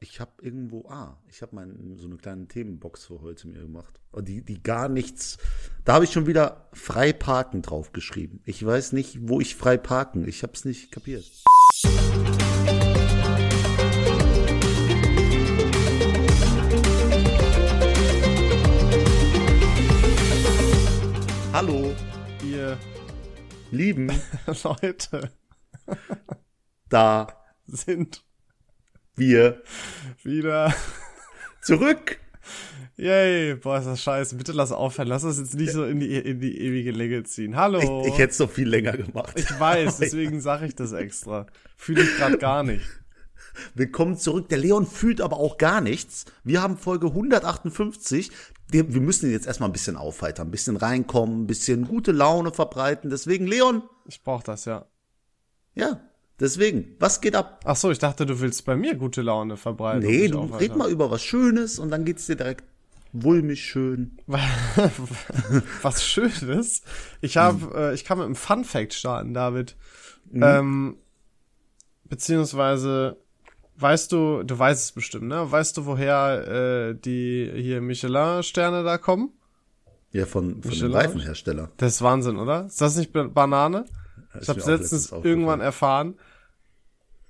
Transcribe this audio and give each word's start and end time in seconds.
Ich 0.00 0.20
habe 0.20 0.30
irgendwo, 0.42 0.86
ah, 0.88 1.18
ich 1.28 1.42
habe 1.42 1.56
so 1.96 2.06
eine 2.06 2.18
kleine 2.18 2.46
Themenbox 2.46 3.06
für 3.06 3.20
heute 3.20 3.48
mir 3.48 3.62
gemacht. 3.62 4.00
Die, 4.16 4.42
die 4.42 4.62
gar 4.62 4.88
nichts, 4.88 5.38
da 5.84 5.94
habe 5.94 6.04
ich 6.04 6.12
schon 6.12 6.28
wieder 6.28 6.68
frei 6.72 7.12
parken 7.12 7.62
draufgeschrieben. 7.62 8.40
Ich 8.44 8.64
weiß 8.64 8.92
nicht, 8.92 9.28
wo 9.28 9.40
ich 9.40 9.56
frei 9.56 9.76
parken, 9.76 10.28
ich 10.28 10.44
habe 10.44 10.52
es 10.52 10.64
nicht 10.64 10.92
kapiert. 10.92 11.28
Hallo, 21.52 21.92
Ihr 22.44 22.78
lieben 23.72 24.12
Leute 24.62 25.32
da 26.88 27.26
sind 27.66 28.27
wir 29.18 29.62
wieder. 30.22 30.74
zurück. 31.62 32.18
Yay, 32.96 33.54
boah, 33.54 33.78
ist 33.78 33.86
das 33.86 34.02
scheiße. 34.02 34.36
Bitte 34.36 34.52
lass 34.52 34.72
aufhören. 34.72 35.06
Lass 35.06 35.22
das 35.22 35.38
jetzt 35.38 35.54
nicht 35.54 35.72
so 35.72 35.84
in 35.84 36.00
die, 36.00 36.16
in 36.16 36.40
die 36.40 36.60
ewige 36.60 36.90
Länge 36.90 37.22
ziehen. 37.22 37.54
Hallo. 37.54 38.02
Ich, 38.02 38.12
ich 38.12 38.18
hätte 38.18 38.32
es 38.32 38.38
doch 38.38 38.50
viel 38.50 38.68
länger 38.68 38.96
gemacht. 38.96 39.34
Ich 39.36 39.60
weiß, 39.60 39.96
deswegen 40.00 40.40
sage 40.40 40.66
ich 40.66 40.74
das 40.74 40.92
extra. 40.92 41.46
Fühle 41.76 42.02
ich 42.02 42.16
gerade 42.16 42.38
gar 42.38 42.64
nicht. 42.64 42.84
Willkommen 43.74 44.16
zurück. 44.16 44.48
Der 44.48 44.58
Leon 44.58 44.86
fühlt 44.86 45.20
aber 45.20 45.36
auch 45.36 45.58
gar 45.58 45.80
nichts. 45.80 46.24
Wir 46.42 46.60
haben 46.60 46.76
Folge 46.76 47.08
158. 47.08 48.30
Wir 48.70 48.84
müssen 48.84 49.26
ihn 49.26 49.32
jetzt 49.32 49.46
erstmal 49.46 49.68
ein 49.68 49.72
bisschen 49.72 49.96
aufheitern, 49.96 50.48
ein 50.48 50.50
bisschen 50.50 50.76
reinkommen, 50.76 51.42
ein 51.42 51.46
bisschen 51.46 51.86
gute 51.86 52.12
Laune 52.12 52.52
verbreiten. 52.52 53.10
Deswegen, 53.10 53.46
Leon, 53.46 53.82
Ich 54.06 54.22
brauch 54.22 54.42
das, 54.42 54.64
ja. 54.64 54.86
ja, 55.74 56.00
deswegen, 56.40 56.94
was 56.98 57.20
geht 57.20 57.34
ab? 57.36 57.60
Ach 57.64 57.76
so, 57.76 57.90
ich 57.90 57.98
dachte, 57.98 58.26
du 58.26 58.40
willst 58.40 58.64
bei 58.64 58.76
mir 58.76 58.94
gute 58.94 59.22
Laune 59.22 59.56
verbreiten. 59.56 60.06
Nee, 60.08 60.28
du 60.28 60.40
red 60.42 60.76
mal 60.76 60.90
über 60.90 61.10
was 61.10 61.22
Schönes 61.22 61.78
und 61.78 61.90
dann 61.90 62.04
geht's 62.04 62.26
dir 62.26 62.36
direkt 62.36 62.64
wulmig 63.12 63.64
schön. 63.64 64.18
Was 65.82 66.04
Schönes. 66.04 66.82
Ich 67.22 67.38
habe, 67.38 67.74
äh, 67.74 67.94
ich 67.94 68.04
kann 68.04 68.18
mit 68.18 68.26
einem 68.26 68.36
Fun 68.36 68.64
Fact 68.64 68.92
starten, 68.92 69.32
David. 69.32 69.76
Ähm, 70.34 70.98
beziehungsweise, 72.04 73.16
weißt 73.76 74.12
du, 74.12 74.42
du 74.42 74.58
weißt 74.58 74.84
es 74.84 74.92
bestimmt, 74.92 75.24
ne? 75.28 75.50
Weißt 75.50 75.76
du, 75.76 75.86
woher 75.86 76.90
äh, 76.90 76.94
die 76.94 77.50
hier 77.54 77.80
Michelin-Sterne 77.80 78.84
da 78.84 78.98
kommen? 78.98 79.30
Ja, 80.12 80.26
von, 80.26 80.62
von 80.62 80.72
dem? 80.72 80.92
Reifenhersteller. 80.92 81.70
Das 81.76 81.94
ist 81.94 82.02
Wahnsinn, 82.02 82.36
oder? 82.38 82.66
Ist 82.66 82.80
das 82.80 82.96
nicht 82.96 83.12
Ba- 83.12 83.28
Banane? 83.28 83.84
Ich 84.40 84.48
habe 84.48 84.58
letztens 84.60 85.10
letztens 85.10 85.24
irgendwann 85.24 85.60
erfahren. 85.60 86.14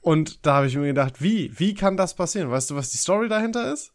Und 0.00 0.46
da 0.46 0.56
habe 0.56 0.66
ich 0.66 0.76
mir 0.76 0.86
gedacht, 0.86 1.20
wie? 1.22 1.52
Wie 1.58 1.74
kann 1.74 1.96
das 1.96 2.14
passieren? 2.14 2.50
Weißt 2.50 2.70
du, 2.70 2.76
was 2.76 2.90
die 2.90 2.98
Story 2.98 3.28
dahinter 3.28 3.72
ist? 3.72 3.92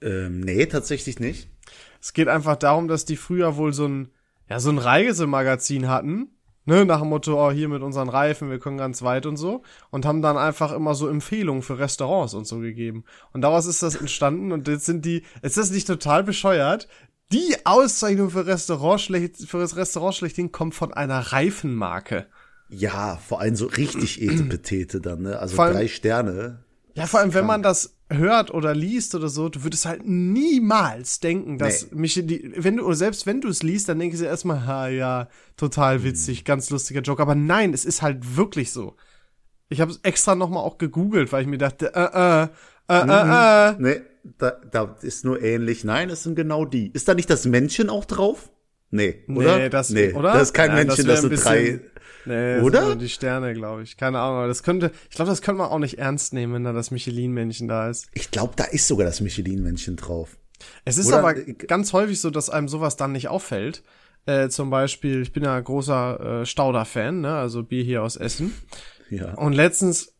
Ähm, 0.00 0.40
nee, 0.40 0.66
tatsächlich 0.66 1.20
nicht. 1.20 1.48
Es 2.00 2.12
geht 2.12 2.28
einfach 2.28 2.56
darum, 2.56 2.88
dass 2.88 3.04
die 3.04 3.16
früher 3.16 3.56
wohl 3.56 3.72
so 3.72 3.86
ein, 3.86 4.12
ja, 4.48 4.60
so 4.60 4.70
ein 4.70 4.78
Reisemagazin 4.78 5.88
hatten, 5.88 6.30
ne, 6.64 6.84
nach 6.84 7.00
dem 7.00 7.08
Motto, 7.08 7.44
oh, 7.44 7.50
hier 7.50 7.68
mit 7.68 7.82
unseren 7.82 8.08
Reifen, 8.08 8.50
wir 8.50 8.58
können 8.58 8.76
ganz 8.76 9.02
weit 9.02 9.26
und 9.26 9.36
so, 9.36 9.62
und 9.90 10.06
haben 10.06 10.22
dann 10.22 10.36
einfach 10.36 10.72
immer 10.72 10.94
so 10.94 11.08
Empfehlungen 11.08 11.62
für 11.62 11.78
Restaurants 11.78 12.34
und 12.34 12.46
so 12.46 12.58
gegeben. 12.60 13.04
Und 13.32 13.40
daraus 13.40 13.66
ist 13.66 13.82
das 13.82 13.96
entstanden 13.96 14.52
und 14.52 14.68
jetzt 14.68 14.86
sind 14.86 15.04
die, 15.04 15.22
ist 15.42 15.56
das 15.56 15.70
nicht 15.70 15.86
total 15.86 16.22
bescheuert? 16.22 16.86
Die 17.32 17.56
Auszeichnung 17.64 18.30
für 18.30 18.46
Restaurant 18.46 19.00
schlecht, 19.00 19.36
für 19.48 19.58
das 19.58 19.76
Restaurant 19.76 20.14
schlechthin 20.14 20.52
kommt 20.52 20.74
von 20.74 20.94
einer 20.94 21.18
Reifenmarke. 21.18 22.26
Ja, 22.70 23.16
vor 23.16 23.40
allem 23.40 23.56
so 23.56 23.66
richtig 23.66 24.20
Etepetete 24.22 25.00
dann, 25.00 25.22
ne? 25.22 25.38
Also 25.38 25.60
allem- 25.60 25.74
drei 25.74 25.88
Sterne. 25.88 26.64
Ja, 26.94 27.06
vor 27.06 27.20
allem, 27.20 27.32
wenn 27.32 27.46
man 27.46 27.62
das 27.62 27.94
hört 28.10 28.50
oder 28.52 28.74
liest 28.74 29.14
oder 29.14 29.28
so, 29.28 29.48
du 29.48 29.62
würdest 29.62 29.86
halt 29.86 30.04
niemals 30.04 31.20
denken, 31.20 31.56
dass 31.58 31.84
Nee. 31.92 32.00
Michelin, 32.00 32.54
wenn 32.56 32.76
du, 32.76 32.84
oder 32.84 32.96
selbst 32.96 33.24
wenn 33.24 33.40
du 33.40 33.46
es 33.48 33.62
liest, 33.62 33.88
dann 33.88 34.00
denkst 34.00 34.18
du 34.18 34.24
erstmal, 34.24 34.66
ha, 34.66 34.88
ja, 34.88 35.28
total 35.56 36.02
witzig, 36.02 36.44
ganz 36.44 36.70
lustiger 36.70 37.00
Joke. 37.00 37.22
Aber 37.22 37.36
nein, 37.36 37.72
es 37.72 37.84
ist 37.84 38.02
halt 38.02 38.36
wirklich 38.36 38.72
so. 38.72 38.96
Ich 39.68 39.80
habe 39.80 39.92
es 39.92 40.00
extra 40.02 40.34
nochmal 40.34 40.64
auch 40.64 40.78
gegoogelt, 40.78 41.30
weil 41.30 41.42
ich 41.42 41.48
mir 41.48 41.58
dachte, 41.58 41.94
äh, 41.94 42.00
äh, 42.00 42.48
äh, 42.88 43.06
äh, 43.06 43.70
äh. 43.70 43.76
Nee, 43.78 44.00
da, 44.38 44.50
da 44.50 44.96
ist 45.02 45.24
nur 45.24 45.40
ähnlich. 45.42 45.84
Nein, 45.84 46.10
es 46.10 46.24
sind 46.24 46.34
genau 46.34 46.64
die. 46.64 46.90
Ist 46.92 47.06
da 47.06 47.14
nicht 47.14 47.30
das 47.30 47.44
Männchen 47.44 47.90
auch 47.90 48.06
drauf? 48.06 48.50
Nee, 48.90 49.24
oder? 49.28 49.58
Nee, 49.58 49.68
das, 49.68 49.90
nee, 49.90 50.12
oder? 50.12 50.32
das 50.32 50.42
ist 50.44 50.54
kein 50.54 50.68
Nein, 50.68 50.86
Männchen, 50.86 51.06
das 51.06 51.24
ein 51.24 51.30
sind 51.30 51.44
drei. 51.44 51.80
Nee, 52.24 52.56
das 52.56 52.62
Oder? 52.62 52.96
die 52.96 53.08
Sterne, 53.08 53.54
glaube 53.54 53.82
ich. 53.82 53.96
Keine 53.96 54.18
Ahnung, 54.18 54.38
aber 54.38 54.48
das 54.48 54.62
könnte, 54.62 54.90
ich 55.08 55.16
glaube, 55.16 55.30
das 55.30 55.40
könnte 55.40 55.58
man 55.58 55.70
auch 55.70 55.78
nicht 55.78 55.98
ernst 55.98 56.34
nehmen, 56.34 56.52
wenn 56.52 56.64
da 56.64 56.72
das 56.72 56.90
Michelin-Männchen 56.90 57.68
da 57.68 57.88
ist. 57.88 58.08
Ich 58.12 58.30
glaube, 58.30 58.52
da 58.56 58.64
ist 58.64 58.86
sogar 58.86 59.06
das 59.06 59.20
Michelin-Männchen 59.20 59.96
drauf. 59.96 60.36
Es 60.84 60.98
ist 60.98 61.06
Oder- 61.06 61.18
aber 61.20 61.34
ganz 61.34 61.92
häufig 61.94 62.20
so, 62.20 62.30
dass 62.30 62.50
einem 62.50 62.68
sowas 62.68 62.96
dann 62.96 63.12
nicht 63.12 63.28
auffällt. 63.28 63.82
Äh, 64.26 64.50
zum 64.50 64.68
Beispiel, 64.68 65.22
ich 65.22 65.32
bin 65.32 65.44
ja 65.44 65.58
großer 65.58 66.42
äh, 66.42 66.46
Stauder-Fan, 66.46 67.22
ne? 67.22 67.34
also 67.34 67.62
Bier 67.62 67.82
hier 67.84 68.02
aus 68.02 68.16
Essen. 68.16 68.52
Ja. 69.08 69.32
Und 69.34 69.54
letztens 69.54 70.17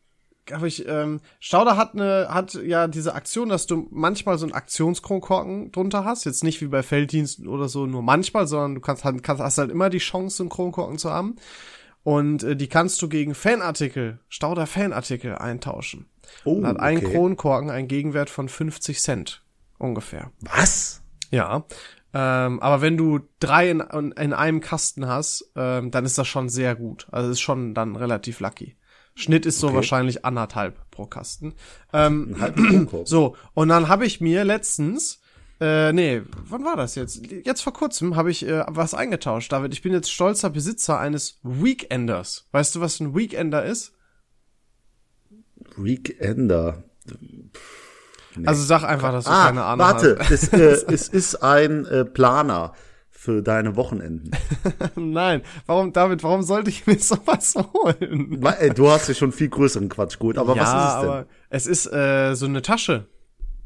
habe 0.53 0.69
ich, 0.69 0.87
ähm, 0.89 1.21
Stauder 1.41 1.77
hat 1.77 1.95
eine, 1.95 2.29
hat 2.31 2.55
ja 2.55 2.89
diese 2.89 3.15
Aktion, 3.15 3.49
dass 3.49 3.67
du 3.67 3.87
manchmal 3.91 4.39
so 4.39 4.47
einen 4.47 4.55
Aktionskronkorken 4.55 5.73
drunter 5.73 6.05
hast. 6.05 6.25
Jetzt 6.25 6.45
nicht 6.45 6.61
wie 6.61 6.67
bei 6.69 6.83
Felddiensten 6.83 7.47
oder 7.47 7.69
so, 7.69 7.87
nur 7.87 8.03
manchmal, 8.03 8.47
sondern 8.47 8.75
du 8.77 8.81
kannst, 8.81 9.05
halt- 9.05 9.23
kannst 9.23 9.43
hast 9.43 9.59
halt 9.59 9.71
immer 9.71 9.91
die 9.91 9.99
Chance, 9.99 10.43
einen 10.43 10.51
Kronkorken 10.51 10.99
zu 10.99 11.11
haben. 11.11 11.37
Und 12.05 12.43
äh, 12.43 12.57
die 12.57 12.69
kannst 12.69 13.03
du 13.03 13.09
gegen 13.09 13.35
Fanartikel, 13.35 14.19
Stauder 14.29 14.67
Fanartikel 14.67 15.35
eintauschen. 15.37 16.07
Oh, 16.45 16.55
Und 16.55 16.67
hat 16.67 16.81
ein 16.81 16.99
okay. 16.99 17.13
Kronkorken 17.13 17.71
einen 17.71 17.89
Gegenwert 17.89 18.31
von 18.31 18.49
50 18.49 19.01
Cent 19.01 19.43
ungefähr. 19.79 20.31
Was? 20.41 21.03
Ja. 21.31 21.65
Ähm, 22.15 22.61
aber 22.61 22.81
wenn 22.81 22.97
du 22.97 23.21
drei 23.41 23.71
in, 23.71 23.81
in 23.81 24.33
einem 24.33 24.61
Kasten 24.61 25.07
hast, 25.07 25.51
ähm, 25.57 25.91
dann 25.91 26.05
ist 26.07 26.17
das 26.17 26.27
schon 26.27 26.49
sehr 26.49 26.75
gut. 26.75 27.07
Also 27.11 27.31
ist 27.31 27.41
schon 27.41 27.75
dann 27.75 27.97
relativ 27.97 28.41
lucky. 28.41 28.77
Schnitt 29.19 29.47
ist 29.47 29.59
so 29.59 29.67
Okay. 29.69 29.77
wahrscheinlich 29.77 30.25
anderthalb 30.25 30.91
pro 30.91 31.07
Kasten. 31.07 31.55
Ähm, 31.93 32.37
so, 33.05 33.37
und 33.55 33.69
dann 33.69 33.89
habe 33.89 34.07
ich 34.07 34.21
mir 34.21 34.45
letztens, 34.45 35.21
äh, 35.61 35.93
nee, 35.93 36.23
wann 36.45 36.65
war 36.65 36.77
das 36.77 36.95
jetzt? 36.95 37.21
Jetzt 37.27 37.63
vor 37.63 37.73
kurzem 37.73 38.15
habe 38.15 38.31
ich 38.31 38.47
äh, 38.47 38.65
was 38.69 38.95
eingetauscht, 38.95 39.51
David. 39.53 39.73
Ich 39.73 39.83
bin 39.83 39.93
jetzt 39.93 40.13
stolzer 40.13 40.51
Besitzer 40.51 41.01
eines 41.01 41.41
Weekenders. 41.43 42.47
Weißt 42.53 42.77
du, 42.77 42.81
was 42.81 43.01
ein 43.01 43.15
Weekender 43.17 43.65
ist? 43.65 43.93
Weekender. 45.77 46.85
Also 48.47 48.63
sag 48.65 48.85
einfach, 48.85 49.11
dass 49.11 49.25
du 49.25 49.31
Ah, 49.31 49.47
keine 49.47 49.65
Ahnung 49.65 49.87
warte, 49.87 50.17
hast. 50.21 50.31
es, 50.31 50.49
äh, 50.53 50.85
es 50.93 51.09
ist 51.09 51.37
ein 51.43 51.87
äh, 51.87 52.05
Planer 52.05 52.73
für 53.21 53.43
deine 53.43 53.75
Wochenenden. 53.75 54.31
Nein, 54.95 55.43
warum, 55.67 55.93
David, 55.93 56.23
warum 56.23 56.43
sollte 56.43 56.71
ich 56.71 56.87
mir 56.87 56.97
sowas 57.01 57.57
holen? 57.75 58.41
Äh, 58.61 58.71
Du 58.71 58.89
hast 58.89 59.09
ja 59.09 59.15
schon 59.15 59.33
viel 59.33 59.49
größeren 59.49 59.89
Quatsch 59.89 60.21
geholt, 60.21 60.39
aber 60.39 60.55
ja, 60.55 60.63
was 60.63 60.69
ist 60.69 60.95
es 60.95 61.01
denn? 61.01 61.11
aber 61.11 61.27
es 61.51 61.67
ist 61.67 61.87
äh, 61.93 62.35
so 62.37 62.47
eine 62.47 62.63
Tasche. 62.63 63.07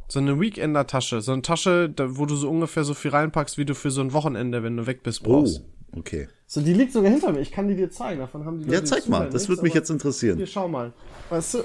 So 0.08 0.20
eine 0.20 0.41
Weekender-Tasche. 0.41 1.20
So 1.20 1.32
eine 1.32 1.42
Tasche, 1.42 1.91
da, 1.91 2.16
wo 2.16 2.24
du 2.24 2.34
so 2.34 2.48
ungefähr 2.48 2.84
so 2.84 2.94
viel 2.94 3.10
reinpackst, 3.10 3.58
wie 3.58 3.66
du 3.66 3.74
für 3.74 3.91
so 3.91 4.00
ein 4.00 4.14
Wochenende, 4.14 4.62
wenn 4.62 4.76
du 4.76 4.86
weg 4.86 5.02
bist, 5.02 5.20
Oh, 5.26 5.41
brauchst. 5.41 5.62
okay. 5.96 6.28
So, 6.46 6.62
die 6.62 6.72
liegt 6.72 6.92
sogar 6.94 7.10
hinter 7.10 7.30
mir. 7.32 7.41
Ich 7.41 7.52
kann 7.52 7.68
die 7.68 7.76
dir 7.76 7.91
zeigen. 7.91 8.20
Davon 8.20 8.46
haben 8.46 8.58
die 8.62 8.70
Ja, 8.70 8.82
zeig 8.82 9.06
mal, 9.08 9.28
das 9.28 9.50
würde 9.50 9.62
mich 9.62 9.74
jetzt 9.74 9.91
interessieren. 9.91 10.38
Hier, 10.38 10.46
schau 10.46 10.66
mal. 10.66 10.92
Weißt 11.28 11.54
du? 11.54 11.58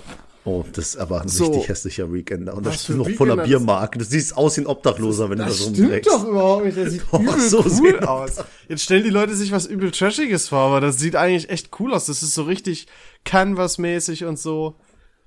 Oh, 0.47 0.63
das 0.71 0.89
ist 0.89 0.95
aber 0.97 1.21
ein 1.21 1.27
So. 1.27 1.47
richtig 1.47 1.67
hässlicher 1.67 2.13
Weekender. 2.13 2.53
Und 2.53 2.65
das 2.65 2.75
ist 2.75 2.89
noch 2.89 3.03
voller 3.11 3.33
Weekender? 3.33 3.43
Biermarke. 3.43 3.99
Du 3.99 4.05
siehst 4.05 4.37
aus 4.37 4.55
wie 4.55 4.61
ein 4.61 4.67
Obdachloser, 4.67 5.29
wenn 5.29 5.39
du 5.39 5.43
das 5.45 5.65
rumträgst. 5.65 6.09
überhaupt 6.09 6.63
nicht. 6.65 6.77
Der 6.77 6.89
sieht 6.89 7.01
Doch, 7.11 7.19
übel 7.19 7.39
so 7.41 7.57
cool 7.59 7.69
sieht 7.69 7.95
das 7.99 8.07
aus. 8.07 8.31
Jetzt 8.69 8.83
stellen 8.83 9.03
die 9.03 9.09
Leute 9.09 9.35
sich 9.35 9.51
was 9.51 9.65
übel 9.65 9.91
Trashiges 9.91 10.47
vor, 10.47 10.59
aber 10.59 10.79
das 10.79 10.99
sieht 10.99 11.17
eigentlich 11.17 11.49
echt 11.49 11.69
cool 11.81 11.93
aus. 11.93 12.05
Das 12.05 12.23
ist 12.23 12.33
so 12.33 12.43
richtig 12.43 12.87
Canvas-mäßig 13.25 14.23
und 14.23 14.39
so. 14.39 14.75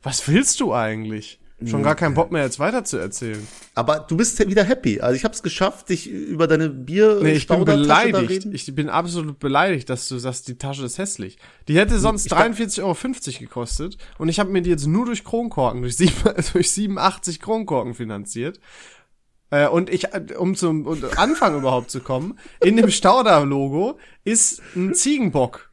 Was 0.03 0.27
willst 0.27 0.59
du 0.61 0.73
eigentlich? 0.73 1.39
Schon 1.67 1.83
gar 1.83 1.95
keinen 1.95 2.15
Bock 2.15 2.33
mehr, 2.33 2.43
jetzt 2.43 2.59
weiter 2.59 2.85
zu 2.85 2.97
erzählen. 2.97 3.47
Aber 3.75 4.01
du 4.01 4.17
bist 4.17 4.39
wieder 4.49 4.65
happy. 4.65 5.01
Also 5.01 5.15
ich 5.15 5.25
habe 5.25 5.35
es 5.35 5.43
geschafft, 5.43 5.91
dich 5.91 6.09
über 6.09 6.47
deine 6.47 6.71
Bier 6.71 7.21
Nee, 7.23 7.33
ich 7.33 7.47
bin 7.47 7.65
beleidigt. 7.65 8.31
reden. 8.31 8.55
Ich 8.55 8.75
bin 8.75 8.89
absolut 8.89 9.39
beleidigt, 9.39 9.91
dass 9.91 10.09
du 10.09 10.19
sagst, 10.19 10.49
die 10.49 10.57
Tasche 10.57 10.85
ist 10.85 10.99
hässlich. 10.99 11.39
Die 11.69 11.77
hätte 11.77 11.99
sonst 11.99 12.33
43,50 12.33 12.83
Euro 12.83 13.39
gekostet 13.41 13.99
und 14.19 14.29
ich 14.29 14.41
habe 14.41 14.51
mir 14.51 14.63
die 14.63 14.71
jetzt 14.71 14.87
nur 14.87 15.07
durch 15.07 15.23
Kronkorken, 15.23 15.83
durch, 15.83 15.97
sieben, 15.97 16.15
durch 16.53 16.71
87 16.71 17.41
Kronkorken 17.41 17.95
finanziert. 17.95 18.59
Äh, 19.51 19.69
und 19.69 19.91
ich, 19.91 20.07
um 20.39 20.55
zum 20.55 20.87
um 20.87 20.99
Anfang 21.17 21.59
überhaupt 21.59 21.91
zu 21.91 22.01
kommen, 22.01 22.39
in 22.63 22.77
dem 22.77 22.91
Stauder-Logo 22.91 23.99
ist 24.25 24.63
ein 24.75 24.95
Ziegenbock. 24.95 25.71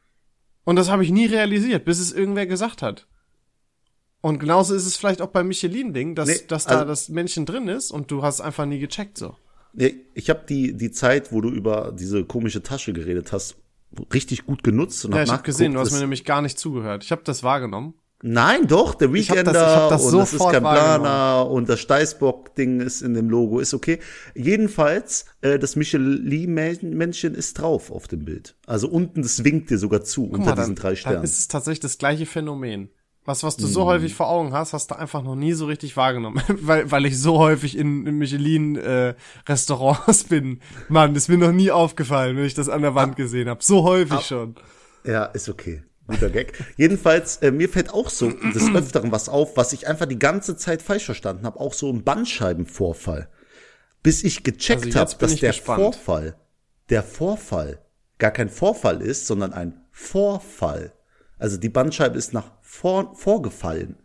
Und 0.64 0.76
das 0.76 0.90
habe 0.90 1.02
ich 1.02 1.10
nie 1.10 1.26
realisiert, 1.26 1.86
bis 1.86 1.98
es 1.98 2.12
irgendwer 2.12 2.46
gesagt 2.46 2.82
hat. 2.82 3.07
Und 4.20 4.40
genauso 4.40 4.74
ist 4.74 4.86
es 4.86 4.96
vielleicht 4.96 5.22
auch 5.22 5.28
beim 5.28 5.46
Michelin-Ding, 5.48 6.14
dass, 6.14 6.28
Nee, 6.28 6.40
dass 6.48 6.64
da 6.64 6.76
also- 6.80 6.84
das 6.86 7.08
Männchen 7.08 7.46
drin 7.46 7.68
ist 7.68 7.90
und 7.92 8.10
du 8.10 8.22
hast 8.22 8.40
einfach 8.40 8.66
nie 8.66 8.78
gecheckt 8.80 9.16
so. 9.18 9.36
Nee, 9.74 10.06
ich 10.14 10.28
habe 10.30 10.40
die, 10.48 10.76
die 10.76 10.90
Zeit, 10.90 11.30
wo 11.32 11.40
du 11.40 11.50
über 11.50 11.92
diese 11.96 12.24
komische 12.24 12.62
Tasche 12.62 12.92
geredet 12.92 13.32
hast, 13.32 13.56
richtig 14.12 14.44
gut 14.46 14.64
genutzt. 14.64 15.04
Und 15.04 15.12
Ja, 15.12 15.18
hab 15.18 15.26
ich 15.26 15.32
habe 15.32 15.42
gesehen, 15.44 15.74
du 15.74 15.80
hast 15.80 15.92
mir 15.92 16.00
nämlich 16.00 16.24
gar 16.24 16.42
nicht 16.42 16.58
zugehört. 16.58 17.04
Ich 17.04 17.12
habe 17.12 17.22
das 17.24 17.42
wahrgenommen. 17.44 17.94
Nein, 18.20 18.66
doch, 18.66 18.96
der 18.96 19.14
Ich 19.14 19.30
hab 19.30 19.36
das- 19.36 19.44
Weekender 19.44 19.60
ich 19.70 19.76
hab 19.76 19.90
das 19.90 20.04
und 20.06 20.18
das 20.18 20.24
ist 20.24 20.30
sofort 20.32 20.52
kein 20.54 20.62
Planer 20.62 21.04
wahrgenommen. 21.04 21.50
und 21.56 21.68
das 21.68 21.78
Steißbock-Ding 21.78 22.80
ist 22.80 23.02
in 23.02 23.14
dem 23.14 23.30
Logo, 23.30 23.60
ist 23.60 23.72
okay. 23.74 24.00
Jedenfalls, 24.34 25.26
äh, 25.40 25.60
das 25.60 25.76
Michelin-Männchen 25.76 27.34
ist 27.36 27.54
drauf 27.60 27.92
auf 27.92 28.08
dem 28.08 28.24
Bild. 28.24 28.56
Also 28.66 28.88
unten, 28.88 29.22
das 29.22 29.44
winkt 29.44 29.70
dir 29.70 29.78
sogar 29.78 30.02
zu 30.02 30.24
unter 30.28 30.54
diesen 30.56 30.74
drei 30.74 30.88
dann 30.90 30.96
Sternen. 30.96 31.22
ist 31.24 31.38
es 31.38 31.46
tatsächlich 31.48 31.80
das 31.80 31.98
gleiche 31.98 32.26
Phänomen. 32.26 32.90
Was, 33.28 33.42
was 33.42 33.58
du 33.58 33.66
so 33.66 33.84
häufig 33.84 34.14
vor 34.14 34.30
Augen 34.30 34.54
hast, 34.54 34.72
hast 34.72 34.90
du 34.90 34.98
einfach 34.98 35.22
noch 35.22 35.34
nie 35.34 35.52
so 35.52 35.66
richtig 35.66 35.98
wahrgenommen. 35.98 36.42
weil, 36.48 36.90
weil 36.90 37.04
ich 37.04 37.20
so 37.20 37.38
häufig 37.38 37.76
in, 37.76 38.06
in 38.06 38.16
Michelin-Restaurants 38.16 40.24
bin. 40.24 40.60
Mann, 40.88 41.14
ist 41.14 41.28
mir 41.28 41.36
noch 41.36 41.52
nie 41.52 41.70
aufgefallen, 41.70 42.38
wenn 42.38 42.46
ich 42.46 42.54
das 42.54 42.70
an 42.70 42.80
der 42.80 42.94
Wand 42.94 43.16
gesehen 43.16 43.50
habe. 43.50 43.62
So 43.62 43.84
häufig 43.84 44.22
schon. 44.22 44.54
Ja, 45.04 45.26
ist 45.26 45.50
okay. 45.50 45.82
Guter 46.06 46.30
Gag. 46.30 46.54
Jedenfalls, 46.78 47.36
äh, 47.36 47.50
mir 47.50 47.68
fällt 47.68 47.92
auch 47.92 48.08
so 48.08 48.30
des 48.54 48.74
Öfteren 48.74 49.12
was 49.12 49.28
auf, 49.28 49.58
was 49.58 49.74
ich 49.74 49.86
einfach 49.86 50.06
die 50.06 50.18
ganze 50.18 50.56
Zeit 50.56 50.80
falsch 50.80 51.04
verstanden 51.04 51.44
habe. 51.44 51.60
Auch 51.60 51.74
so 51.74 51.92
ein 51.92 52.04
Bandscheibenvorfall. 52.04 53.28
Bis 54.02 54.24
ich 54.24 54.42
gecheckt 54.42 54.86
Also 54.86 55.00
habe, 55.00 55.14
dass 55.18 55.36
der 55.36 55.50
gespannt. 55.50 55.82
Vorfall, 55.82 56.38
der 56.88 57.02
Vorfall 57.02 57.84
gar 58.16 58.30
kein 58.30 58.48
Vorfall 58.48 59.02
ist, 59.02 59.26
sondern 59.26 59.52
ein 59.52 59.82
Vorfall. 59.92 60.94
Also 61.38 61.56
die 61.56 61.68
Bandscheibe 61.68 62.16
ist 62.18 62.32
nach 62.32 62.50
vor, 62.62 63.14
vorgefallen. 63.14 63.96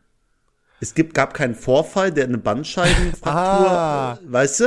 Es 0.79 0.93
gibt, 0.93 1.13
gab 1.13 1.33
keinen 1.33 1.55
Vorfall, 1.55 2.11
der 2.11 2.25
eine 2.25 2.37
Bandscheibenfraktur, 2.37 3.25
Ah. 3.31 4.19
äh, 4.21 4.31
weißt 4.31 4.59
du? 4.61 4.65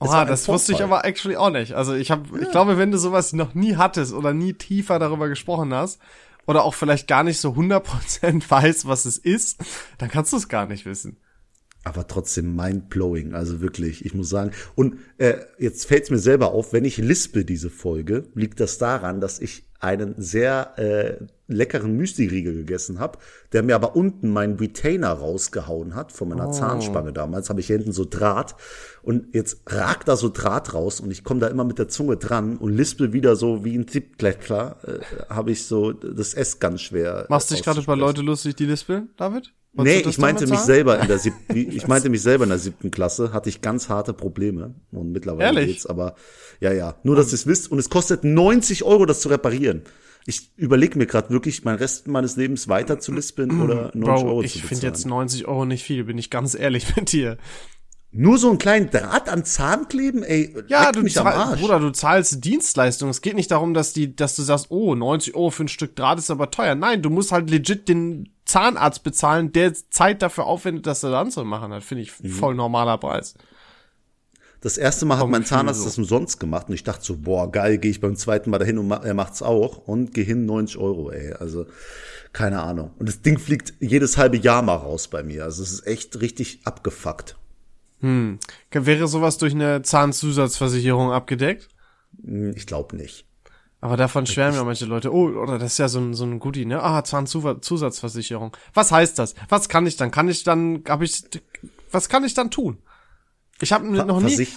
Es 0.00 0.08
Oha, 0.08 0.24
das 0.24 0.46
wusste 0.48 0.72
ich 0.72 0.78
Vorfall. 0.78 0.98
aber 0.98 1.08
actually 1.08 1.36
auch 1.36 1.50
nicht. 1.50 1.72
Also 1.74 1.94
ich 1.94 2.10
habe, 2.10 2.40
ich 2.40 2.50
glaube, 2.50 2.78
wenn 2.78 2.90
du 2.92 2.98
sowas 2.98 3.32
noch 3.32 3.54
nie 3.54 3.76
hattest 3.76 4.12
oder 4.12 4.32
nie 4.32 4.52
tiefer 4.54 4.98
darüber 4.98 5.28
gesprochen 5.28 5.74
hast 5.74 5.98
oder 6.46 6.62
auch 6.64 6.74
vielleicht 6.74 7.08
gar 7.08 7.24
nicht 7.24 7.40
so 7.40 7.50
100% 7.50 8.42
weißt, 8.48 8.86
was 8.86 9.04
es 9.04 9.18
ist, 9.18 9.58
dann 9.98 10.08
kannst 10.08 10.32
du 10.32 10.36
es 10.36 10.48
gar 10.48 10.66
nicht 10.66 10.86
wissen. 10.86 11.16
aber 11.84 12.06
trotzdem 12.06 12.54
mind-blowing, 12.54 13.34
also 13.34 13.60
wirklich, 13.60 14.04
ich 14.04 14.14
muss 14.14 14.28
sagen. 14.28 14.52
Und 14.76 14.98
äh, 15.18 15.38
jetzt 15.58 15.86
fällt 15.86 16.04
es 16.04 16.10
mir 16.10 16.18
selber 16.18 16.52
auf, 16.52 16.72
wenn 16.72 16.84
ich 16.84 16.96
lispe 16.98 17.44
diese 17.44 17.68
Folge, 17.70 18.28
liegt 18.34 18.60
das 18.60 18.78
daran, 18.78 19.20
dass 19.20 19.40
ich 19.40 19.66
einen 19.80 20.14
sehr 20.16 20.78
äh, 20.78 21.24
leckeren 21.48 21.96
Müsli-Riegel 21.96 22.54
gegessen 22.54 23.00
habe, 23.00 23.18
der 23.52 23.62
mir 23.62 23.74
aber 23.74 23.96
unten 23.96 24.30
meinen 24.30 24.56
Retainer 24.58 25.10
rausgehauen 25.12 25.94
hat 25.94 26.12
von 26.12 26.28
meiner 26.28 26.52
Zahnspange 26.52 27.12
damals. 27.12 27.48
Habe 27.50 27.60
ich 27.60 27.66
hier 27.66 27.76
hinten 27.76 27.92
so 27.92 28.04
Draht 28.04 28.54
und 29.02 29.34
jetzt 29.34 29.62
ragt 29.66 30.08
da 30.08 30.16
so 30.16 30.28
Draht 30.28 30.74
raus 30.74 31.00
und 31.00 31.10
ich 31.10 31.24
komme 31.24 31.40
da 31.40 31.48
immer 31.48 31.64
mit 31.64 31.78
der 31.78 31.88
Zunge 31.88 32.16
dran 32.18 32.56
und 32.58 32.72
lispe 32.76 33.12
wieder 33.12 33.34
so 33.36 33.64
wie 33.64 33.76
ein 33.76 33.86
Tippkleckler, 33.86 34.76
äh, 34.86 35.32
habe 35.32 35.50
ich 35.50 35.64
so 35.64 35.92
das 35.92 36.34
S 36.34 36.58
ganz 36.60 36.82
schwer. 36.82 37.26
Machst 37.28 37.50
äh, 37.50 37.54
dich 37.54 37.64
gerade 37.64 37.80
über 37.80 37.92
auszusprechen. 37.94 38.00
Leute 38.00 38.22
lustig, 38.22 38.56
die 38.56 38.66
lispeln, 38.66 39.08
David? 39.16 39.52
Wolltest 39.74 39.96
Nee, 39.96 40.02
du 40.02 40.08
ich 40.10 40.18
meinte 40.18 40.46
mich 40.46 40.60
sagen? 40.60 40.66
selber 40.66 41.00
in 41.00 41.08
der 41.08 41.18
siebten, 41.20 41.54
ich 41.56 41.86
meinte 41.86 42.08
mich 42.10 42.22
selber 42.22 42.44
in 42.44 42.50
der 42.50 42.58
siebten 42.58 42.90
Klasse, 42.90 43.32
hatte 43.32 43.48
ich 43.48 43.60
ganz 43.62 43.88
harte 43.88 44.12
Probleme 44.12 44.74
und 44.92 45.12
mittlerweile 45.12 45.60
Ehrlich? 45.60 45.66
geht's, 45.66 45.86
aber 45.86 46.14
ja, 46.60 46.72
ja, 46.72 46.96
nur 47.04 47.16
dass 47.16 47.28
ihr 47.28 47.34
es 47.34 47.46
wisst 47.46 47.70
und 47.70 47.78
es 47.78 47.88
kostet 47.90 48.24
90 48.24 48.82
Euro, 48.84 49.06
das 49.06 49.20
zu 49.20 49.28
reparieren. 49.28 49.82
Ich 50.30 50.52
überlege 50.56 50.98
mir 50.98 51.06
gerade 51.06 51.30
wirklich, 51.30 51.64
meinen 51.64 51.78
Rest 51.78 52.06
meines 52.06 52.36
Lebens 52.36 52.68
weiter 52.68 52.98
zu 53.00 53.12
lispeln 53.12 53.62
oder 53.62 53.90
90 53.94 54.00
Bro, 54.02 54.28
Euro 54.28 54.42
ich 54.42 54.52
zu 54.52 54.58
finde 54.58 54.74
bezahlen. 54.74 54.92
jetzt 54.94 55.06
90 55.06 55.48
Euro 55.48 55.64
nicht 55.64 55.84
viel, 55.84 56.04
bin 56.04 56.18
ich 56.18 56.28
ganz 56.28 56.54
ehrlich 56.54 56.84
mit 56.96 57.12
dir. 57.12 57.38
Nur 58.10 58.36
so 58.38 58.48
einen 58.50 58.58
kleinen 58.58 58.90
Draht 58.90 59.28
an 59.28 59.44
Zahn 59.44 59.88
kleben, 59.88 60.22
ey, 60.22 60.54
Ja, 60.68 60.92
du 60.92 61.00
mich 61.02 61.18
am 61.18 61.26
Arsch. 61.26 61.60
Bruder, 61.60 61.78
du 61.80 61.90
zahlst 61.90 62.44
Dienstleistung. 62.44 63.08
Es 63.08 63.22
geht 63.22 63.36
nicht 63.36 63.50
darum, 63.50 63.72
dass 63.72 63.92
die, 63.94 64.14
dass 64.16 64.36
du 64.36 64.42
sagst, 64.42 64.66
oh, 64.70 64.94
90 64.94 65.34
Euro 65.34 65.50
für 65.50 65.64
ein 65.64 65.68
Stück 65.68 65.96
Draht 65.96 66.18
ist 66.18 66.30
aber 66.30 66.50
teuer. 66.50 66.74
Nein, 66.74 67.00
du 67.02 67.08
musst 67.10 67.32
halt 67.32 67.48
legit 67.50 67.88
den 67.88 68.28
Zahnarzt 68.44 69.02
bezahlen, 69.04 69.52
der 69.52 69.72
Zeit 69.90 70.20
dafür 70.22 70.44
aufwendet, 70.44 70.86
das 70.86 71.00
dann 71.00 71.30
zu 71.30 71.44
machen. 71.44 71.70
Das 71.70 71.84
finde 71.84 72.02
ich 72.02 72.12
Mhm. 72.22 72.28
voll 72.30 72.54
normaler 72.54 72.96
Preis. 72.98 73.34
Das 74.60 74.76
erste 74.76 75.06
Mal 75.06 75.18
hat 75.18 75.28
mein 75.28 75.44
Zahnarzt 75.44 75.80
so. 75.80 75.86
das 75.86 75.98
umsonst 75.98 76.40
gemacht 76.40 76.68
und 76.68 76.74
ich 76.74 76.82
dachte 76.82 77.04
so, 77.04 77.16
boah, 77.16 77.50
geil, 77.50 77.78
gehe 77.78 77.90
ich 77.92 78.00
beim 78.00 78.16
zweiten 78.16 78.50
Mal 78.50 78.58
dahin 78.58 78.78
und 78.78 78.88
ma- 78.88 79.02
er 79.04 79.14
macht's 79.14 79.40
auch 79.42 79.86
und 79.86 80.12
geh 80.14 80.24
hin 80.24 80.46
90 80.46 80.78
Euro, 80.78 81.10
ey. 81.12 81.32
Also, 81.34 81.66
keine 82.32 82.60
Ahnung. 82.62 82.90
Und 82.98 83.08
das 83.08 83.22
Ding 83.22 83.38
fliegt 83.38 83.74
jedes 83.80 84.16
halbe 84.18 84.36
Jahr 84.36 84.62
mal 84.62 84.74
raus 84.74 85.08
bei 85.08 85.22
mir. 85.22 85.44
Also 85.44 85.62
es 85.62 85.72
ist 85.72 85.86
echt 85.86 86.20
richtig 86.20 86.60
abgefuckt. 86.64 87.36
Wäre 88.70 89.08
sowas 89.08 89.38
durch 89.38 89.54
eine 89.54 89.82
Zahnzusatzversicherung 89.82 91.10
abgedeckt? 91.12 91.68
Hm, 92.24 92.52
Ich 92.54 92.66
glaube 92.66 92.96
nicht. 92.96 93.26
Aber 93.80 93.96
davon 93.96 94.26
schwärmen 94.26 94.56
ja 94.56 94.64
manche 94.64 94.86
Leute. 94.86 95.12
Oh, 95.14 95.28
oder 95.28 95.58
das 95.58 95.72
ist 95.72 95.78
ja 95.78 95.88
so 95.88 96.00
ein, 96.00 96.12
so 96.14 96.24
ein 96.24 96.40
Goodie, 96.40 96.66
ne? 96.66 96.82
Ah, 96.82 97.02
Zahnzusatzversicherung. 97.04 98.56
Was 98.74 98.90
heißt 98.90 99.18
das? 99.18 99.34
Was 99.48 99.68
kann 99.68 99.86
ich 99.86 99.96
dann? 99.96 100.10
Kann 100.10 100.28
ich 100.28 100.42
dann, 100.42 100.82
hab 100.88 101.00
ich, 101.02 101.22
was 101.92 102.08
kann 102.08 102.24
ich 102.24 102.34
dann 102.34 102.50
tun? 102.50 102.78
Ich 103.60 103.72
habe 103.72 103.86
noch 103.86 104.20
nie, 104.20 104.48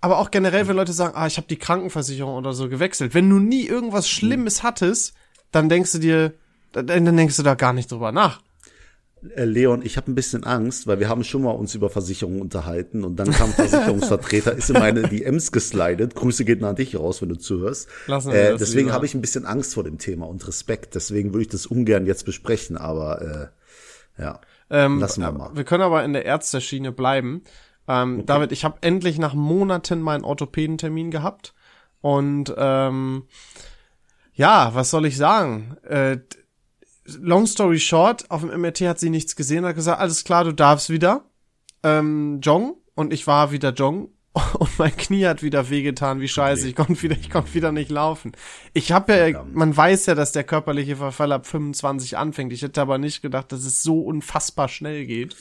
aber 0.00 0.18
auch 0.18 0.30
generell, 0.30 0.68
wenn 0.68 0.76
Leute 0.76 0.92
sagen, 0.92 1.14
ah, 1.16 1.26
ich 1.26 1.36
habe 1.36 1.48
die 1.48 1.56
Krankenversicherung 1.56 2.34
oder 2.34 2.52
so 2.52 2.68
gewechselt. 2.68 3.14
Wenn 3.14 3.28
du 3.28 3.38
nie 3.38 3.66
irgendwas 3.66 4.08
Schlimmes 4.08 4.62
hattest, 4.62 5.14
dann 5.52 5.68
denkst 5.68 5.92
du 5.92 5.98
dir, 5.98 6.34
dann, 6.72 7.16
denkst 7.16 7.36
du 7.36 7.42
da 7.42 7.54
gar 7.54 7.72
nicht 7.72 7.90
drüber 7.90 8.12
nach. 8.12 8.40
äh, 9.34 9.44
Leon, 9.44 9.80
ich 9.82 9.96
habe 9.96 10.10
ein 10.10 10.14
bisschen 10.14 10.44
Angst, 10.44 10.86
weil 10.86 11.00
wir 11.00 11.08
haben 11.08 11.24
schon 11.24 11.42
mal 11.42 11.52
uns 11.52 11.74
über 11.74 11.88
Versicherungen 11.88 12.40
unterhalten 12.40 13.04
und 13.04 13.16
dann 13.16 13.30
kam 13.30 13.50
Versicherungsvertreter, 13.54 14.52
ist 14.52 14.70
in 14.70 14.74
meine 14.74 15.02
DMs 15.08 15.50
geslidet. 15.50 16.14
Grüße 16.14 16.44
geht 16.44 16.60
nach 16.60 16.74
dich 16.74 16.96
raus, 16.96 17.22
wenn 17.22 17.30
du 17.30 17.36
zuhörst. 17.36 17.88
Lassen 18.06 18.32
wir 18.32 18.50
Äh, 18.50 18.56
deswegen 18.58 18.92
habe 18.92 19.06
ich 19.06 19.14
ein 19.14 19.22
bisschen 19.22 19.46
Angst 19.46 19.74
vor 19.74 19.84
dem 19.84 19.98
Thema 19.98 20.26
und 20.26 20.46
Respekt. 20.46 20.94
Deswegen 20.94 21.32
würde 21.32 21.42
ich 21.42 21.48
das 21.48 21.66
ungern 21.66 22.06
jetzt 22.06 22.24
besprechen, 22.24 22.76
aber 22.76 23.50
äh, 24.18 24.22
ja. 24.22 24.40
Ähm, 24.68 25.00
Lassen 25.00 25.22
wir 25.22 25.28
äh, 25.28 25.32
mal. 25.32 25.50
Wir 25.54 25.64
können 25.64 25.82
aber 25.82 26.04
in 26.04 26.12
der 26.12 26.24
Ärzteschiene 26.24 26.92
bleiben. 26.92 27.42
Ähm, 27.88 28.26
David, 28.26 28.52
ich 28.52 28.64
habe 28.64 28.78
endlich 28.80 29.18
nach 29.18 29.34
Monaten 29.34 30.00
meinen 30.00 30.24
Orthopädentermin 30.24 31.10
gehabt. 31.10 31.54
Und 32.00 32.54
ähm, 32.56 33.24
ja, 34.34 34.74
was 34.74 34.90
soll 34.90 35.06
ich 35.06 35.16
sagen? 35.16 35.76
Äh, 35.82 36.18
long 37.06 37.46
story 37.46 37.78
short, 37.78 38.30
auf 38.30 38.42
dem 38.42 38.60
MRT 38.60 38.82
hat 38.82 38.98
sie 38.98 39.10
nichts 39.10 39.36
gesehen, 39.36 39.64
hat 39.64 39.76
gesagt, 39.76 40.00
alles 40.00 40.24
klar, 40.24 40.44
du 40.44 40.52
darfst 40.52 40.90
wieder 40.90 41.24
ähm, 41.82 42.40
joggen. 42.42 42.74
Und 42.94 43.12
ich 43.12 43.26
war 43.26 43.52
wieder 43.52 43.72
joggen. 43.72 44.08
Und 44.58 44.78
mein 44.78 44.94
Knie 44.96 45.26
hat 45.26 45.42
wieder 45.42 45.70
wehgetan, 45.70 46.20
wie 46.20 46.28
scheiße. 46.28 46.68
Ich 46.68 46.74
konnte 46.74 47.00
wieder, 47.02 47.16
ich 47.16 47.30
konnte 47.30 47.54
wieder 47.54 47.72
nicht 47.72 47.90
laufen. 47.90 48.32
Ich 48.74 48.92
habe 48.92 49.16
ja, 49.16 49.44
man 49.52 49.74
weiß 49.74 50.06
ja, 50.06 50.14
dass 50.14 50.32
der 50.32 50.44
körperliche 50.44 50.96
Verfall 50.96 51.32
ab 51.32 51.46
25 51.46 52.18
anfängt. 52.18 52.52
Ich 52.52 52.62
hätte 52.62 52.80
aber 52.82 52.98
nicht 52.98 53.22
gedacht, 53.22 53.52
dass 53.52 53.64
es 53.64 53.82
so 53.82 54.00
unfassbar 54.00 54.68
schnell 54.68 55.06
geht. 55.06 55.36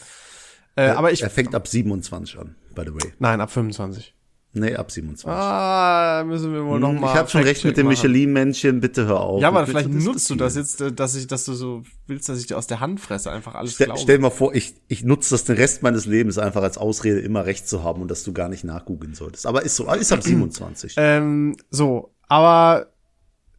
Äh, 0.76 0.90
aber 0.90 1.12
ich, 1.12 1.22
er 1.24 1.30
fängt 1.30 1.56
ab 1.56 1.68
27 1.68 2.38
an, 2.40 2.56
by 2.74 2.84
the 2.86 2.94
way. 2.94 3.14
nein, 3.20 3.40
ab 3.42 3.52
25. 3.52 4.14
Nee, 4.58 4.74
ab 4.74 4.90
27. 4.90 5.30
Ah, 5.30 6.24
müssen 6.26 6.54
wir 6.54 6.64
wohl 6.66 6.80
noch 6.80 6.88
Hm, 6.90 7.00
ich 7.04 7.14
habe 7.14 7.30
schon 7.30 7.44
recht 7.44 7.66
mit 7.66 7.76
dem. 7.76 7.88
Michelin-Männchen, 7.90 8.80
bitte 8.80 9.06
hör 9.06 9.20
auf. 9.20 9.42
Ja, 9.42 9.50
aber 9.50 9.68
vielleicht 9.68 9.90
nutzt 9.90 10.30
du 10.30 10.36
das 10.36 10.56
jetzt, 10.56 10.80
äh, 10.80 10.94
dass 10.94 11.14
ich, 11.16 11.28
dass 11.28 11.44
du 11.44 11.54
so 11.56 11.84
willst, 12.08 12.30
dass 12.30 12.40
ich 12.40 12.48
dir 12.48 12.58
aus 12.58 12.66
der 12.66 12.80
Hand 12.80 13.02
fresse, 13.02 13.32
einfach 13.32 13.56
alles 13.56 13.74
Stell, 13.74 13.88
glaube. 13.88 14.00
stell 14.00 14.20
mal 14.20 14.30
vor, 14.30 14.56
ich, 14.56 14.76
ich 14.88 15.04
nutze 15.04 15.32
das 15.32 15.44
den 15.44 15.58
Rest 15.58 15.84
meines 15.84 16.06
Lebens 16.06 16.38
einfach 16.38 16.64
als 16.64 16.78
Ausrede, 16.78 17.20
immer 17.20 17.46
recht 17.46 17.68
zu 17.68 17.84
haben 17.84 18.02
und 18.02 18.10
dass 18.10 18.24
du 18.24 18.32
gar 18.32 18.48
nicht 18.48 18.64
nachgoogeln 18.64 19.14
solltest. 19.14 19.46
Aber 19.46 19.64
ist 19.64 19.76
so, 19.76 19.92
ist 19.92 20.14
ab 20.14 20.24
27. 20.24 20.94
Ähm, 20.96 21.58
so, 21.70 22.14
aber 22.30 22.94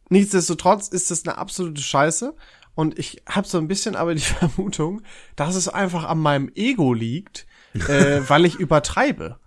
nichtsdestotrotz 0.09 0.87
ist 0.87 1.11
das 1.11 1.27
eine 1.27 1.37
absolute 1.37 1.81
Scheiße. 1.81 2.33
Und 2.77 2.99
ich 2.99 3.23
habe 3.27 3.47
so 3.47 3.57
ein 3.57 3.67
bisschen 3.67 3.95
aber 3.95 4.13
die 4.13 4.21
Vermutung, 4.21 5.01
dass 5.35 5.55
es 5.55 5.67
einfach 5.67 6.03
an 6.03 6.19
meinem 6.19 6.51
Ego 6.53 6.93
liegt, 6.93 7.47
äh, 7.73 8.21
weil 8.27 8.45
ich 8.45 8.53
übertreibe. 8.53 9.39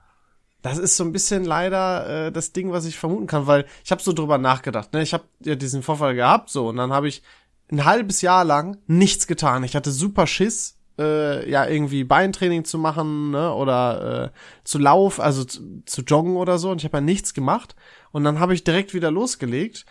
Das 0.63 0.79
ist 0.79 0.97
so 0.97 1.05
ein 1.05 1.13
bisschen 1.13 1.45
leider 1.45 2.27
äh, 2.27 2.33
das 2.33 2.53
Ding, 2.53 2.73
was 2.73 2.87
ich 2.87 2.99
vermuten 2.99 3.29
kann, 3.29 3.47
weil 3.47 3.67
ich 3.85 3.93
habe 3.93 4.03
so 4.03 4.13
drüber 4.13 4.37
nachgedacht. 4.37 4.93
Ne? 4.93 5.03
Ich 5.03 5.15
habe 5.15 5.23
ja 5.45 5.55
diesen 5.55 5.85
Vorfall 5.85 6.17
gehabt, 6.17 6.51
so 6.51 6.69
und 6.69 6.77
dann 6.77 6.93
habe 6.93 7.07
ich 7.07 7.23
ein 7.71 7.85
halbes 7.85 8.21
Jahr 8.21 8.45
lang 8.45 8.79
nichts 8.89 9.29
getan. 9.29 9.63
Ich 9.63 9.77
hatte 9.77 9.93
super 9.93 10.27
Schiss, 10.27 10.77
äh, 10.99 11.49
ja 11.49 11.69
irgendwie 11.69 12.03
Beintraining 12.03 12.65
zu 12.65 12.79
machen 12.79 13.31
ne? 13.31 13.55
oder 13.55 14.25
äh, 14.25 14.31
zu 14.65 14.79
Lauf, 14.79 15.21
also 15.21 15.45
zu, 15.45 15.85
zu 15.87 16.03
joggen 16.03 16.35
oder 16.35 16.59
so. 16.59 16.73
Und 16.73 16.79
ich 16.79 16.85
habe 16.85 16.97
ja 16.97 17.01
nichts 17.01 17.33
gemacht. 17.33 17.77
Und 18.11 18.25
dann 18.25 18.41
habe 18.41 18.55
ich 18.55 18.65
direkt 18.65 18.93
wieder 18.93 19.13
losgelegt. 19.13 19.87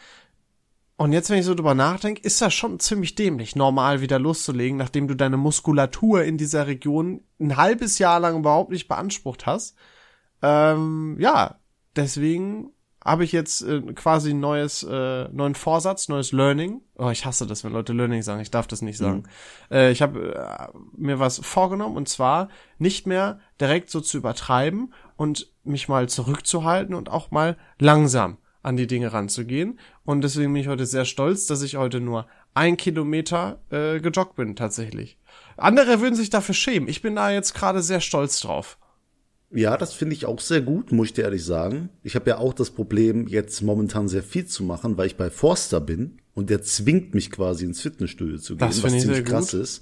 Und 0.99 1.13
jetzt, 1.13 1.29
wenn 1.29 1.39
ich 1.39 1.45
so 1.45 1.55
drüber 1.55 1.75
nachdenke, 1.75 2.21
ist 2.23 2.41
das 2.41 2.53
schon 2.53 2.77
ziemlich 2.77 3.15
dämlich, 3.15 3.55
normal 3.55 4.01
wieder 4.01 4.19
loszulegen, 4.19 4.77
nachdem 4.77 5.07
du 5.07 5.15
deine 5.15 5.37
Muskulatur 5.37 6.25
in 6.25 6.37
dieser 6.37 6.67
Region 6.67 7.21
ein 7.39 7.55
halbes 7.55 7.99
Jahr 7.99 8.19
lang 8.19 8.39
überhaupt 8.39 8.69
nicht 8.69 8.89
beansprucht 8.89 9.45
hast. 9.45 9.77
Ähm, 10.41 11.15
ja, 11.17 11.61
deswegen 11.95 12.73
habe 13.01 13.23
ich 13.23 13.31
jetzt 13.31 13.61
äh, 13.61 13.79
quasi 13.93 14.31
ein 14.31 14.41
neues, 14.41 14.83
äh, 14.83 15.29
neuen 15.29 15.55
Vorsatz, 15.55 16.09
neues 16.09 16.33
Learning. 16.33 16.81
Oh, 16.97 17.09
ich 17.09 17.25
hasse 17.25 17.47
das, 17.47 17.63
wenn 17.63 17.71
Leute 17.71 17.93
Learning 17.93 18.21
sagen. 18.21 18.41
Ich 18.41 18.51
darf 18.51 18.67
das 18.67 18.81
nicht 18.81 18.97
sagen. 18.97 19.23
Äh, 19.71 19.91
ich 19.91 20.01
habe 20.01 20.35
äh, 20.35 20.77
mir 20.97 21.17
was 21.17 21.39
vorgenommen 21.39 21.95
und 21.95 22.09
zwar 22.09 22.49
nicht 22.77 23.07
mehr 23.07 23.39
direkt 23.61 23.89
so 23.89 24.01
zu 24.01 24.17
übertreiben 24.17 24.93
und 25.15 25.49
mich 25.63 25.87
mal 25.87 26.09
zurückzuhalten 26.09 26.93
und 26.93 27.09
auch 27.09 27.31
mal 27.31 27.55
langsam 27.77 28.37
an 28.61 28.77
die 28.77 28.87
Dinge 28.87 29.13
ranzugehen. 29.13 29.79
Und 30.03 30.21
deswegen 30.23 30.53
bin 30.53 30.61
ich 30.61 30.67
heute 30.67 30.85
sehr 30.85 31.05
stolz, 31.05 31.45
dass 31.47 31.61
ich 31.61 31.75
heute 31.77 31.99
nur 31.99 32.27
ein 32.53 32.77
Kilometer 32.77 33.59
äh, 33.69 33.99
gejoggt 33.99 34.35
bin, 34.35 34.55
tatsächlich. 34.55 35.17
Andere 35.57 36.01
würden 36.01 36.15
sich 36.15 36.29
dafür 36.29 36.55
schämen. 36.55 36.89
Ich 36.89 37.01
bin 37.01 37.15
da 37.15 37.31
jetzt 37.31 37.53
gerade 37.53 37.81
sehr 37.81 38.01
stolz 38.01 38.39
drauf. 38.41 38.77
Ja, 39.51 39.77
das 39.77 39.93
finde 39.93 40.13
ich 40.15 40.25
auch 40.27 40.39
sehr 40.39 40.61
gut, 40.61 40.91
muss 40.91 41.07
ich 41.07 41.13
dir 41.13 41.23
ehrlich 41.23 41.43
sagen. 41.43 41.89
Ich 42.03 42.15
habe 42.15 42.29
ja 42.29 42.37
auch 42.37 42.53
das 42.53 42.69
Problem, 42.69 43.27
jetzt 43.27 43.61
momentan 43.61 44.07
sehr 44.07 44.21
viel 44.21 44.45
zu 44.45 44.63
machen, 44.63 44.95
weil 44.97 45.07
ich 45.07 45.15
bei 45.15 45.31
Forster 45.31 45.81
bin 45.81 46.19
und 46.35 46.51
der 46.51 46.61
zwingt 46.61 47.15
mich 47.15 47.31
quasi 47.31 47.65
ins 47.65 47.81
Fitnessstudio 47.81 48.37
zu 48.37 48.53
gehen, 48.55 48.67
Das 48.67 48.83
was 48.83 48.99
ziemlich 48.99 49.25
krass 49.25 49.51
gut. 49.51 49.61
ist. 49.61 49.81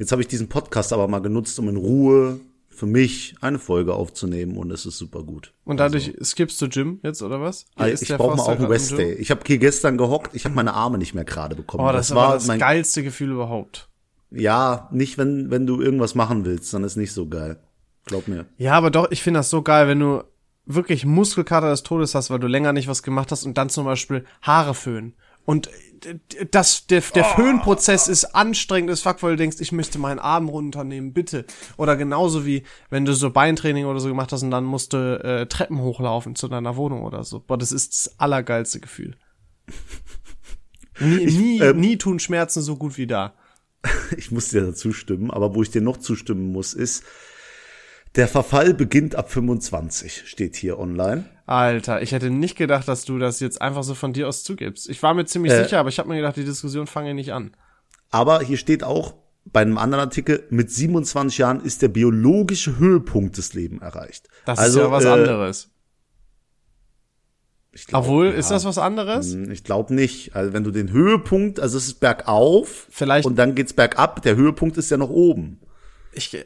Jetzt 0.00 0.10
habe 0.10 0.20
ich 0.20 0.26
diesen 0.28 0.48
Podcast 0.48 0.92
aber 0.92 1.06
mal 1.06 1.20
genutzt, 1.20 1.58
um 1.60 1.68
in 1.68 1.76
Ruhe 1.76 2.40
für 2.74 2.86
mich 2.86 3.34
eine 3.40 3.58
Folge 3.58 3.94
aufzunehmen 3.94 4.56
und 4.56 4.70
es 4.70 4.86
ist 4.86 4.98
super 4.98 5.22
gut. 5.22 5.52
Und 5.64 5.78
dadurch 5.78 6.12
skippst 6.22 6.60
du 6.60 6.68
Gym 6.68 7.00
jetzt, 7.02 7.22
oder 7.22 7.40
was? 7.40 7.66
Hier 7.76 7.84
Also, 7.84 7.94
ist 7.94 8.02
ich 8.02 8.08
brauche 8.16 8.36
mal 8.36 8.42
auch 8.42 8.48
einen 8.48 8.56
gerade 8.58 8.64
im 8.66 8.70
Rest 8.72 8.88
Gym. 8.90 8.98
Day. 8.98 9.12
Ich 9.14 9.30
habe 9.30 9.40
hier 9.46 9.58
gestern 9.58 9.96
gehockt, 9.98 10.34
ich 10.34 10.44
habe 10.44 10.54
meine 10.54 10.74
Arme 10.74 10.98
nicht 10.98 11.14
mehr 11.14 11.24
gerade 11.24 11.54
bekommen. 11.56 11.86
Oh, 11.86 11.92
das, 11.92 12.14
war 12.14 12.34
das 12.34 12.46
geilste 12.58 13.02
Gefühl 13.02 13.30
überhaupt. 13.30 13.88
ja, 14.30 14.88
nicht 14.92 15.18
wenn 15.18 15.50
wenn 15.50 15.66
du 15.66 15.80
irgendwas 15.80 16.14
machen 16.14 16.44
willst, 16.44 16.72
dann 16.74 16.84
ist 16.84 16.96
nicht 16.96 17.12
so 17.12 17.28
geil. 17.28 17.58
Glaub 18.06 18.28
mir. 18.28 18.46
Ja, 18.58 18.72
aber 18.74 18.90
doch, 18.90 19.10
ich 19.10 19.22
finde 19.22 19.38
das 19.40 19.48
so 19.50 19.62
geil, 19.62 19.88
wenn 19.88 20.00
du 20.00 20.22
wirklich 20.66 21.06
Muskelkater 21.06 21.70
des 21.70 21.82
Todes 21.82 22.14
hast, 22.14 22.30
weil 22.30 22.38
du 22.38 22.46
länger 22.46 22.72
nicht 22.72 22.88
was 22.88 23.02
gemacht 23.02 23.30
hast 23.32 23.44
und 23.44 23.56
dann 23.58 23.68
zum 23.70 23.84
Beispiel 23.84 24.24
Haare 24.42 24.74
föhnen. 24.74 25.14
Und 25.46 25.68
das, 26.50 26.86
der, 26.86 27.00
der 27.00 27.24
Föhnprozess 27.24 28.08
ist 28.08 28.34
anstrengend 28.34 28.90
as 28.90 29.02
fuck, 29.02 29.22
weil 29.22 29.32
du 29.32 29.36
denkst, 29.36 29.58
ich 29.60 29.72
möchte 29.72 29.98
meinen 29.98 30.18
Arm 30.18 30.48
runternehmen, 30.48 31.12
bitte. 31.12 31.44
Oder 31.76 31.96
genauso 31.96 32.46
wie, 32.46 32.64
wenn 32.90 33.04
du 33.04 33.14
so 33.14 33.30
Beintraining 33.30 33.86
oder 33.86 34.00
so 34.00 34.08
gemacht 34.08 34.32
hast 34.32 34.42
und 34.42 34.50
dann 34.50 34.64
musst 34.64 34.92
du 34.92 35.20
äh, 35.22 35.46
Treppen 35.46 35.80
hochlaufen 35.80 36.34
zu 36.34 36.48
deiner 36.48 36.76
Wohnung 36.76 37.02
oder 37.02 37.24
so. 37.24 37.40
Boah, 37.40 37.58
das 37.58 37.72
ist 37.72 37.92
das 37.92 38.20
allergeilste 38.20 38.80
Gefühl. 38.80 39.16
Nie, 41.00 41.26
nie, 41.26 41.60
ähm, 41.60 41.80
nie 41.80 41.96
tun 41.96 42.18
Schmerzen 42.18 42.62
so 42.62 42.76
gut 42.76 42.96
wie 42.98 43.06
da. 43.06 43.34
Ich 44.16 44.30
muss 44.30 44.48
dir 44.48 44.62
dazu 44.62 44.92
stimmen, 44.92 45.30
aber 45.30 45.54
wo 45.54 45.62
ich 45.62 45.70
dir 45.70 45.82
noch 45.82 45.96
zustimmen 45.96 46.52
muss, 46.52 46.72
ist, 46.72 47.04
der 48.16 48.28
Verfall 48.28 48.74
beginnt 48.74 49.16
ab 49.16 49.30
25, 49.30 50.22
steht 50.26 50.56
hier 50.56 50.78
online. 50.78 51.28
Alter, 51.46 52.00
ich 52.02 52.12
hätte 52.12 52.30
nicht 52.30 52.56
gedacht, 52.56 52.88
dass 52.88 53.04
du 53.04 53.18
das 53.18 53.40
jetzt 53.40 53.60
einfach 53.60 53.82
so 53.82 53.94
von 53.94 54.12
dir 54.12 54.28
aus 54.28 54.44
zugibst. 54.44 54.88
Ich 54.88 55.02
war 55.02 55.12
mir 55.14 55.26
ziemlich 55.26 55.52
Äh. 55.52 55.64
sicher, 55.64 55.78
aber 55.78 55.90
ich 55.90 55.98
habe 55.98 56.08
mir 56.08 56.16
gedacht, 56.16 56.36
die 56.36 56.44
Diskussion 56.44 56.86
fange 56.86 57.12
nicht 57.14 57.32
an. 57.32 57.54
Aber 58.10 58.40
hier 58.40 58.56
steht 58.56 58.82
auch 58.82 59.14
bei 59.44 59.60
einem 59.60 59.76
anderen 59.76 60.04
Artikel, 60.04 60.44
mit 60.48 60.70
27 60.70 61.36
Jahren 61.36 61.60
ist 61.60 61.82
der 61.82 61.88
biologische 61.88 62.78
Höhepunkt 62.78 63.36
des 63.36 63.52
Lebens 63.52 63.82
erreicht. 63.82 64.28
Das 64.46 64.58
also, 64.58 64.80
ist 64.80 64.84
ja 64.86 64.90
was 64.90 65.04
äh, 65.04 65.08
anderes. 65.08 65.70
Ich 67.72 67.86
glaub, 67.88 68.04
Obwohl, 68.04 68.26
ja. 68.26 68.32
ist 68.32 68.50
das 68.50 68.64
was 68.64 68.78
anderes? 68.78 69.32
Hm, 69.34 69.50
Ich 69.50 69.64
glaube 69.64 69.92
nicht. 69.94 70.34
Also 70.36 70.52
wenn 70.52 70.64
du 70.64 70.70
den 70.70 70.92
Höhepunkt, 70.92 71.58
also 71.60 71.76
es 71.76 71.88
ist 71.88 72.00
bergauf 72.00 72.86
Vielleicht- 72.88 73.26
und 73.26 73.36
dann 73.36 73.54
geht's 73.54 73.72
bergab, 73.72 74.22
der 74.22 74.36
Höhepunkt 74.36 74.76
ist 74.78 74.90
ja 74.90 74.96
noch 74.96 75.10
oben. 75.10 75.60
Ich, 76.12 76.32
äh, 76.32 76.44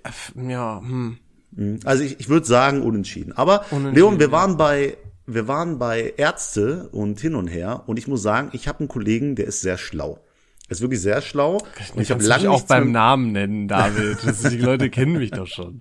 ja, 0.49 0.81
hm. 0.81 1.19
Also 1.85 2.05
ich, 2.05 2.21
ich 2.21 2.29
würde 2.29 2.47
sagen 2.47 2.83
unentschieden. 2.83 3.33
Aber 3.33 3.65
Unentschieden, 3.71 3.95
Leon, 3.95 4.21
wir 4.21 4.33
waren 4.33 4.57
bei 4.57 4.97
wir 5.27 5.47
waren 5.47 5.79
bei 5.79 6.15
Ärzte 6.17 6.89
und 6.91 7.21
hin 7.21 7.35
und 7.35 7.49
her 7.49 7.85
und 7.87 7.99
ich 7.99 8.09
muss 8.09 8.23
sagen, 8.23 8.49
ich 8.53 8.67
habe 8.67 8.81
einen 8.81 8.89
Kollegen, 8.89 9.37
der 9.37 9.47
ist 9.47 9.61
sehr 9.61 9.77
schlau. 9.77 10.21
Er 10.69 10.73
ist 10.73 10.81
wirklich 10.81 11.01
sehr 11.01 11.23
schlau. 11.23 11.59
Und 11.95 12.03
ich 12.03 12.11
habe 12.11 12.23
lange 12.23 12.51
auch 12.51 12.63
beim 12.63 12.93
Namen 12.93 13.33
nennen, 13.33 13.69
David. 13.69 14.19
Das, 14.25 14.43
die 14.43 14.59
Leute 14.59 14.91
kennen 14.91 15.17
mich 15.17 15.31
doch 15.31 15.47
schon. 15.47 15.81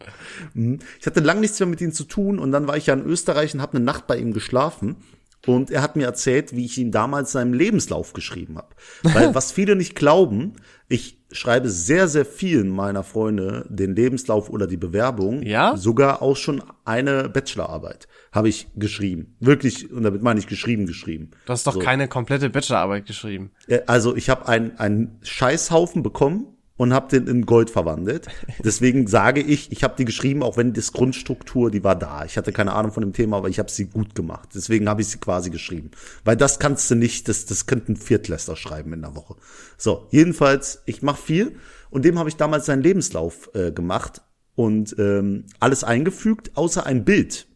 Ich 0.99 1.05
hatte 1.05 1.19
lange 1.19 1.41
nichts 1.41 1.59
mehr 1.59 1.67
mit 1.67 1.81
ihm 1.81 1.91
zu 1.91 2.05
tun 2.05 2.39
und 2.39 2.51
dann 2.51 2.67
war 2.67 2.77
ich 2.77 2.87
ja 2.87 2.93
in 2.93 3.05
Österreich 3.05 3.53
und 3.53 3.61
habe 3.61 3.77
eine 3.77 3.85
Nacht 3.85 4.07
bei 4.07 4.17
ihm 4.17 4.33
geschlafen. 4.33 4.97
Und 5.45 5.71
er 5.71 5.81
hat 5.81 5.95
mir 5.95 6.05
erzählt, 6.05 6.55
wie 6.55 6.65
ich 6.65 6.77
ihm 6.77 6.91
damals 6.91 7.31
seinen 7.31 7.53
Lebenslauf 7.53 8.13
geschrieben 8.13 8.57
habe. 8.57 8.75
Weil 9.03 9.35
was 9.35 9.51
viele 9.51 9.75
nicht 9.75 9.95
glauben, 9.95 10.53
ich 10.89 11.19
schreibe 11.31 11.69
sehr, 11.69 12.07
sehr 12.07 12.25
vielen 12.25 12.69
meiner 12.69 13.03
Freunde 13.03 13.65
den 13.69 13.95
Lebenslauf 13.95 14.49
oder 14.49 14.67
die 14.67 14.77
Bewerbung. 14.77 15.41
Ja? 15.43 15.75
Sogar 15.75 16.21
auch 16.21 16.37
schon 16.37 16.63
eine 16.85 17.27
Bachelorarbeit 17.29 18.07
habe 18.31 18.49
ich 18.49 18.67
geschrieben. 18.75 19.35
Wirklich, 19.39 19.91
und 19.91 20.03
damit 20.03 20.21
meine 20.21 20.39
ich 20.39 20.47
geschrieben, 20.47 20.85
geschrieben. 20.85 21.31
Du 21.45 21.51
hast 21.53 21.67
doch 21.67 21.73
So. 21.73 21.79
keine 21.79 22.07
komplette 22.07 22.49
Bachelorarbeit 22.49 23.05
geschrieben. 23.05 23.51
Äh, 23.67 23.81
Also 23.87 24.15
ich 24.15 24.29
habe 24.29 24.47
einen, 24.47 24.77
einen 24.77 25.19
Scheißhaufen 25.23 26.03
bekommen 26.03 26.47
und 26.77 26.93
habe 26.93 27.09
den 27.09 27.27
in 27.27 27.45
Gold 27.45 27.69
verwandelt. 27.69 28.27
Deswegen 28.63 29.07
sage 29.07 29.41
ich, 29.41 29.71
ich 29.71 29.83
habe 29.83 29.95
die 29.97 30.05
geschrieben, 30.05 30.43
auch 30.43 30.57
wenn 30.57 30.73
das 30.73 30.93
Grundstruktur, 30.93 31.71
die 31.71 31.83
war 31.83 31.95
da. 31.95 32.23
Ich 32.23 32.37
hatte 32.37 32.53
keine 32.53 32.73
Ahnung 32.73 32.91
von 32.91 33.01
dem 33.01 33.13
Thema, 33.13 33.37
aber 33.37 33.49
ich 33.49 33.59
habe 33.59 33.69
sie 33.69 33.85
gut 33.85 34.15
gemacht. 34.15 34.49
Deswegen 34.53 34.87
habe 34.87 35.01
ich 35.01 35.07
sie 35.07 35.17
quasi 35.17 35.49
geschrieben. 35.49 35.91
Weil 36.23 36.37
das 36.37 36.59
kannst 36.59 36.89
du 36.89 36.95
nicht, 36.95 37.27
das, 37.27 37.45
das 37.45 37.65
könnte 37.65 37.91
ein 37.91 37.97
Viertklässler 37.97 38.55
schreiben 38.55 38.93
in 38.93 39.01
der 39.01 39.15
Woche. 39.15 39.35
So, 39.77 40.07
jedenfalls, 40.11 40.83
ich 40.85 41.01
mache 41.01 41.21
viel 41.21 41.55
und 41.89 42.05
dem 42.05 42.19
habe 42.19 42.29
ich 42.29 42.35
damals 42.35 42.67
seinen 42.67 42.83
Lebenslauf 42.83 43.49
äh, 43.53 43.71
gemacht 43.71 44.21
und 44.55 44.95
ähm, 44.99 45.45
alles 45.59 45.83
eingefügt, 45.83 46.51
außer 46.55 46.85
ein 46.85 47.05
Bild. 47.05 47.47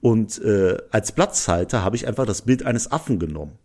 Und 0.00 0.40
äh, 0.42 0.76
als 0.90 1.12
Platzhalter 1.12 1.82
habe 1.82 1.96
ich 1.96 2.06
einfach 2.06 2.26
das 2.26 2.42
Bild 2.42 2.64
eines 2.64 2.92
Affen 2.92 3.18
genommen. 3.18 3.58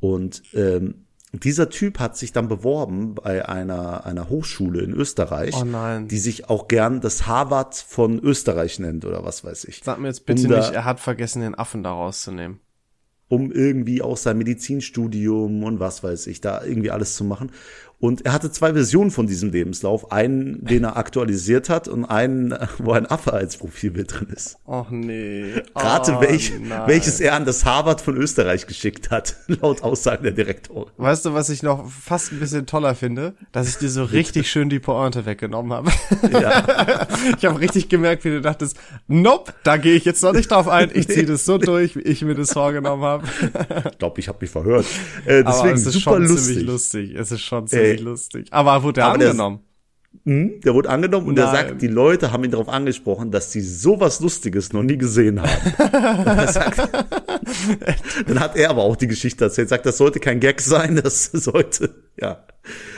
Und 0.00 0.42
ähm, 0.54 1.04
dieser 1.32 1.68
Typ 1.68 1.98
hat 1.98 2.16
sich 2.16 2.32
dann 2.32 2.48
beworben 2.48 3.14
bei 3.14 3.46
einer, 3.48 4.06
einer 4.06 4.28
Hochschule 4.30 4.80
in 4.80 4.92
Österreich, 4.92 5.54
Oh 5.60 5.64
nein. 5.64 6.08
die 6.08 6.18
sich 6.18 6.48
auch 6.48 6.68
gern 6.68 7.00
das 7.02 7.26
Harvard 7.26 7.74
von 7.74 8.18
Österreich 8.18 8.78
nennt 8.78 9.04
oder 9.04 9.24
was 9.24 9.44
weiß 9.44 9.64
ich. 9.64 9.82
Sag 9.84 9.98
mir 9.98 10.08
jetzt 10.08 10.24
bitte 10.26 10.44
Um 10.44 10.48
da- 10.50 10.56
nicht, 10.58 10.72
er 10.72 10.84
hat 10.86 11.00
vergessen, 11.00 11.42
den 11.42 11.54
Affen 11.54 11.82
da 11.82 11.90
rauszunehmen. 11.92 12.60
um 13.28 13.52
irgendwie 13.52 14.00
auch 14.00 14.16
sein 14.16 14.38
Medizinstudium 14.38 15.62
und 15.64 15.80
was 15.80 16.02
weiß 16.02 16.26
ich, 16.28 16.40
da 16.40 16.64
irgendwie 16.64 16.90
alles 16.90 17.14
zu 17.14 17.24
machen. 17.24 17.50
Und 18.00 18.24
er 18.24 18.32
hatte 18.32 18.52
zwei 18.52 18.74
Versionen 18.74 19.10
von 19.10 19.26
diesem 19.26 19.50
Lebenslauf. 19.50 20.12
Einen, 20.12 20.64
den 20.64 20.84
er 20.84 20.96
aktualisiert 20.96 21.68
hat 21.68 21.88
und 21.88 22.04
einen, 22.04 22.54
wo 22.78 22.92
ein 22.92 23.10
Affe 23.10 23.32
als 23.32 23.56
Profilbild 23.56 24.12
drin 24.20 24.28
ist. 24.34 24.56
Och 24.66 24.90
nee. 24.90 25.52
Rate, 25.74 26.14
oh, 26.16 26.20
welch, 26.20 26.52
welches 26.86 27.18
er 27.18 27.34
an 27.34 27.44
das 27.44 27.64
Harvard 27.64 28.00
von 28.00 28.16
Österreich 28.16 28.68
geschickt 28.68 29.10
hat, 29.10 29.34
laut 29.48 29.82
Aussagen 29.82 30.22
der 30.22 30.30
Direktorin. 30.30 30.92
Weißt 30.96 31.24
du, 31.24 31.34
was 31.34 31.50
ich 31.50 31.64
noch 31.64 31.90
fast 31.90 32.30
ein 32.30 32.38
bisschen 32.38 32.66
toller 32.66 32.94
finde? 32.94 33.34
Dass 33.50 33.68
ich 33.68 33.76
dir 33.76 33.88
so 33.90 34.04
richtig 34.04 34.48
schön 34.48 34.68
die 34.68 34.78
Pointe 34.78 35.26
weggenommen 35.26 35.72
habe. 35.72 35.90
Ja. 36.32 37.06
Ich 37.36 37.44
habe 37.44 37.60
richtig 37.60 37.88
gemerkt, 37.88 38.24
wie 38.24 38.30
du 38.30 38.40
dachtest, 38.40 38.76
nope, 39.06 39.52
da 39.64 39.76
gehe 39.76 39.94
ich 39.94 40.04
jetzt 40.04 40.22
noch 40.22 40.32
nicht 40.32 40.50
drauf 40.50 40.68
ein. 40.68 40.90
Ich 40.94 41.08
ziehe 41.08 41.26
das 41.26 41.44
so 41.44 41.58
durch, 41.58 41.96
wie 41.96 42.00
ich 42.00 42.22
mir 42.22 42.34
das 42.34 42.52
vorgenommen 42.52 43.02
habe. 43.02 43.26
Ich 43.90 43.98
glaube, 43.98 44.20
ich 44.20 44.28
habe 44.28 44.38
mich 44.40 44.50
verhört. 44.50 44.86
Äh, 45.26 45.40
Aber 45.40 45.50
deswegen 45.50 45.74
es 45.74 45.86
ist 45.86 45.94
super 45.94 46.14
schon 46.16 46.22
lustig. 46.26 46.46
ziemlich 46.46 46.66
lustig. 46.66 47.14
Es 47.14 47.32
ist 47.32 47.40
schon 47.42 47.66
ziemlich 47.66 47.87
Ey. 47.90 47.96
lustig. 47.96 48.48
Aber 48.50 48.82
wurde 48.82 49.00
er 49.02 49.06
Aber 49.08 49.18
der- 49.18 49.30
angenommen? 49.30 49.60
Hm, 50.24 50.60
der 50.62 50.72
wurde 50.74 50.88
angenommen 50.88 51.28
und 51.28 51.38
er 51.38 51.52
Nein. 51.52 51.68
sagt, 51.68 51.82
die 51.82 51.86
Leute 51.86 52.32
haben 52.32 52.42
ihn 52.42 52.50
darauf 52.50 52.68
angesprochen, 52.68 53.30
dass 53.30 53.52
sie 53.52 53.60
sowas 53.60 54.20
Lustiges 54.20 54.72
noch 54.72 54.82
nie 54.82 54.96
gesehen 54.96 55.40
haben. 55.40 55.50
Er 56.26 56.48
sagt, 56.48 56.78
dann 58.26 58.40
hat 58.40 58.56
er 58.56 58.70
aber 58.70 58.82
auch 58.82 58.96
die 58.96 59.06
Geschichte 59.06 59.44
erzählt, 59.44 59.68
sagt, 59.68 59.86
das 59.86 59.98
sollte 59.98 60.18
kein 60.18 60.40
Gag 60.40 60.60
sein, 60.60 60.96
das 60.96 61.24
sollte, 61.32 62.02
ja. 62.18 62.44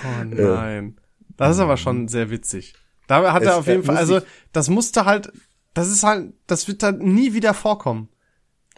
Oh 0.04 0.25
nein. 0.25 0.97
Das 1.37 1.56
ist 1.56 1.61
aber 1.61 1.76
schon 1.76 2.06
sehr 2.09 2.30
witzig. 2.30 2.75
Da 3.06 3.32
hat 3.32 3.42
Es, 3.42 3.49
er 3.49 3.56
auf 3.56 3.66
jeden 3.66 3.82
äh, 3.82 3.87
Fall, 3.87 3.97
also 3.97 4.20
das 4.52 4.68
musste 4.68 5.04
halt, 5.04 5.32
das 5.75 5.90
ist 5.90 6.04
halt, 6.04 6.32
das 6.47 6.68
wird 6.68 6.82
dann 6.82 6.99
nie 6.99 7.32
wieder 7.35 7.54
vorkommen. 7.54 8.09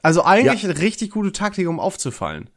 Also 0.00 0.24
eigentlich 0.24 0.62
Ja. 0.62 0.70
eine 0.70 0.78
richtig 0.80 1.10
gute 1.10 1.32
Taktik, 1.32 1.68
um 1.68 1.78
aufzufallen. 1.78 2.48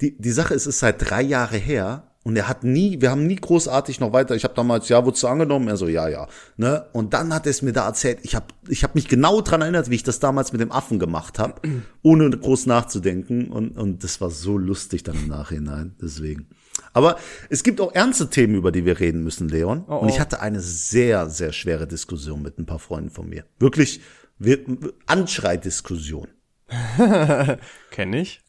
Die, 0.00 0.16
die 0.16 0.30
Sache 0.30 0.54
ist, 0.54 0.62
es 0.62 0.76
ist 0.76 0.78
seit 0.80 1.10
drei 1.10 1.22
Jahre 1.22 1.56
her 1.58 2.11
und 2.24 2.36
er 2.36 2.48
hat 2.48 2.62
nie, 2.62 3.00
wir 3.00 3.10
haben 3.10 3.26
nie 3.26 3.36
großartig 3.36 3.98
noch 3.98 4.12
weiter, 4.12 4.36
ich 4.36 4.44
habe 4.44 4.54
damals, 4.54 4.88
ja, 4.88 5.04
wurdest 5.04 5.22
du 5.24 5.28
angenommen? 5.28 5.68
Er 5.68 5.76
so, 5.76 5.88
ja, 5.88 6.08
ja. 6.08 6.28
Ne? 6.56 6.86
Und 6.92 7.14
dann 7.14 7.34
hat 7.34 7.46
er 7.46 7.50
es 7.50 7.62
mir 7.62 7.72
da 7.72 7.86
erzählt, 7.86 8.20
ich 8.22 8.34
habe 8.34 8.46
ich 8.68 8.84
hab 8.84 8.94
mich 8.94 9.08
genau 9.08 9.40
dran 9.40 9.62
erinnert, 9.62 9.90
wie 9.90 9.96
ich 9.96 10.04
das 10.04 10.20
damals 10.20 10.52
mit 10.52 10.60
dem 10.60 10.70
Affen 10.70 10.98
gemacht 10.98 11.38
habe, 11.38 11.60
ohne 12.02 12.30
groß 12.30 12.66
nachzudenken 12.66 13.50
und, 13.50 13.76
und 13.76 14.04
das 14.04 14.20
war 14.20 14.30
so 14.30 14.56
lustig 14.56 15.02
dann 15.02 15.16
im 15.16 15.28
Nachhinein, 15.28 15.94
deswegen. 16.00 16.46
Aber 16.92 17.16
es 17.48 17.62
gibt 17.62 17.80
auch 17.80 17.94
ernste 17.94 18.28
Themen, 18.30 18.54
über 18.54 18.70
die 18.70 18.84
wir 18.84 19.00
reden 19.00 19.24
müssen, 19.24 19.48
Leon. 19.48 19.84
Oh, 19.88 19.96
Und 19.96 20.08
ich 20.08 20.16
oh. 20.16 20.20
hatte 20.20 20.40
eine 20.40 20.60
sehr, 20.60 21.28
sehr 21.28 21.52
schwere 21.52 21.86
Diskussion 21.86 22.42
mit 22.42 22.58
ein 22.58 22.66
paar 22.66 22.78
Freunden 22.78 23.10
von 23.10 23.28
mir. 23.28 23.44
Wirklich, 23.58 24.00
wir, 24.38 24.58
Anschreidiskussion. 25.06 26.28
Kenn 27.90 28.12
ich. 28.12 28.41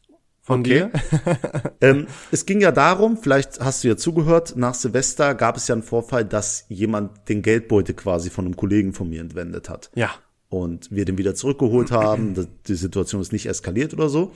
Von 0.44 0.60
Okay. 0.60 0.90
dir? 0.90 0.92
Ähm, 1.80 2.06
es 2.30 2.46
ging 2.46 2.60
ja 2.60 2.70
darum, 2.70 3.18
vielleicht 3.18 3.60
hast 3.60 3.82
du 3.82 3.88
ja 3.88 3.96
zugehört, 3.96 4.56
nach 4.56 4.74
Silvester 4.74 5.34
gab 5.34 5.56
es 5.56 5.68
ja 5.68 5.74
einen 5.74 5.82
Vorfall, 5.82 6.24
dass 6.24 6.64
jemand 6.68 7.28
den 7.28 7.42
Geldbeutel 7.42 7.94
quasi 7.94 8.30
von 8.30 8.44
einem 8.44 8.56
Kollegen 8.56 8.92
von 8.92 9.08
mir 9.08 9.20
entwendet 9.20 9.68
hat. 9.68 9.90
Ja. 9.94 10.10
Und 10.48 10.90
wir 10.90 11.04
den 11.04 11.18
wieder 11.18 11.34
zurückgeholt 11.34 11.90
haben. 11.90 12.48
Die 12.68 12.74
Situation 12.74 13.20
ist 13.20 13.32
nicht 13.32 13.46
eskaliert 13.46 13.92
oder 13.92 14.08
so. 14.08 14.32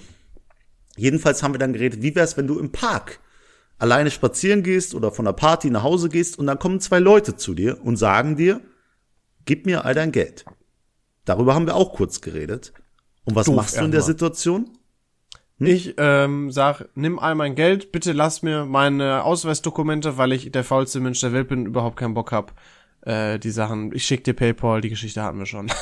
Jedenfalls 0.97 1.43
haben 1.43 1.55
wir 1.55 1.59
dann 1.59 1.73
geredet, 1.73 2.03
wie 2.03 2.15
wär's, 2.15 2.37
wenn 2.37 2.47
du 2.47 2.59
im 2.59 2.73
Park 2.73 3.21
alleine 3.79 4.11
spazieren 4.11 4.63
gehst 4.63 4.95
oder 4.95 5.13
von 5.13 5.25
der 5.27 5.33
Party 5.33 5.71
nach 5.71 5.83
Hause 5.83 6.09
gehst 6.09 6.39
und 6.39 6.47
dann 6.47 6.59
kommen 6.59 6.81
zwei 6.81 6.99
Leute 6.99 7.37
zu 7.37 7.55
dir 7.55 7.83
und 7.85 7.97
sagen 7.97 8.37
dir, 8.37 8.61
gib 9.45 9.65
mir 9.67 9.85
all 9.85 9.95
dein 9.95 10.13
Geld. 10.13 10.45
Darüber 11.25 11.55
haben 11.55 11.67
wir 11.67 11.77
auch 11.77 11.95
kurz 11.95 12.21
geredet. 12.21 12.73
Und 13.25 13.37
was 13.37 13.47
Doof 13.47 13.57
machst 13.57 13.77
du 13.77 13.85
in 13.85 13.91
der 13.91 14.01
erstmal. 14.01 14.17
Situation? 15.59 15.67
Ich 15.91 15.95
ähm, 15.99 16.51
sag, 16.51 16.85
nimm 16.95 17.19
all 17.19 17.35
mein 17.35 17.55
Geld, 17.55 17.93
bitte 17.93 18.13
lass 18.13 18.43
mir 18.43 18.65
meine 18.65 19.25
Ausweisdokumente, 19.25 20.17
weil 20.19 20.33
ich 20.33 20.51
der 20.53 20.65
faulste 20.65 21.01
Mensch 21.01 21.21
der 21.21 21.33
Welt 21.33 21.49
bin, 21.49 21.67
überhaupt 21.67 21.97
keinen 21.97 22.15
Bock 22.15 22.33
hab. 22.33 22.55
Äh, 23.03 23.39
die 23.39 23.51
Sachen, 23.51 23.93
ich 23.95 24.05
schick 24.05 24.25
dir 24.25 24.35
PayPal, 24.35 24.81
die 24.81 24.89
Geschichte 24.91 25.23
hatten 25.23 25.39
wir 25.39 25.47
schon. 25.47 25.69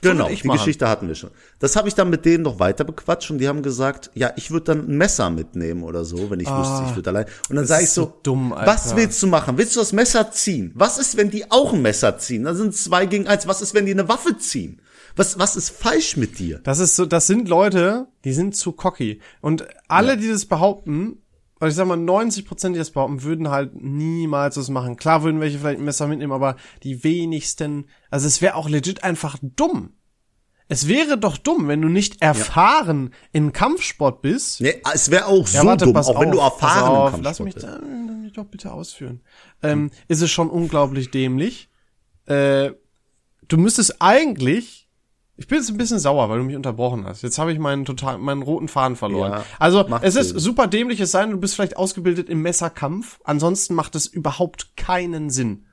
So 0.00 0.10
Genau, 0.10 0.28
die 0.28 0.46
machen. 0.46 0.58
Geschichte 0.58 0.88
hatten 0.88 1.08
wir 1.08 1.16
schon. 1.16 1.30
Das 1.58 1.74
habe 1.74 1.88
ich 1.88 1.94
dann 1.94 2.08
mit 2.08 2.24
denen 2.24 2.44
noch 2.44 2.60
weiter 2.60 2.84
bequatscht 2.84 3.32
und 3.32 3.38
die 3.38 3.48
haben 3.48 3.62
gesagt, 3.62 4.10
ja, 4.14 4.30
ich 4.36 4.52
würde 4.52 4.66
dann 4.66 4.88
ein 4.88 4.96
Messer 4.96 5.28
mitnehmen 5.28 5.82
oder 5.82 6.04
so, 6.04 6.30
wenn 6.30 6.38
ich 6.38 6.46
wüsste, 6.46 6.84
ich 6.88 6.94
würde 6.94 7.10
allein. 7.10 7.26
Und 7.48 7.56
dann 7.56 7.66
sage 7.66 7.82
ich 7.82 7.90
Ah, 7.90 7.92
so 7.92 8.02
so, 8.04 8.20
dumm, 8.22 8.54
was 8.56 8.94
willst 8.94 9.20
du 9.22 9.26
machen? 9.26 9.58
Willst 9.58 9.74
du 9.74 9.80
das 9.80 9.92
Messer 9.92 10.30
ziehen? 10.30 10.70
Was 10.76 10.98
ist, 10.98 11.16
wenn 11.16 11.30
die 11.30 11.50
auch 11.50 11.72
ein 11.72 11.82
Messer 11.82 12.16
ziehen? 12.18 12.44
Dann 12.44 12.54
sind 12.54 12.76
zwei 12.76 13.06
gegen 13.06 13.26
eins. 13.26 13.48
Was 13.48 13.60
ist, 13.60 13.74
wenn 13.74 13.86
die 13.86 13.92
eine 13.92 14.08
Waffe 14.08 14.38
ziehen? 14.38 14.80
Was, 15.16 15.38
was 15.38 15.56
ist 15.56 15.70
falsch 15.70 16.16
mit 16.16 16.38
dir? 16.38 16.60
Das 16.60 16.78
ist 16.78 16.96
so, 16.96 17.06
das 17.06 17.26
sind 17.26 17.48
Leute, 17.48 18.08
die 18.24 18.32
sind 18.32 18.56
zu 18.56 18.72
cocky. 18.72 19.20
Und 19.40 19.66
alle, 19.88 20.16
die 20.16 20.28
das 20.28 20.46
behaupten, 20.46 21.22
oder 21.60 21.68
ich 21.68 21.74
sag 21.74 21.86
mal, 21.88 21.96
90 21.96 22.44
Prozent, 22.46 22.74
die 22.76 22.78
das 22.78 22.90
behaupten, 22.92 23.22
würden 23.22 23.50
halt 23.50 23.74
niemals 23.74 24.54
das 24.54 24.68
machen. 24.70 24.96
Klar 24.96 25.22
würden 25.24 25.40
welche 25.40 25.58
vielleicht 25.58 25.80
ein 25.80 25.84
Messer 25.84 26.06
mitnehmen, 26.06 26.32
aber 26.32 26.56
die 26.84 27.02
wenigsten, 27.02 27.86
also 28.10 28.26
es 28.26 28.40
wäre 28.40 28.54
auch 28.54 28.68
legit 28.68 29.02
einfach 29.04 29.36
dumm. 29.42 29.94
Es 30.70 30.86
wäre 30.86 31.16
doch 31.16 31.38
dumm, 31.38 31.66
wenn 31.66 31.80
du 31.80 31.88
nicht 31.88 32.20
erfahren 32.20 33.14
im 33.32 33.52
Kampfsport 33.52 34.20
bist. 34.20 34.60
Nee, 34.60 34.82
es 34.92 35.10
wäre 35.10 35.26
auch 35.26 35.48
Ja, 35.48 35.62
so 35.62 35.66
warte, 35.66 35.84
dumm, 35.86 35.96
auch 35.96 36.20
wenn 36.20 36.30
du 36.30 36.40
auf, 36.42 36.58
pass 36.58 36.74
erfahren 36.74 36.90
im 36.90 36.96
auf, 36.96 37.10
Kampfsport 37.12 37.24
Lass 37.24 37.40
mich, 37.40 37.54
bist. 37.54 37.66
da, 37.66 37.80
lass 37.80 38.16
mich 38.22 38.32
doch 38.34 38.44
bitte 38.44 38.72
ausführen. 38.72 39.22
Ähm, 39.62 39.90
ist 40.08 40.20
es 40.20 40.30
schon 40.30 40.50
unglaublich 40.50 41.10
dämlich. 41.10 41.70
Äh, 42.26 42.72
du 43.48 43.56
müsstest 43.56 44.00
eigentlich 44.00 44.87
ich 45.38 45.46
bin 45.46 45.58
jetzt 45.58 45.70
ein 45.70 45.78
bisschen 45.78 46.00
sauer, 46.00 46.28
weil 46.28 46.38
du 46.38 46.44
mich 46.44 46.56
unterbrochen 46.56 47.06
hast. 47.06 47.22
Jetzt 47.22 47.38
habe 47.38 47.52
ich 47.52 47.60
meinen 47.60 47.84
total 47.84 48.18
meinen 48.18 48.42
roten 48.42 48.66
Faden 48.66 48.96
verloren. 48.96 49.30
Ja, 49.32 49.44
also 49.60 49.86
es 50.02 50.16
ist 50.16 50.30
Sinn. 50.30 50.38
super 50.40 50.66
dämlich, 50.66 50.98
es 50.98 51.12
sei 51.12 51.22
denn, 51.22 51.30
du 51.30 51.38
bist 51.38 51.54
vielleicht 51.54 51.76
ausgebildet 51.76 52.28
im 52.28 52.42
Messerkampf. 52.42 53.20
Ansonsten 53.22 53.74
macht 53.74 53.94
es 53.94 54.08
überhaupt 54.08 54.76
keinen 54.76 55.30
Sinn, 55.30 55.66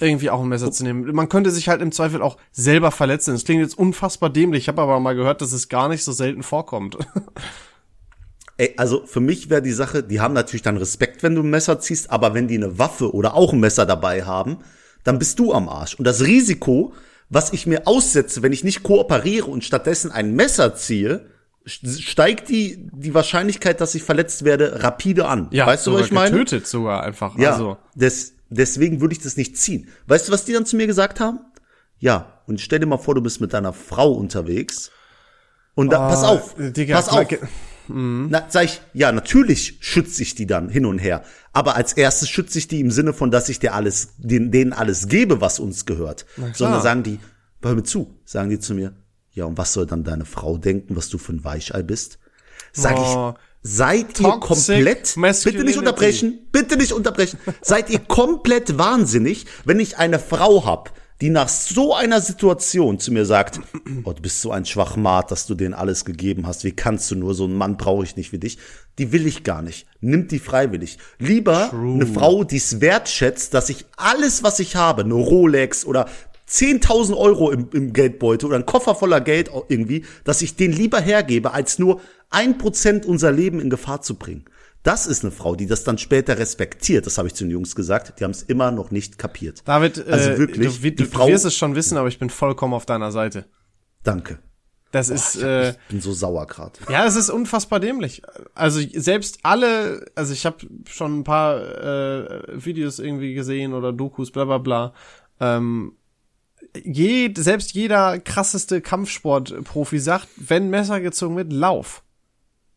irgendwie 0.00 0.30
auch 0.30 0.40
ein 0.40 0.48
Messer 0.48 0.72
zu 0.72 0.82
nehmen. 0.82 1.14
Man 1.14 1.28
könnte 1.28 1.50
sich 1.50 1.68
halt 1.68 1.82
im 1.82 1.92
Zweifel 1.92 2.22
auch 2.22 2.38
selber 2.52 2.90
verletzen. 2.90 3.34
Das 3.34 3.44
klingt 3.44 3.60
jetzt 3.60 3.76
unfassbar 3.76 4.30
dämlich. 4.30 4.64
Ich 4.64 4.68
habe 4.68 4.80
aber 4.80 4.98
mal 4.98 5.14
gehört, 5.14 5.42
dass 5.42 5.52
es 5.52 5.68
gar 5.68 5.90
nicht 5.90 6.04
so 6.04 6.12
selten 6.12 6.42
vorkommt. 6.42 6.96
Ey, 8.56 8.72
also 8.78 9.04
für 9.04 9.20
mich 9.20 9.50
wäre 9.50 9.60
die 9.60 9.72
Sache, 9.72 10.02
die 10.02 10.20
haben 10.20 10.34
natürlich 10.34 10.62
dann 10.62 10.78
Respekt, 10.78 11.22
wenn 11.22 11.34
du 11.34 11.42
ein 11.42 11.50
Messer 11.50 11.80
ziehst, 11.80 12.10
aber 12.10 12.32
wenn 12.32 12.48
die 12.48 12.56
eine 12.56 12.78
Waffe 12.78 13.14
oder 13.14 13.34
auch 13.34 13.52
ein 13.52 13.60
Messer 13.60 13.84
dabei 13.84 14.24
haben, 14.24 14.58
dann 15.04 15.18
bist 15.18 15.38
du 15.38 15.52
am 15.52 15.68
Arsch. 15.68 15.96
Und 15.96 16.06
das 16.06 16.22
Risiko, 16.22 16.94
was 17.32 17.52
ich 17.52 17.66
mir 17.66 17.86
aussetze, 17.86 18.42
wenn 18.42 18.52
ich 18.52 18.62
nicht 18.62 18.82
kooperiere 18.82 19.46
und 19.46 19.64
stattdessen 19.64 20.10
ein 20.12 20.34
Messer 20.34 20.74
ziehe, 20.74 21.26
st- 21.66 22.00
steigt 22.02 22.48
die, 22.50 22.88
die 22.92 23.14
Wahrscheinlichkeit, 23.14 23.80
dass 23.80 23.94
ich 23.94 24.02
verletzt 24.02 24.44
werde, 24.44 24.82
rapide 24.82 25.26
an. 25.26 25.48
weißt 25.66 25.86
du, 25.86 25.94
was 25.94 26.06
ich 26.06 26.12
meine? 26.12 26.30
Getötet 26.36 26.66
sogar 26.66 27.02
einfach. 27.02 27.38
Ja, 27.38 27.52
Also. 27.52 27.78
des, 27.94 28.34
deswegen 28.50 29.00
würde 29.00 29.14
ich 29.14 29.22
das 29.22 29.36
nicht 29.38 29.56
ziehen. 29.56 29.88
Weißt 30.06 30.28
du, 30.28 30.32
was 30.32 30.44
die 30.44 30.52
dann 30.52 30.66
zu 30.66 30.76
mir 30.76 30.86
gesagt 30.86 31.20
haben? 31.20 31.40
Ja, 31.98 32.42
und 32.46 32.60
stell 32.60 32.80
dir 32.80 32.86
mal 32.86 32.98
vor, 32.98 33.14
du 33.14 33.22
bist 33.22 33.40
mit 33.40 33.52
deiner 33.54 33.72
Frau 33.72 34.12
unterwegs. 34.12 34.90
Und 35.74 35.90
da, 35.92 36.08
pass 36.08 36.24
auf, 36.24 36.58
äh, 36.58 36.70
Digga, 36.70 36.96
pass 36.96 37.08
auf. 37.08 37.26
Ge- 37.88 37.96
Na, 38.30 38.46
sag 38.48 38.64
ich, 38.64 38.80
ja, 38.94 39.12
natürlich 39.12 39.78
schütze 39.80 40.22
ich 40.22 40.34
die 40.34 40.46
dann 40.46 40.68
hin 40.68 40.86
und 40.86 40.98
her. 40.98 41.22
Aber 41.52 41.76
als 41.76 41.92
erstes 41.92 42.28
schütze 42.28 42.58
ich 42.58 42.68
die 42.68 42.80
im 42.80 42.90
Sinne 42.90 43.12
von, 43.12 43.30
dass 43.30 43.48
ich 43.48 43.58
dir 43.58 43.74
alles, 43.74 44.10
denen, 44.18 44.50
denen 44.50 44.72
alles 44.72 45.08
gebe, 45.08 45.40
was 45.40 45.58
uns 45.58 45.84
gehört. 45.86 46.26
Sondern 46.54 46.80
sagen 46.82 47.02
die, 47.02 47.18
hör 47.62 47.74
mir 47.74 47.82
zu, 47.82 48.16
sagen 48.24 48.50
die 48.50 48.58
zu 48.58 48.74
mir, 48.74 48.94
ja, 49.32 49.44
und 49.46 49.56
was 49.58 49.72
soll 49.72 49.86
dann 49.86 50.04
deine 50.04 50.24
Frau 50.24 50.58
denken, 50.58 50.96
was 50.96 51.08
du 51.08 51.18
für 51.18 51.32
ein 51.32 51.44
Weichei 51.44 51.82
bist? 51.82 52.18
Sag 52.72 52.96
Oh. 52.98 53.34
ich, 53.34 53.70
seid 53.70 54.18
ihr 54.20 54.24
Toxic 54.28 54.74
komplett, 54.76 55.16
bitte 55.44 55.64
nicht 55.64 55.78
unterbrechen, 55.78 56.48
bitte 56.52 56.76
nicht 56.76 56.92
unterbrechen, 56.92 57.38
seid 57.60 57.90
ihr 57.90 58.00
komplett 58.00 58.76
wahnsinnig, 58.78 59.46
wenn 59.64 59.78
ich 59.80 59.98
eine 59.98 60.18
Frau 60.18 60.64
hab, 60.66 60.92
die 61.22 61.30
nach 61.30 61.48
so 61.48 61.94
einer 61.94 62.20
Situation 62.20 62.98
zu 62.98 63.12
mir 63.12 63.24
sagt, 63.24 63.60
oh, 64.04 64.12
du 64.12 64.20
bist 64.20 64.42
so 64.42 64.50
ein 64.50 64.66
Schwachmat, 64.66 65.30
dass 65.30 65.46
du 65.46 65.54
denen 65.54 65.72
alles 65.72 66.04
gegeben 66.04 66.48
hast, 66.48 66.64
wie 66.64 66.72
kannst 66.72 67.08
du 67.12 67.14
nur, 67.14 67.32
so 67.34 67.44
einen 67.44 67.56
Mann 67.56 67.76
brauche 67.76 68.02
ich 68.02 68.16
nicht 68.16 68.32
wie 68.32 68.40
dich, 68.40 68.58
die 68.98 69.12
will 69.12 69.24
ich 69.24 69.44
gar 69.44 69.62
nicht, 69.62 69.86
nimmt 70.00 70.32
die 70.32 70.40
freiwillig. 70.40 70.98
Lieber 71.20 71.72
eine 71.72 72.08
Frau, 72.08 72.42
die 72.42 72.56
es 72.56 72.80
wertschätzt, 72.80 73.54
dass 73.54 73.70
ich 73.70 73.86
alles, 73.96 74.42
was 74.42 74.58
ich 74.58 74.74
habe, 74.74 75.04
eine 75.04 75.14
Rolex 75.14 75.84
oder 75.84 76.08
10.000 76.50 77.16
Euro 77.16 77.52
im, 77.52 77.68
im 77.72 77.92
Geldbeutel 77.92 78.48
oder 78.48 78.56
ein 78.56 78.66
Koffer 78.66 78.96
voller 78.96 79.20
Geld 79.20 79.48
irgendwie, 79.68 80.04
dass 80.24 80.42
ich 80.42 80.56
den 80.56 80.72
lieber 80.72 81.00
hergebe, 81.00 81.52
als 81.52 81.78
nur 81.78 82.00
ein 82.30 82.58
Prozent 82.58 83.06
unser 83.06 83.30
Leben 83.30 83.60
in 83.60 83.70
Gefahr 83.70 84.02
zu 84.02 84.16
bringen. 84.16 84.44
Das 84.82 85.06
ist 85.06 85.22
eine 85.22 85.30
Frau, 85.30 85.54
die 85.54 85.66
das 85.66 85.84
dann 85.84 85.96
später 85.98 86.38
respektiert. 86.38 87.06
Das 87.06 87.16
habe 87.18 87.28
ich 87.28 87.34
zu 87.34 87.44
den 87.44 87.50
Jungs 87.52 87.76
gesagt. 87.76 88.18
Die 88.18 88.24
haben 88.24 88.32
es 88.32 88.42
immer 88.42 88.70
noch 88.72 88.90
nicht 88.90 89.16
kapiert. 89.16 89.62
David, 89.64 90.06
Also 90.08 90.30
äh, 90.30 90.38
wirklich, 90.38 90.66
du, 90.66 90.72
du, 90.74 90.80
die 90.90 90.94
du 90.96 91.04
Frau- 91.06 91.28
wirst 91.28 91.44
es 91.44 91.54
schon 91.56 91.74
wissen, 91.76 91.96
aber 91.96 92.08
ich 92.08 92.18
bin 92.18 92.30
vollkommen 92.30 92.74
auf 92.74 92.84
deiner 92.86 93.12
Seite. 93.12 93.46
Danke. 94.02 94.38
Das 94.90 95.08
ist, 95.08 95.40
äh, 95.40 95.70
Ich 95.70 95.76
bin 95.88 96.00
so 96.02 96.12
sauer 96.12 96.46
gerade. 96.46 96.72
ja, 96.90 97.06
es 97.06 97.16
ist 97.16 97.30
unfassbar 97.30 97.80
dämlich. 97.80 98.22
Also 98.54 98.80
selbst 98.92 99.38
alle, 99.42 100.04
also 100.16 100.32
ich 100.34 100.44
habe 100.44 100.58
schon 100.90 101.20
ein 101.20 101.24
paar 101.24 101.60
äh, 101.62 102.42
Videos 102.64 102.98
irgendwie 102.98 103.32
gesehen 103.34 103.72
oder 103.74 103.92
Dokus, 103.92 104.30
bla 104.32 104.44
bla 104.44 104.58
bla. 104.58 104.92
Ähm, 105.40 105.92
jed, 106.84 107.38
selbst 107.38 107.72
jeder 107.72 108.18
krasseste 108.18 108.80
Kampfsportprofi 108.82 109.98
sagt, 109.98 110.28
wenn 110.36 110.68
Messer 110.70 111.00
gezogen 111.00 111.36
wird, 111.36 111.52
lauf. 111.52 112.02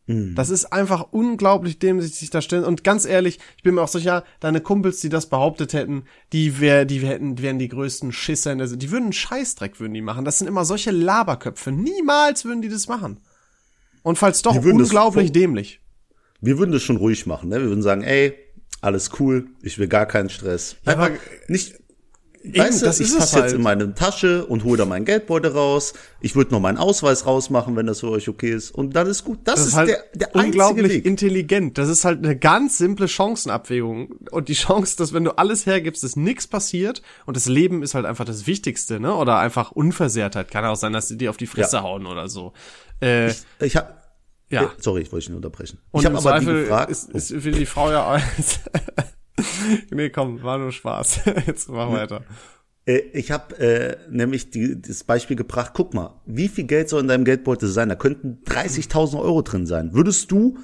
Das 0.07 0.51
ist 0.51 0.65
einfach 0.65 1.07
unglaublich 1.11 1.79
dämlich, 1.79 2.13
sich 2.13 2.29
da 2.29 2.39
stellen. 2.39 2.63
Und 2.63 2.83
ganz 2.83 3.05
ehrlich, 3.05 3.39
ich 3.57 3.63
bin 3.63 3.73
mir 3.73 3.81
auch 3.81 3.87
sicher, 3.87 4.23
deine 4.39 4.61
Kumpels, 4.61 4.99
die 5.01 5.09
das 5.09 5.27
behauptet 5.29 5.73
hätten, 5.73 6.03
die 6.31 6.59
wär, 6.59 6.85
die 6.85 6.99
hätten, 6.99 7.41
wären 7.41 7.57
die 7.57 7.69
größten 7.69 8.11
Schisser 8.11 8.51
in 8.51 8.59
der, 8.59 8.67
die 8.67 8.91
würden 8.91 9.05
einen 9.05 9.13
Scheißdreck, 9.13 9.79
würden 9.79 9.95
die 9.95 10.01
machen. 10.03 10.23
Das 10.23 10.37
sind 10.37 10.47
immer 10.47 10.63
solche 10.63 10.91
Laberköpfe. 10.91 11.71
Niemals 11.71 12.45
würden 12.45 12.61
die 12.61 12.69
das 12.69 12.87
machen. 12.87 13.19
Und 14.03 14.19
falls 14.19 14.43
doch, 14.43 14.55
unglaublich 14.55 15.31
dämlich. 15.31 15.81
Wir 16.39 16.59
würden 16.59 16.71
das 16.71 16.83
schon 16.83 16.97
ruhig 16.97 17.25
machen. 17.25 17.49
Ne? 17.49 17.59
Wir 17.61 17.69
würden 17.69 17.81
sagen, 17.81 18.03
ey, 18.03 18.35
alles 18.81 19.09
cool, 19.19 19.47
ich 19.63 19.79
will 19.79 19.87
gar 19.87 20.05
keinen 20.05 20.29
Stress. 20.29 20.75
Ja, 20.85 20.91
Einfach 20.91 21.05
aber- 21.07 21.17
nicht. 21.47 21.79
Weißt 22.53 22.81
du, 22.81 22.85
das 22.85 22.99
ich 22.99 23.09
fasse 23.09 23.39
jetzt 23.39 23.53
in 23.53 23.61
meine 23.61 23.93
Tasche 23.95 24.45
und 24.45 24.63
hole 24.63 24.77
da 24.77 24.85
meinen 24.85 25.05
Geldbeutel 25.05 25.51
raus. 25.51 25.93
Ich 26.21 26.35
würde 26.35 26.51
noch 26.51 26.59
meinen 26.59 26.77
Ausweis 26.77 27.25
rausmachen, 27.25 27.75
wenn 27.75 27.85
das 27.87 28.01
für 28.01 28.09
euch 28.09 28.27
okay 28.29 28.51
ist. 28.51 28.71
Und 28.71 28.95
dann 28.95 29.07
ist 29.07 29.23
gut. 29.23 29.39
Das, 29.45 29.55
Das 29.55 29.67
ist, 29.67 29.75
halt 29.75 29.89
der, 29.89 30.03
der 30.13 30.35
unglaublich 30.35 30.91
Weg. 30.91 31.05
intelligent. 31.05 31.77
Das 31.77 31.89
ist 31.89 32.05
halt 32.05 32.23
eine 32.23 32.35
ganz 32.37 32.77
simple 32.77 33.07
Chancenabwägung. 33.07 34.11
Und 34.31 34.49
die 34.49 34.53
Chance, 34.53 34.95
dass 34.97 35.13
wenn 35.13 35.23
du 35.23 35.31
alles 35.37 35.65
hergibst, 35.65 36.03
dass 36.03 36.15
nichts 36.15 36.47
passiert 36.47 37.01
und 37.25 37.35
das 37.37 37.45
Leben 37.47 37.83
ist 37.83 37.95
halt 37.95 38.05
einfach 38.05 38.25
das 38.25 38.47
Wichtigste, 38.47 38.99
ne? 38.99 39.13
Oder 39.15 39.37
einfach 39.39 39.71
Unversehrtheit. 39.71 40.51
Kann 40.51 40.65
auch 40.65 40.75
sein, 40.75 40.93
dass 40.93 41.07
sie 41.07 41.17
dir 41.17 41.29
auf 41.29 41.37
die 41.37 41.47
Fresse 41.47 41.77
Ja. 41.77 41.83
hauen 41.83 42.05
oder 42.05 42.27
so. 42.29 42.53
Äh, 43.01 43.31
Ich 43.61 43.75
habe 43.75 43.89
ja. 44.49 44.71
Sorry, 44.77 45.01
ich 45.01 45.11
wollte 45.11 45.21
dich 45.23 45.29
nicht 45.29 45.37
unterbrechen. 45.37 45.79
Und 45.91 46.01
ich 46.01 46.05
habe 46.05 46.17
aber 46.17 46.39
die 46.39 46.45
Zweifel 46.45 46.61
gefragt. 46.63 46.91
ist, 46.91 47.09
ist 47.09 47.29
für 47.41 47.51
die 47.51 47.65
Frau 47.65 47.91
ja 47.91 48.21
Nee, 49.91 50.09
komm, 50.09 50.43
war 50.43 50.57
nur 50.57 50.71
Spaß. 50.71 51.21
Jetzt 51.47 51.69
mach 51.69 51.91
weiter. 51.91 52.23
Äh, 52.85 52.99
ich 53.13 53.31
habe 53.31 53.57
äh, 53.59 53.97
nämlich 54.09 54.49
die, 54.49 54.81
das 54.81 55.03
Beispiel 55.03 55.35
gebracht, 55.35 55.71
guck 55.73 55.93
mal, 55.93 56.21
wie 56.25 56.47
viel 56.47 56.65
Geld 56.65 56.89
soll 56.89 57.01
in 57.01 57.07
deinem 57.07 57.25
Geldbeutel 57.25 57.69
sein? 57.69 57.89
Da 57.89 57.95
könnten 57.95 58.39
30.000 58.45 59.19
Euro 59.19 59.41
drin 59.41 59.65
sein. 59.65 59.93
Würdest 59.93 60.31
du 60.31 60.57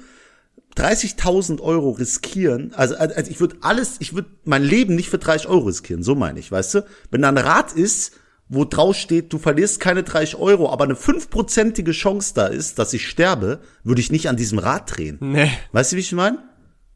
30.000 0.76 1.60
Euro 1.60 1.90
riskieren? 1.90 2.72
Also, 2.74 2.96
also 2.96 3.30
ich 3.30 3.40
würde 3.40 3.56
alles, 3.60 3.96
ich 3.98 4.14
würde 4.14 4.30
mein 4.44 4.62
Leben 4.62 4.94
nicht 4.94 5.10
für 5.10 5.18
30 5.18 5.48
Euro 5.48 5.66
riskieren, 5.66 6.02
so 6.02 6.14
meine 6.14 6.38
ich, 6.38 6.50
weißt 6.50 6.74
du? 6.74 6.86
Wenn 7.10 7.22
da 7.22 7.28
ein 7.28 7.38
Rad 7.38 7.72
ist, 7.72 8.12
wo 8.48 8.64
drauf 8.64 8.96
steht, 8.96 9.32
du 9.32 9.38
verlierst 9.38 9.80
keine 9.80 10.02
30 10.02 10.36
Euro, 10.36 10.70
aber 10.70 10.84
eine 10.84 10.96
fünfprozentige 10.96 11.92
Chance 11.92 12.32
da 12.34 12.46
ist, 12.46 12.78
dass 12.78 12.92
ich 12.92 13.08
sterbe, 13.08 13.60
würde 13.82 14.00
ich 14.00 14.12
nicht 14.12 14.28
an 14.28 14.36
diesem 14.36 14.58
Rad 14.58 14.96
drehen. 14.96 15.18
Nee. 15.20 15.50
Weißt 15.72 15.92
du, 15.92 15.96
wie 15.96 16.00
ich 16.00 16.12
meine? 16.12 16.38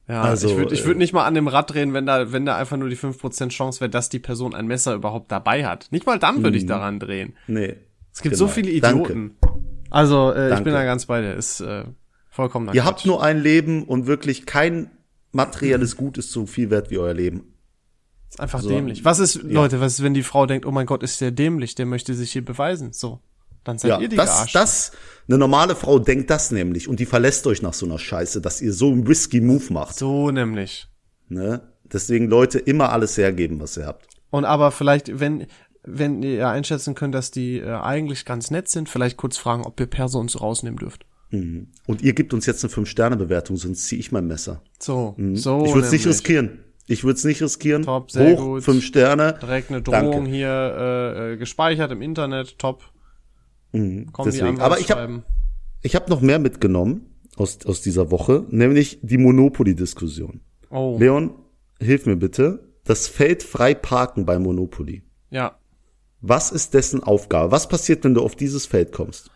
Ja, 0.09 0.23
Also, 0.23 0.49
ich 0.49 0.57
würde 0.57 0.75
ich 0.75 0.83
äh, 0.83 0.87
würd 0.87 0.99
nicht 0.99 1.13
mal 1.13 1.25
an 1.25 1.35
dem 1.35 1.49
Rad 1.49 1.73
drehen, 1.75 1.93
wenn 1.93 2.07
da, 2.07 2.31
wenn 2.33 2.47
da 2.47 2.57
einfach 2.57 2.77
nur 2.77 2.89
die 2.89 2.97
5% 2.97 3.49
Chance 3.49 3.81
wäre, 3.81 3.91
dass 3.91 4.09
die 4.09 4.21
Person 4.21 4.55
ein 4.55 4.67
Messer 4.67 4.95
überhaupt 4.95 5.33
dabei 5.33 5.67
hat. 5.67 5.89
Nicht 5.91 6.07
mal 6.07 6.19
dann 6.19 6.43
würde 6.45 6.57
ich 6.57 6.67
daran 6.67 7.01
drehen. 7.01 7.35
Nee. 7.49 7.75
Es 8.13 8.23
gibt 8.23 8.35
Genau. 8.37 8.47
so 8.47 8.53
viele 8.53 8.81
Danke. 8.81 9.01
Idioten. 9.13 9.37
Also, 9.91 10.33
äh, 10.33 10.45
ich 10.47 10.51
Danke. 10.51 10.65
bin 10.65 10.73
da 10.75 10.85
ganz 10.85 11.07
bei 11.07 11.21
dir. 11.23 11.35
Ist 11.35 11.61
äh, 11.61 11.85
vollkommen 12.31 12.73
Ihr 12.73 12.85
habt 12.85 13.05
nur 13.05 13.23
ein 13.23 13.41
Leben 13.41 13.83
und 13.85 14.07
wirklich 14.07 14.47
kein 14.47 14.91
materielles 15.33 15.97
Gut 15.97 16.19
ist 16.19 16.31
so 16.31 16.47
viel 16.47 16.71
wert 16.71 16.91
wie 16.91 16.99
euer 16.99 17.13
Leben. 17.15 17.55
ist 18.31 18.41
einfach 18.41 18.61
so- 18.61 18.69
dämlich. 18.69 19.05
Was 19.05 19.19
ist, 19.19 19.43
Leute, 19.43 19.81
was 19.81 19.95
ist, 19.95 20.03
wenn 20.05 20.15
die 20.15 20.23
Frau 20.23 20.47
denkt, 20.47 20.67
oh 20.67 20.71
mein 20.71 20.87
Gott, 20.87 21.03
ist 21.03 21.21
der 21.21 21.31
dämlich, 21.33 21.75
der 21.75 21.87
möchte 21.87 22.15
sich 22.15 22.31
hier 22.33 22.45
beweisen? 22.45 22.93
So. 22.93 23.21
Dann 23.67 23.79
seid 23.79 23.91
Ja, 23.91 24.01
ihr 24.01 24.09
die 24.09 24.17
das, 24.17 24.51
das, 24.53 24.93
eine 25.29 25.39
normale 25.39 25.75
Frau 25.75 25.99
denkt 25.99 26.31
das 26.31 26.51
nämlich 26.53 26.89
und 26.89 27.01
die 27.01 27.07
verlässt 27.07 27.47
euch 27.47 27.61
nach 27.63 27.75
so 27.75 27.85
einer 27.85 27.99
Scheiße, 27.99 28.41
dass 28.41 28.63
ihr 28.63 28.73
so 28.73 28.91
einen 28.93 29.07
risky 29.07 29.41
Move 29.41 29.73
macht. 29.73 29.97
So 29.97 30.31
nämlich. 30.31 30.87
Ne? 31.29 31.61
Deswegen 31.93 32.29
Leute 32.29 32.59
immer 32.61 32.93
alles 32.93 33.19
hergeben, 33.19 33.61
was 33.61 33.77
ihr 33.77 33.87
habt. 33.87 34.07
Und 34.31 34.45
aber 34.45 34.71
vielleicht, 34.71 35.19
wenn, 35.21 35.47
wenn 35.83 36.23
ihr 36.23 36.49
einschätzen 36.49 36.95
könnt, 36.95 37.15
dass 37.15 37.31
die 37.33 37.59
äh, 37.59 37.73
eigentlich 37.75 38.25
ganz 38.25 38.51
nett 38.51 38.69
sind, 38.69 38.89
vielleicht 38.89 39.17
kurz 39.17 39.37
fragen, 39.37 39.65
ob 39.65 39.79
ihr 39.81 39.87
Perso 39.87 40.19
uns 40.21 40.41
rausnehmen 40.41 40.79
dürft. 40.79 41.05
Mhm. 41.31 41.69
Und 41.87 42.03
ihr 42.03 42.13
gebt 42.13 42.33
uns 42.33 42.47
jetzt 42.47 42.63
eine 42.65 42.73
5-Sterne-Bewertung, 42.73 43.57
sonst 43.57 43.87
ziehe 43.89 43.99
ich 43.99 44.13
mein 44.13 44.27
Messer. 44.29 44.63
So, 44.79 45.15
Mhm. 45.17 45.35
so. 45.37 45.65
ich 45.65 45.75
würde 45.75 45.87
es 45.87 45.93
nicht 45.93 46.07
riskieren. 46.07 46.61
Ich 46.87 47.03
würde 47.03 47.17
es 47.19 47.25
nicht 47.25 47.43
riskieren. 47.43 47.83
Top, 47.83 48.13
sehr 48.13 48.37
Hoch, 48.37 48.45
gut. 48.45 48.63
5 48.63 48.85
Sterne. 48.85 49.37
Direkt 49.43 49.71
eine 49.71 49.83
Drohung 49.83 50.13
Danke. 50.13 50.31
hier 50.31 50.49
äh, 50.49 51.33
äh, 51.33 51.37
gespeichert 51.37 51.91
im 51.91 52.01
Internet. 52.01 52.61
Top. 52.61 52.85
Mhm, 53.73 54.13
Kommen 54.13 54.31
deswegen. 54.31 54.61
Aber 54.61 54.79
ich 54.79 54.91
habe 54.91 55.23
ich 55.83 55.95
hab 55.95 56.09
noch 56.09 56.21
mehr 56.21 56.39
mitgenommen 56.39 57.07
aus, 57.37 57.65
aus 57.67 57.81
dieser 57.83 58.11
Woche, 58.11 58.45
nämlich 58.51 58.99
die 59.03 59.19
Monopoly-Diskussion. 59.19 60.41
Oh, 60.71 60.97
Leon, 60.99 61.35
hilf 61.81 62.07
mir 62.07 62.17
bitte. 62.17 62.73
Das 62.85 63.09
Feld 63.09 63.43
frei 63.43 63.75
parken 63.75 64.25
bei 64.27 64.39
Monopoly. 64.39 65.03
ja. 65.31 65.57
Was 66.23 66.51
ist 66.51 66.73
dessen 66.75 67.03
Aufgabe? 67.05 67.53
Was 67.53 67.69
passiert, 67.69 68.03
wenn 68.03 68.15
du 68.15 68.23
auf 68.25 68.35
dieses 68.35 68.65
Feld 68.67 68.91
kommst? 68.91 69.31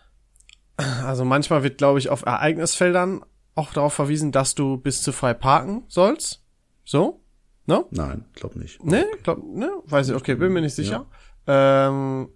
Also 1.05 1.25
manchmal 1.27 1.63
wird, 1.63 1.77
glaube 1.79 1.99
ich, 1.99 2.09
auf 2.09 2.25
Ereignisfeldern 2.25 3.23
auch 3.55 3.73
darauf 3.75 3.93
verwiesen, 3.93 4.33
dass 4.33 4.55
du 4.55 4.79
bis 4.79 5.03
zu 5.03 5.13
frei 5.13 5.35
parken 5.35 5.85
sollst. 5.89 6.43
So? 6.85 7.21
Ne? 7.67 7.85
Nein, 7.91 8.25
glaub 8.35 8.57
nicht. 8.57 8.83
Ne? 8.83 9.05
Glaub, 9.23 9.45
ne? 9.45 9.71
Weiß 9.85 10.09
ich, 10.09 10.15
okay, 10.15 10.35
bin 10.35 10.53
mir 10.53 10.63
nicht 10.63 10.75
sicher. 10.75 11.07
Ähm, 11.47 12.31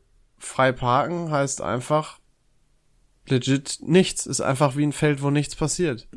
frei 0.45 0.73
parken 0.73 1.31
heißt 1.31 1.61
einfach 1.61 2.19
legit 3.27 3.79
nichts. 3.83 4.27
Ist 4.27 4.41
einfach 4.41 4.77
wie 4.77 4.85
ein 4.85 4.93
Feld, 4.93 5.23
wo 5.23 5.31
nichts 5.31 5.57
passiert. 5.57 6.09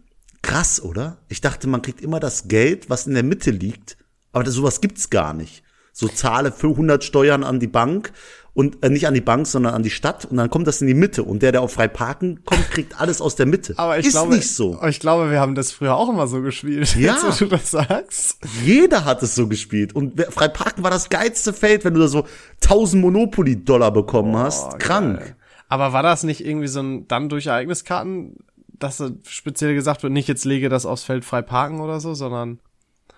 Krass, 0.42 0.82
oder? 0.82 1.18
Ich 1.30 1.42
dachte, 1.42 1.68
man 1.68 1.82
kriegt 1.82 2.02
immer 2.02 2.20
das 2.20 2.48
Geld, 2.48 2.90
was 2.90 3.08
in 3.08 3.14
der 3.14 3.24
Mitte 3.24 3.52
liegt. 3.52 3.98
Aber 4.32 4.44
das, 4.44 4.54
sowas 4.54 4.82
gibt's 4.82 5.10
gar 5.10 5.34
nicht. 5.34 5.64
So 5.92 6.08
zahle 6.08 6.52
für 6.52 6.70
100 6.70 7.04
Steuern 7.04 7.44
an 7.44 7.60
die 7.60 7.68
Bank 7.68 8.14
und 8.58 8.84
äh, 8.84 8.90
nicht 8.90 9.06
an 9.06 9.14
die 9.14 9.22
Bank, 9.22 9.46
sondern 9.46 9.76
an 9.76 9.84
die 9.84 9.92
Stadt 9.92 10.26
und 10.26 10.38
dann 10.38 10.50
kommt 10.50 10.66
das 10.66 10.82
in 10.82 10.88
die 10.88 10.96
Mitte 10.96 11.22
und 11.22 11.44
der, 11.44 11.52
der 11.52 11.62
auf 11.62 11.74
frei 11.74 11.88
parken 11.88 12.44
kommt, 12.44 12.72
kriegt 12.72 13.00
alles 13.00 13.22
aus 13.22 13.36
der 13.36 13.46
Mitte. 13.46 13.76
Aber 13.78 14.00
ich 14.00 14.08
Ist 14.08 14.14
glaube, 14.14 14.36
nicht 14.36 14.52
so. 14.52 14.82
ich 14.88 15.00
glaube, 15.00 15.30
wir 15.30 15.40
haben 15.40 15.54
das 15.54 15.72
früher 15.72 15.96
auch 15.96 16.10
immer 16.10 16.26
so 16.26 16.42
gespielt. 16.42 16.96
Ja. 16.96 17.14
Jetzt, 17.14 17.40
wo 17.40 17.46
du 17.46 17.52
das 17.52 17.70
sagst. 17.70 18.40
Jeder 18.66 19.06
hat 19.06 19.22
es 19.22 19.36
so 19.36 19.48
gespielt 19.48 19.94
und 19.94 20.20
frei 20.32 20.48
parken 20.48 20.82
war 20.82 20.90
das 20.90 21.10
geilste 21.10 21.54
Feld, 21.54 21.86
wenn 21.86 21.94
du 21.94 22.00
da 22.00 22.08
so 22.08 22.26
1000 22.64 23.00
Monopoly-Dollar 23.04 23.92
bekommen 23.92 24.36
hast. 24.36 24.80
Krank. 24.80 25.20
Geil. 25.20 25.36
Aber 25.70 25.94
war 25.94 26.02
das 26.02 26.24
nicht 26.24 26.44
irgendwie 26.44 26.68
so 26.68 26.80
ein 26.80 27.08
dann 27.08 27.30
durch 27.30 27.46
Ereigniskarten, 27.46 28.38
dass 28.80 28.98
da 28.98 29.12
speziell 29.28 29.76
gesagt 29.76 30.02
wird, 30.02 30.14
nicht 30.14 30.28
jetzt 30.28 30.46
lege 30.46 30.70
das 30.70 30.88
aufs 30.88 31.04
Feld 31.04 31.26
frei 31.26 31.44
parken 31.44 31.80
oder 31.80 32.00
so, 32.00 32.16
sondern 32.16 32.58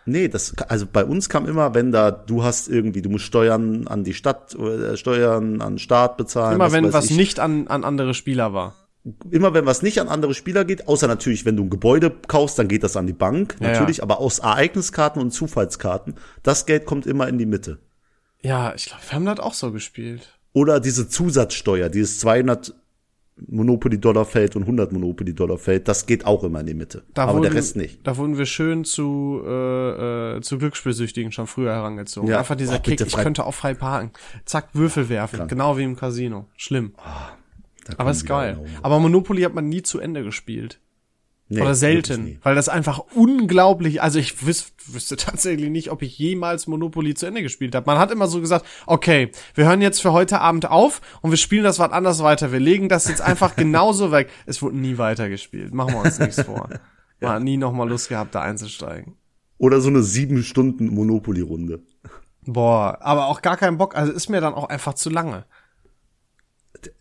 Nee, 0.09 0.27
das, 0.27 0.53
also 0.67 0.85
bei 0.91 1.05
uns 1.05 1.29
kam 1.29 1.45
immer, 1.47 1.73
wenn 1.73 1.91
da, 1.91 2.11
du 2.11 2.43
hast 2.43 2.67
irgendwie, 2.67 3.01
du 3.01 3.09
musst 3.09 3.25
Steuern 3.25 3.87
an 3.87 4.03
die 4.03 4.13
Stadt, 4.13 4.55
oder 4.55 4.97
Steuern 4.97 5.61
an 5.61 5.73
den 5.73 5.79
Staat 5.79 6.17
bezahlen. 6.17 6.55
immer 6.55 6.71
wenn 6.71 6.85
weiß 6.85 6.93
was 6.93 7.05
ich. 7.11 7.17
nicht 7.17 7.39
an, 7.39 7.67
an 7.67 7.83
andere 7.83 8.13
Spieler 8.13 8.53
war. 8.53 8.75
immer 9.31 9.53
wenn 9.53 9.65
was 9.65 9.81
nicht 9.81 9.99
an 10.01 10.07
andere 10.09 10.33
Spieler 10.33 10.65
geht, 10.65 10.87
außer 10.87 11.07
natürlich, 11.07 11.45
wenn 11.45 11.55
du 11.55 11.63
ein 11.63 11.69
Gebäude 11.69 12.11
kaufst, 12.27 12.59
dann 12.59 12.67
geht 12.67 12.83
das 12.83 12.97
an 12.97 13.07
die 13.07 13.13
Bank, 13.13 13.55
Ja, 13.59 13.69
natürlich, 13.69 13.97
ja. 13.97 14.03
aber 14.03 14.19
aus 14.19 14.39
Ereigniskarten 14.39 15.21
und 15.21 15.31
Zufallskarten, 15.31 16.15
das 16.43 16.65
Geld 16.65 16.85
kommt 16.85 17.05
immer 17.07 17.27
in 17.27 17.37
die 17.37 17.45
Mitte. 17.45 17.79
Ja, 18.41 18.73
ich 18.75 18.85
glaube, 18.85 19.01
wir 19.07 19.11
haben 19.13 19.25
das 19.25 19.39
auch 19.39 19.53
so 19.53 19.71
gespielt. 19.71 20.37
Oder 20.53 20.79
diese 20.79 21.07
Zusatzsteuer, 21.07 21.89
dieses 21.89 22.19
200 22.19 22.73
Monopoly-Dollar 23.47 24.25
fällt 24.25 24.55
und 24.55 24.63
100 24.63 24.91
Monopoly-Dollar 24.91 25.57
fällt, 25.57 25.87
das 25.87 26.05
geht 26.05 26.25
auch 26.25 26.43
immer 26.43 26.59
in 26.59 26.65
die 26.65 26.73
Mitte. 26.73 27.03
Da 27.13 27.23
aber 27.23 27.33
wurden, 27.33 27.43
der 27.43 27.53
Rest 27.53 27.75
nicht. 27.75 27.99
Da 28.05 28.17
wurden 28.17 28.37
wir 28.37 28.45
schön 28.45 28.83
zu, 28.83 29.41
äh, 29.45 30.37
äh, 30.37 30.41
zu 30.41 30.57
Glücksspielsüchtigen 30.57 31.31
schon 31.31 31.47
früher 31.47 31.73
herangezogen. 31.73 32.29
Ja. 32.29 32.39
Einfach 32.39 32.55
dieser 32.55 32.75
Oh, 32.77 32.81
Kick, 32.81 33.01
ich 33.01 33.15
könnte 33.15 33.45
auch 33.45 33.53
frei 33.53 33.73
parken. 33.73 34.11
Zack, 34.45 34.69
Würfel 34.73 35.09
werfen. 35.09 35.47
Genau 35.47 35.77
wie 35.77 35.83
im 35.83 35.95
Casino. 35.95 36.47
Schlimm. 36.55 36.93
Da 37.85 37.93
Aber 37.97 38.11
ist 38.11 38.25
geil. 38.25 38.59
Aber 38.81 38.99
Monopoly 38.99 39.41
hat 39.41 39.53
man 39.53 39.67
nie 39.69 39.81
zu 39.81 39.99
Ende 39.99 40.23
gespielt. 40.23 40.79
Nee, 41.51 41.61
Oder 41.61 41.73
selten. 41.73 42.37
Weil 42.43 42.53
das 42.53 42.69
einfach 42.69 42.99
unglaublich, 43.15 44.03
also 44.03 44.19
ich 44.19 44.45
wüs 44.45 44.71
wüsste 44.85 45.15
tatsächlich 45.17 45.71
nicht, 45.71 45.89
ob 45.89 46.03
ich 46.03 46.17
jemals 46.17 46.67
Monopoly 46.67 47.15
zu 47.15 47.25
Ende 47.25 47.41
gespielt 47.41 47.73
habe. 47.73 47.87
Man 47.87 47.97
hat 47.97 48.11
immer 48.11 48.27
so 48.27 48.39
gesagt, 48.39 48.65
okay, 48.85 49.31
wir 49.55 49.65
hören 49.65 49.81
jetzt 49.81 49.99
für 49.99 50.13
heute 50.13 50.41
Abend 50.41 50.69
auf 50.69 51.01
und 51.21 51.31
wir 51.31 51.37
spielen 51.37 51.63
das 51.63 51.79
was 51.79 51.91
anders 51.91 52.21
weiter. 52.21 52.51
Wir 52.51 52.59
legen 52.59 52.87
das 52.87 53.07
jetzt 53.07 53.21
einfach 53.21 53.55
genauso 53.57 54.11
weg. 54.11 54.29
Es 54.45 54.61
wurde 54.61 54.77
nie 54.77 54.99
weitergespielt. 54.99 55.73
Machen 55.73 55.95
wir 55.95 56.01
uns 56.01 56.19
nichts 56.19 56.41
vor. 56.43 56.69
Man 57.19 57.31
hat 57.31 57.43
nie 57.43 57.57
nochmal 57.57 57.89
Lust 57.89 58.09
gehabt, 58.09 58.35
da 58.35 58.41
einzusteigen. 58.41 59.15
Oder 59.57 59.81
so 59.81 59.89
eine 59.89 60.03
sieben 60.03 60.43
Stunden 60.43 60.87
Monopoly-Runde. 60.87 61.81
Boah, 62.45 62.99
aber 63.01 63.25
auch 63.25 63.41
gar 63.41 63.57
keinen 63.57 63.77
Bock. 63.77 63.95
Also 63.95 64.13
ist 64.13 64.29
mir 64.29 64.39
dann 64.39 64.53
auch 64.53 64.69
einfach 64.69 64.93
zu 64.93 65.09
lange. 65.09 65.45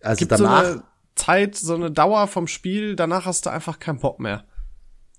Also 0.03 0.19
Gibt 0.19 0.33
danach, 0.33 0.65
so 0.65 0.71
eine 0.73 0.83
Zeit, 1.19 1.57
so 1.57 1.75
eine 1.75 1.91
Dauer 1.91 2.27
vom 2.27 2.47
Spiel, 2.47 2.97
danach 2.97 3.27
hast 3.27 3.45
du 3.47 3.51
einfach 3.51 3.79
keinen 3.79 3.99
Bock 3.99 4.21
mehr. 4.21 4.45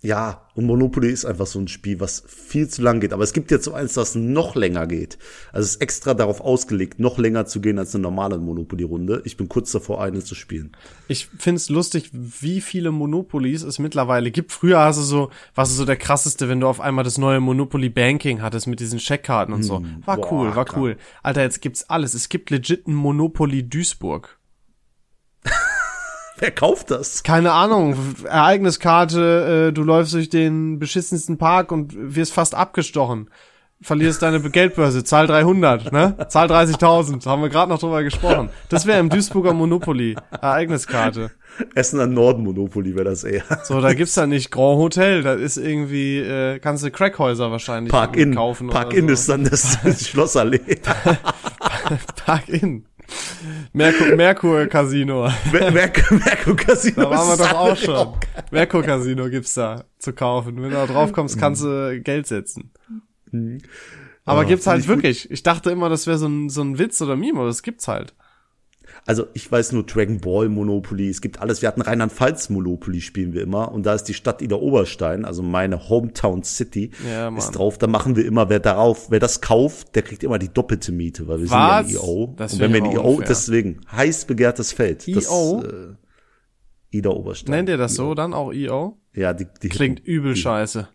ja, 0.01 0.47
und 0.55 0.65
Monopoly 0.65 1.09
ist 1.09 1.25
einfach 1.25 1.45
so 1.45 1.59
ein 1.59 1.67
Spiel, 1.67 1.99
was 1.99 2.23
viel 2.25 2.69
zu 2.69 2.81
lang 2.81 3.01
geht. 3.01 3.11
Aber 3.11 3.23
es 3.23 3.33
gibt 3.33 3.51
jetzt 3.51 3.65
so 3.65 3.73
eins, 3.73 3.93
das 3.93 4.15
noch 4.15 4.55
länger 4.55 4.87
geht. 4.87 5.17
Also 5.51 5.65
es 5.65 5.71
ist 5.71 5.81
extra 5.81 6.13
darauf 6.13 6.39
ausgelegt, 6.39 6.99
noch 6.99 7.17
länger 7.17 7.45
zu 7.47 7.59
gehen 7.59 7.77
als 7.77 7.93
eine 7.93 8.03
normale 8.03 8.37
Monopoly-Runde. 8.37 9.21
Ich 9.25 9.35
bin 9.35 9.49
kurz 9.49 9.73
davor, 9.73 10.01
eine 10.01 10.23
zu 10.23 10.35
spielen. 10.35 10.71
Ich 11.09 11.27
find's 11.37 11.67
lustig, 11.67 12.09
wie 12.13 12.61
viele 12.61 12.91
Monopolies 12.91 13.63
es 13.63 13.77
mittlerweile 13.77 14.31
gibt. 14.31 14.53
Früher 14.53 14.79
hast 14.79 14.99
du 14.99 15.03
so, 15.03 15.31
was 15.53 15.69
ist 15.69 15.77
so 15.77 15.85
der 15.85 15.97
krasseste, 15.97 16.47
wenn 16.47 16.61
du 16.61 16.67
auf 16.67 16.79
einmal 16.79 17.03
das 17.03 17.17
neue 17.17 17.41
Monopoly 17.41 17.89
Banking 17.89 18.41
hattest 18.41 18.67
mit 18.67 18.79
diesen 18.79 18.99
Scheckkarten 18.99 19.53
und 19.53 19.63
so. 19.63 19.83
War 20.05 20.15
boah, 20.15 20.31
cool, 20.31 20.55
war 20.55 20.63
klar. 20.63 20.81
cool. 20.81 20.97
Alter, 21.23 21.41
jetzt 21.41 21.61
gibt's 21.61 21.89
alles. 21.89 22.13
Es 22.13 22.29
gibt 22.29 22.51
legit 22.51 22.87
ein 22.87 22.95
Monopoly 22.95 23.67
Duisburg. 23.67 24.38
Wer 26.39 26.51
kauft 26.51 26.89
das? 26.91 27.23
Keine 27.23 27.51
Ahnung, 27.51 27.95
Ereigniskarte, 28.25 29.67
äh, 29.69 29.73
du 29.73 29.83
läufst 29.83 30.13
durch 30.13 30.29
den 30.29 30.79
beschissensten 30.79 31.37
Park 31.37 31.71
und 31.71 31.93
wirst 31.95 32.33
fast 32.33 32.55
abgestochen. 32.55 33.29
Verlierst 33.81 34.21
deine 34.21 34.41
Geldbörse, 34.41 35.05
Zahl 35.05 35.25
300, 35.27 35.93
ne? 35.93 36.17
Zahl 36.27 36.51
30.000, 36.51 37.25
haben 37.25 37.41
wir 37.41 37.47
gerade 37.47 37.71
noch 37.71 37.79
drüber 37.79 38.03
gesprochen. 38.03 38.49
Das 38.67 38.85
wäre 38.85 38.99
im 38.99 39.09
Duisburger 39.09 39.53
Monopoly, 39.53 40.17
Ereigniskarte. 40.31 41.31
Essener 41.75 42.05
Norden 42.05 42.43
Monopoly 42.43 42.93
wäre 42.95 43.05
das 43.05 43.23
eher. 43.23 43.43
So, 43.63 43.79
da 43.79 43.93
gibt's 43.93 44.15
da 44.15 44.27
nicht 44.27 44.51
Grand 44.51 44.79
Hotel, 44.79 45.23
da 45.23 45.33
ist 45.33 45.55
irgendwie, 45.55 46.17
äh, 46.19 46.59
kannst 46.59 46.83
du 46.83 46.91
Crackhäuser 46.91 47.51
wahrscheinlich 47.51 47.91
Park 47.91 48.17
Inn. 48.17 48.35
kaufen 48.35 48.67
Park 48.67 48.87
oder 48.87 48.97
Inn 48.97 49.07
so. 49.07 49.13
ist 49.13 49.29
dann 49.29 49.45
das, 49.45 49.77
das 49.83 50.07
Schlossallee. 50.09 50.59
Park 52.25 52.49
Inn. 52.49 52.85
Merkur, 53.73 54.15
Merkur 54.15 54.65
Casino. 54.67 55.29
Mer- 55.51 55.71
Mer- 55.71 55.91
Merkur 56.11 56.55
Casino. 56.55 57.01
Da 57.03 57.09
waren 57.09 57.27
wir 57.29 57.37
doch 57.45 57.53
auch 57.53 57.77
schon. 57.77 58.13
Merkur 58.51 58.83
Casino 58.83 59.29
gibt's 59.29 59.53
da 59.53 59.85
zu 59.99 60.13
kaufen. 60.13 60.55
Wenn 60.57 60.69
du 60.69 60.75
da 60.75 60.85
drauf 60.85 61.11
kommst, 61.13 61.37
kannst 61.39 61.63
du 61.63 61.99
Geld 62.01 62.27
setzen. 62.27 62.71
Aber 64.25 64.41
Ah, 64.41 64.43
gibt's 64.43 64.67
halt 64.67 64.87
wirklich. 64.87 65.29
Ich 65.31 65.43
dachte 65.43 65.71
immer, 65.71 65.89
das 65.89 66.05
wäre 66.07 66.17
so 66.17 66.27
ein, 66.27 66.49
so 66.49 66.61
ein 66.61 66.77
Witz 66.77 67.01
oder 67.01 67.15
Meme, 67.15 67.39
aber 67.39 67.47
das 67.47 67.63
gibt's 67.63 67.87
halt. 67.87 68.13
Also 69.05 69.25
ich 69.33 69.51
weiß 69.51 69.71
nur 69.71 69.83
Dragon 69.85 70.19
Ball 70.19 70.49
Monopoly, 70.49 71.09
es 71.09 71.21
gibt 71.21 71.39
alles. 71.41 71.61
Wir 71.61 71.67
hatten 71.69 71.81
Rheinland-Pfalz 71.81 72.49
Monopoly 72.49 73.01
spielen 73.01 73.33
wir 73.33 73.41
immer 73.41 73.71
und 73.71 73.85
da 73.85 73.93
ist 73.95 74.03
die 74.03 74.13
Stadt 74.13 74.41
Ida 74.41 74.55
Oberstein, 74.57 75.25
also 75.25 75.41
meine 75.41 75.89
Hometown 75.89 76.43
City, 76.43 76.91
Ja, 77.09 77.29
ist 77.35 77.51
drauf. 77.51 77.77
Da 77.77 77.87
machen 77.87 78.15
wir 78.15 78.25
immer, 78.25 78.49
wer 78.49 78.59
darauf, 78.59 79.09
wer 79.09 79.19
das 79.19 79.41
kauft, 79.41 79.95
der 79.95 80.03
kriegt 80.03 80.23
immer 80.23 80.37
die 80.37 80.49
doppelte 80.49 80.91
Miete, 80.91 81.27
weil 81.27 81.39
wir 81.41 81.49
Was? 81.49 81.87
sind 81.87 81.95
ja 81.95 81.99
ein 82.01 82.05
IO. 82.05 82.33
Das 82.37 82.53
und 82.53 82.59
wenn 82.59 82.73
wir 82.73 82.83
ein 82.83 82.91
IO, 82.91 83.01
unfair. 83.01 83.27
deswegen 83.27 83.81
heiß 83.91 84.25
begehrtes 84.25 84.71
Feld. 84.71 85.07
Das, 85.15 85.25
IO? 85.25 85.63
äh, 85.63 85.95
Ida 86.97 87.09
Oberstein. 87.09 87.55
Nennt 87.55 87.69
ihr 87.69 87.77
das 87.77 87.95
so 87.95 88.13
dann 88.13 88.33
auch 88.33 88.51
EO? 88.53 88.97
Ja, 89.13 89.33
die, 89.33 89.47
die 89.61 89.69
Klingt 89.69 89.99
übel 89.99 90.35
scheiße. 90.35 90.87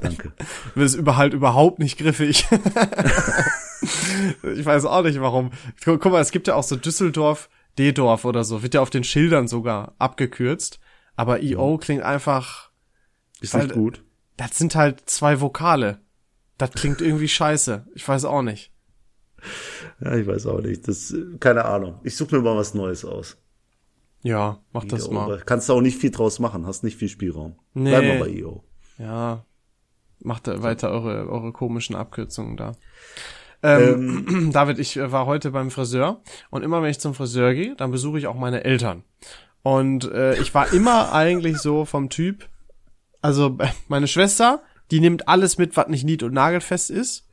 Danke. 0.00 0.32
Wird 0.74 0.86
es 0.88 0.94
über 0.94 1.16
halt 1.16 1.34
überhaupt 1.34 1.78
nicht 1.78 1.98
griffig. 1.98 2.46
ich 4.56 4.64
weiß 4.64 4.84
auch 4.86 5.02
nicht 5.02 5.20
warum. 5.20 5.50
Guck, 5.84 6.04
mal, 6.06 6.20
es 6.20 6.30
gibt 6.30 6.46
ja 6.48 6.54
auch 6.54 6.62
so 6.62 6.76
Düsseldorf, 6.76 7.48
D-Dorf 7.78 8.24
oder 8.24 8.44
so. 8.44 8.62
Wird 8.62 8.74
ja 8.74 8.80
auf 8.80 8.90
den 8.90 9.04
Schildern 9.04 9.48
sogar 9.48 9.94
abgekürzt. 9.98 10.80
Aber 11.16 11.42
EO 11.42 11.78
klingt 11.78 12.02
einfach, 12.02 12.70
Ist 13.40 13.54
Weil- 13.54 13.64
nicht 13.64 13.74
gut. 13.74 14.02
das 14.36 14.56
sind 14.56 14.74
halt 14.74 15.02
zwei 15.08 15.40
Vokale. 15.40 16.00
Das 16.58 16.70
klingt 16.72 17.00
irgendwie 17.00 17.28
scheiße. 17.28 17.86
Ich 17.94 18.06
weiß 18.06 18.24
auch 18.24 18.42
nicht. 18.42 18.72
Ja, 20.00 20.14
ich 20.16 20.26
weiß 20.26 20.46
auch 20.46 20.60
nicht. 20.60 20.86
Das, 20.88 21.14
keine 21.40 21.64
Ahnung. 21.64 22.00
Ich 22.04 22.16
suche 22.16 22.36
mir 22.36 22.42
mal 22.42 22.56
was 22.56 22.74
Neues 22.74 23.04
aus. 23.04 23.36
Ja, 24.22 24.60
mach 24.72 24.84
das 24.84 25.06
IO, 25.06 25.12
mal. 25.12 25.42
Kannst 25.44 25.68
du 25.68 25.74
auch 25.74 25.80
nicht 25.82 25.98
viel 25.98 26.10
draus 26.10 26.38
machen, 26.38 26.66
hast 26.66 26.82
nicht 26.82 26.96
viel 26.96 27.08
Spielraum. 27.10 27.58
Nee. 27.74 27.90
Bleib 27.90 28.04
mal 28.04 28.18
bei 28.20 28.28
IO. 28.30 28.64
Ja. 28.98 29.44
Macht 30.20 30.46
weiter 30.46 30.90
eure, 30.90 31.28
eure 31.28 31.52
komischen 31.52 31.94
Abkürzungen 31.94 32.56
da. 32.56 32.72
Ähm, 33.64 34.50
David, 34.52 34.78
ich 34.78 34.96
äh, 34.98 35.10
war 35.10 35.24
heute 35.24 35.50
beim 35.50 35.70
Friseur 35.70 36.20
und 36.50 36.62
immer 36.62 36.82
wenn 36.82 36.90
ich 36.90 37.00
zum 37.00 37.14
Friseur 37.14 37.54
gehe, 37.54 37.74
dann 37.74 37.90
besuche 37.90 38.18
ich 38.18 38.26
auch 38.26 38.36
meine 38.36 38.62
Eltern. 38.62 39.04
Und 39.62 40.04
äh, 40.12 40.38
ich 40.40 40.54
war 40.54 40.72
immer 40.72 41.12
eigentlich 41.12 41.58
so 41.58 41.86
vom 41.86 42.10
Typ, 42.10 42.48
also 43.22 43.56
äh, 43.58 43.68
meine 43.88 44.06
Schwester, 44.06 44.62
die 44.90 45.00
nimmt 45.00 45.28
alles 45.28 45.56
mit, 45.56 45.76
was 45.78 45.88
nicht 45.88 46.04
nied- 46.04 46.22
und 46.22 46.34
nagelfest 46.34 46.90
ist. 46.90 47.26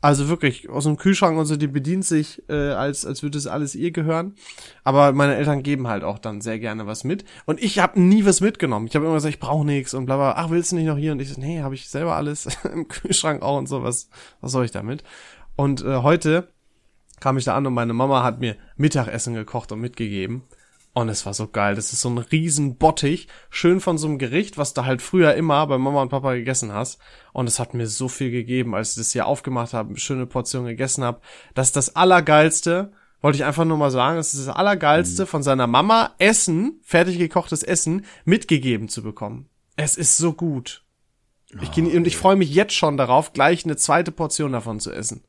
Also 0.00 0.28
wirklich, 0.28 0.68
aus 0.68 0.84
dem 0.84 0.96
Kühlschrank 0.96 1.36
und 1.36 1.46
so, 1.46 1.56
die 1.56 1.66
bedient 1.66 2.04
sich, 2.04 2.42
äh, 2.48 2.70
als, 2.70 3.04
als 3.04 3.24
würde 3.24 3.36
es 3.36 3.48
alles 3.48 3.74
ihr 3.74 3.90
gehören. 3.90 4.36
Aber 4.84 5.12
meine 5.12 5.34
Eltern 5.34 5.64
geben 5.64 5.88
halt 5.88 6.04
auch 6.04 6.20
dann 6.20 6.40
sehr 6.40 6.60
gerne 6.60 6.86
was 6.86 7.02
mit. 7.02 7.24
Und 7.46 7.60
ich 7.60 7.80
habe 7.80 8.00
nie 8.00 8.24
was 8.24 8.40
mitgenommen. 8.40 8.86
Ich 8.86 8.94
habe 8.94 9.06
immer 9.06 9.14
gesagt, 9.14 9.34
ich 9.34 9.40
brauche 9.40 9.66
nichts 9.66 9.94
und 9.94 10.06
bla 10.06 10.16
bla. 10.16 10.34
Ach, 10.36 10.50
willst 10.50 10.70
du 10.70 10.76
nicht 10.76 10.86
noch 10.86 10.98
hier? 10.98 11.10
Und 11.10 11.20
ich 11.20 11.32
so, 11.32 11.40
nee, 11.40 11.62
habe 11.62 11.74
ich 11.74 11.88
selber 11.88 12.14
alles 12.14 12.46
im 12.72 12.86
Kühlschrank 12.86 13.42
auch 13.42 13.58
und 13.58 13.68
so. 13.68 13.82
Was, 13.82 14.08
was 14.40 14.52
soll 14.52 14.64
ich 14.64 14.70
damit? 14.70 15.02
Und 15.56 15.84
äh, 15.84 15.96
heute 15.96 16.48
kam 17.18 17.36
ich 17.36 17.44
da 17.44 17.56
an 17.56 17.66
und 17.66 17.74
meine 17.74 17.92
Mama 17.92 18.22
hat 18.22 18.38
mir 18.38 18.56
Mittagessen 18.76 19.34
gekocht 19.34 19.72
und 19.72 19.80
mitgegeben. 19.80 20.44
Und 20.94 21.08
es 21.08 21.26
war 21.26 21.34
so 21.34 21.46
geil. 21.46 21.74
Das 21.76 21.92
ist 21.92 22.00
so 22.00 22.10
ein 22.10 22.18
riesen 22.18 22.76
Bottich, 22.76 23.28
schön 23.50 23.80
von 23.80 23.98
so 23.98 24.08
einem 24.08 24.18
Gericht, 24.18 24.58
was 24.58 24.74
du 24.74 24.84
halt 24.84 25.00
früher 25.00 25.34
immer 25.34 25.66
bei 25.66 25.78
Mama 25.78 26.02
und 26.02 26.08
Papa 26.08 26.34
gegessen 26.34 26.72
hast. 26.72 26.98
Und 27.32 27.46
es 27.46 27.60
hat 27.60 27.74
mir 27.74 27.86
so 27.86 28.08
viel 28.08 28.30
gegeben, 28.30 28.74
als 28.74 28.90
ich 28.90 28.96
das 28.96 29.12
hier 29.12 29.26
aufgemacht 29.26 29.74
habe, 29.74 29.90
eine 29.90 29.98
schöne 29.98 30.26
Portion 30.26 30.64
gegessen 30.64 31.04
habe. 31.04 31.20
Das 31.54 31.68
ist 31.68 31.76
das 31.76 31.94
Allergeilste, 31.94 32.92
wollte 33.20 33.36
ich 33.36 33.44
einfach 33.44 33.64
nur 33.64 33.76
mal 33.76 33.90
sagen, 33.90 34.16
das 34.16 34.34
ist 34.34 34.48
das 34.48 34.56
Allergeilste, 34.56 35.22
mhm. 35.22 35.26
von 35.26 35.42
seiner 35.42 35.66
Mama 35.66 36.14
Essen, 36.18 36.80
fertig 36.82 37.18
gekochtes 37.18 37.62
Essen, 37.62 38.04
mitgegeben 38.24 38.88
zu 38.88 39.02
bekommen. 39.02 39.48
Es 39.76 39.96
ist 39.96 40.16
so 40.16 40.32
gut. 40.32 40.84
Ich, 41.62 41.70
oh, 41.76 41.80
und 41.80 42.06
ich 42.06 42.16
freue 42.16 42.36
mich 42.36 42.52
jetzt 42.52 42.74
schon 42.74 42.96
darauf, 42.96 43.32
gleich 43.32 43.64
eine 43.64 43.76
zweite 43.76 44.12
Portion 44.12 44.52
davon 44.52 44.80
zu 44.80 44.92
essen. 44.92 45.24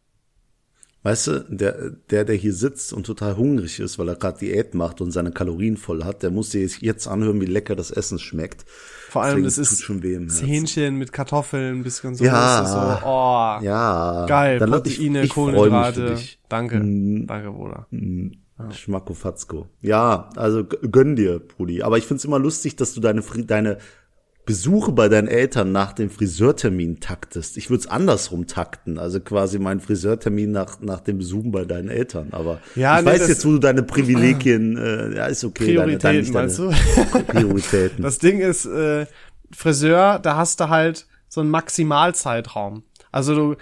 Weißt 1.01 1.27
du, 1.27 1.45
der, 1.47 1.91
der, 2.09 2.25
der 2.25 2.35
hier 2.35 2.53
sitzt 2.53 2.91
und 2.91 3.05
total 3.05 3.37
hungrig 3.37 3.79
ist, 3.79 3.97
weil 3.97 4.09
er 4.09 4.15
gerade 4.15 4.39
Diät 4.39 4.73
macht 4.73 4.99
und 4.99 5.11
seine 5.11 5.31
Kalorien 5.31 5.77
voll 5.77 6.03
hat, 6.03 6.23
der 6.23 6.29
muss 6.29 6.51
sich 6.51 6.81
jetzt 6.81 7.07
anhören, 7.07 7.39
wie 7.39 7.45
lecker 7.45 7.75
das 7.75 7.89
Essen 7.89 8.19
schmeckt. 8.19 8.65
Vor 9.09 9.23
allem, 9.23 9.43
das 9.43 9.57
ist 9.57 9.81
schon 9.81 10.03
weh 10.03 10.19
das 10.19 10.41
Hähnchen 10.41 10.97
mit 10.97 11.13
Kartoffeln, 11.13 11.79
ein 11.79 11.83
bisschen 11.83 12.15
so. 12.15 12.25
Ja, 12.25 12.65
so, 12.65 13.07
oh, 13.07 13.65
ja. 13.65 14.25
Geil, 14.27 14.59
Dann 14.59 14.71
Proteine, 14.71 15.19
ich, 15.19 15.25
ich 15.25 15.29
Kohlenhydrate. 15.31 16.17
Danke, 16.49 16.79
mm, 16.79 17.27
danke, 17.27 17.51
Bruder. 17.51 17.87
Mm, 17.91 18.31
ja. 18.59 18.71
Schmackofatzko. 18.71 19.67
Ja, 19.81 20.29
also 20.35 20.65
gönn 20.65 21.15
dir, 21.15 21.39
Brudi. 21.39 21.81
Aber 21.81 21.97
ich 21.97 22.05
find's 22.05 22.25
immer 22.25 22.39
lustig, 22.39 22.75
dass 22.75 22.93
du 22.93 22.99
deine, 22.99 23.21
deine 23.47 23.77
Besuche 24.49 24.91
bei 24.93 25.09
deinen 25.09 25.27
Eltern 25.27 25.71
nach 25.71 25.93
dem 25.93 26.09
Friseurtermin 26.09 26.99
taktest. 26.99 27.55
Ich 27.55 27.69
würde 27.69 27.81
es 27.81 27.87
andersrum 27.87 28.47
takten, 28.47 28.97
also 28.97 29.19
quasi 29.19 29.59
meinen 29.59 29.79
Friseurtermin 29.79 30.51
nach, 30.51 30.79
nach 30.79 31.01
dem 31.01 31.19
Besuchen 31.19 31.51
bei 31.51 31.65
deinen 31.65 31.87
Eltern. 31.87 32.29
Aber 32.31 32.59
ja, 32.73 32.97
ich 32.97 33.05
nee, 33.05 33.11
weiß 33.11 33.27
jetzt, 33.27 33.45
wo 33.45 33.51
du 33.51 33.59
deine 33.59 33.83
Privilegien, 33.83 34.75
äh, 34.77 35.17
ja, 35.17 35.27
ist 35.27 35.43
okay. 35.43 35.65
Prioritäten, 35.65 35.99
deine, 36.01 36.21
deine, 36.23 36.33
meinst 36.33 36.57
du? 36.57 36.71
Prioritäten. 37.27 38.01
Das 38.01 38.17
Ding 38.17 38.39
ist, 38.39 38.65
äh, 38.65 39.05
Friseur, 39.55 40.17
da 40.17 40.35
hast 40.35 40.59
du 40.61 40.69
halt 40.69 41.05
so 41.27 41.41
einen 41.41 41.51
Maximalzeitraum. 41.51 42.81
Also 43.11 43.35
du, 43.35 43.55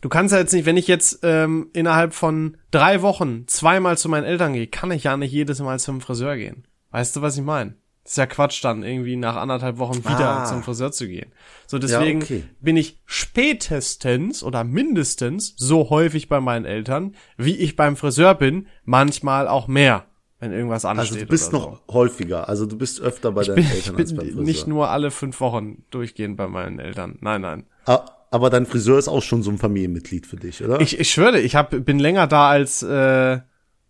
du 0.00 0.08
kannst 0.08 0.32
ja 0.32 0.38
jetzt 0.38 0.54
nicht, 0.54 0.64
wenn 0.64 0.78
ich 0.78 0.88
jetzt 0.88 1.18
ähm, 1.22 1.68
innerhalb 1.74 2.14
von 2.14 2.56
drei 2.70 3.02
Wochen 3.02 3.46
zweimal 3.46 3.98
zu 3.98 4.08
meinen 4.08 4.24
Eltern 4.24 4.54
gehe, 4.54 4.68
kann 4.68 4.90
ich 4.90 5.04
ja 5.04 5.18
nicht 5.18 5.32
jedes 5.32 5.60
Mal 5.60 5.78
zum 5.78 6.00
Friseur 6.00 6.38
gehen. 6.38 6.66
Weißt 6.92 7.14
du, 7.14 7.20
was 7.20 7.36
ich 7.36 7.44
meine? 7.44 7.74
Ist 8.10 8.16
ja 8.16 8.26
Quatsch 8.26 8.62
dann, 8.62 8.82
irgendwie 8.82 9.16
nach 9.16 9.36
anderthalb 9.36 9.78
Wochen 9.78 9.98
wieder 9.98 10.42
ah. 10.42 10.44
zum 10.44 10.62
Friseur 10.62 10.92
zu 10.92 11.08
gehen. 11.08 11.32
So, 11.66 11.78
deswegen 11.78 12.20
ja, 12.20 12.24
okay. 12.24 12.44
bin 12.60 12.76
ich 12.76 13.00
spätestens 13.04 14.42
oder 14.42 14.64
mindestens 14.64 15.54
so 15.56 15.90
häufig 15.90 16.28
bei 16.28 16.40
meinen 16.40 16.64
Eltern, 16.64 17.14
wie 17.36 17.56
ich 17.56 17.76
beim 17.76 17.96
Friseur 17.96 18.34
bin, 18.34 18.68
manchmal 18.84 19.48
auch 19.48 19.66
mehr, 19.66 20.04
wenn 20.38 20.52
irgendwas 20.52 20.84
ansteht. 20.84 21.12
Also 21.12 21.24
du 21.24 21.26
bist 21.26 21.52
noch 21.52 21.80
so. 21.86 21.94
häufiger, 21.94 22.48
also 22.48 22.66
du 22.66 22.78
bist 22.78 23.00
öfter 23.00 23.32
bei 23.32 23.42
ich 23.42 23.48
deinen 23.48 23.56
bin, 23.56 23.64
Eltern 23.64 23.78
ich 23.78 23.86
bin 23.92 23.96
als 24.04 24.14
beim 24.14 24.26
Friseur. 24.26 24.42
Nicht 24.44 24.66
nur 24.66 24.90
alle 24.90 25.10
fünf 25.10 25.40
Wochen 25.40 25.84
durchgehend 25.90 26.36
bei 26.36 26.46
meinen 26.46 26.78
Eltern. 26.78 27.18
Nein, 27.20 27.40
nein. 27.40 27.66
Ah, 27.86 28.04
aber 28.30 28.50
dein 28.50 28.66
Friseur 28.66 28.98
ist 28.98 29.08
auch 29.08 29.22
schon 29.22 29.42
so 29.42 29.50
ein 29.50 29.58
Familienmitglied 29.58 30.26
für 30.26 30.36
dich, 30.36 30.62
oder? 30.62 30.80
Ich, 30.80 30.98
ich 30.98 31.10
schwöre, 31.10 31.40
ich 31.40 31.56
hab, 31.56 31.70
bin 31.70 31.98
länger 31.98 32.26
da 32.26 32.50
als 32.50 32.82
äh, 32.82 33.40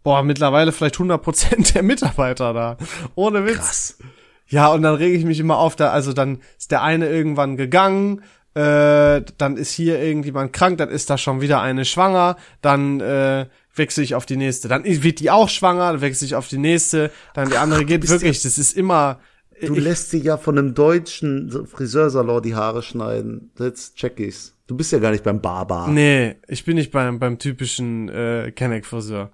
boah, 0.06 0.22
mittlerweile 0.22 0.70
vielleicht 0.70 0.94
100 0.94 1.20
Prozent 1.20 1.74
der 1.74 1.82
Mitarbeiter 1.82 2.54
da. 2.54 2.76
Ohne 3.16 3.44
Witz. 3.44 3.56
Krass. 3.56 3.98
Ja, 4.46 4.68
und 4.68 4.82
dann 4.82 4.94
rege 4.94 5.18
ich 5.18 5.24
mich 5.24 5.40
immer 5.40 5.58
auf, 5.58 5.74
da, 5.74 5.90
also 5.90 6.12
dann 6.12 6.38
ist 6.56 6.70
der 6.70 6.82
eine 6.82 7.08
irgendwann 7.08 7.56
gegangen, 7.56 8.22
äh, 8.54 9.22
dann 9.36 9.56
ist 9.56 9.72
hier 9.72 10.00
irgendjemand 10.00 10.52
krank, 10.52 10.78
dann 10.78 10.90
ist 10.90 11.10
da 11.10 11.18
schon 11.18 11.40
wieder 11.40 11.60
eine 11.60 11.84
schwanger, 11.84 12.36
dann 12.62 13.00
äh, 13.00 13.46
wechsle 13.74 14.04
ich 14.04 14.14
auf 14.14 14.26
die 14.26 14.36
nächste, 14.36 14.68
dann 14.68 14.84
wird 14.84 15.18
die 15.18 15.32
auch 15.32 15.48
schwanger, 15.48 15.90
dann 15.90 16.00
wechsle 16.00 16.26
ich 16.26 16.36
auf 16.36 16.46
die 16.46 16.58
nächste, 16.58 17.10
dann 17.34 17.50
die 17.50 17.56
andere 17.56 17.80
Ach, 17.82 17.86
geht 17.86 18.08
wirklich, 18.08 18.40
das 18.42 18.58
ist 18.58 18.76
immer. 18.76 19.18
Du 19.60 19.74
ich, 19.74 19.82
lässt 19.82 20.10
sie 20.10 20.20
ja 20.20 20.36
von 20.36 20.56
einem 20.56 20.74
deutschen 20.74 21.66
Friseursalon 21.66 22.44
die 22.44 22.54
Haare 22.54 22.84
schneiden. 22.84 23.50
Jetzt 23.58 23.96
check 23.96 24.20
ich's. 24.20 24.54
Du 24.68 24.76
bist 24.76 24.92
ja 24.92 25.00
gar 25.00 25.10
nicht 25.10 25.24
beim 25.24 25.40
Barbar. 25.40 25.88
Nee, 25.88 26.36
ich 26.46 26.64
bin 26.64 26.76
nicht 26.76 26.92
beim, 26.92 27.18
beim 27.18 27.40
typischen 27.40 28.08
äh, 28.08 28.52
Kenneck-Friseur. 28.54 29.32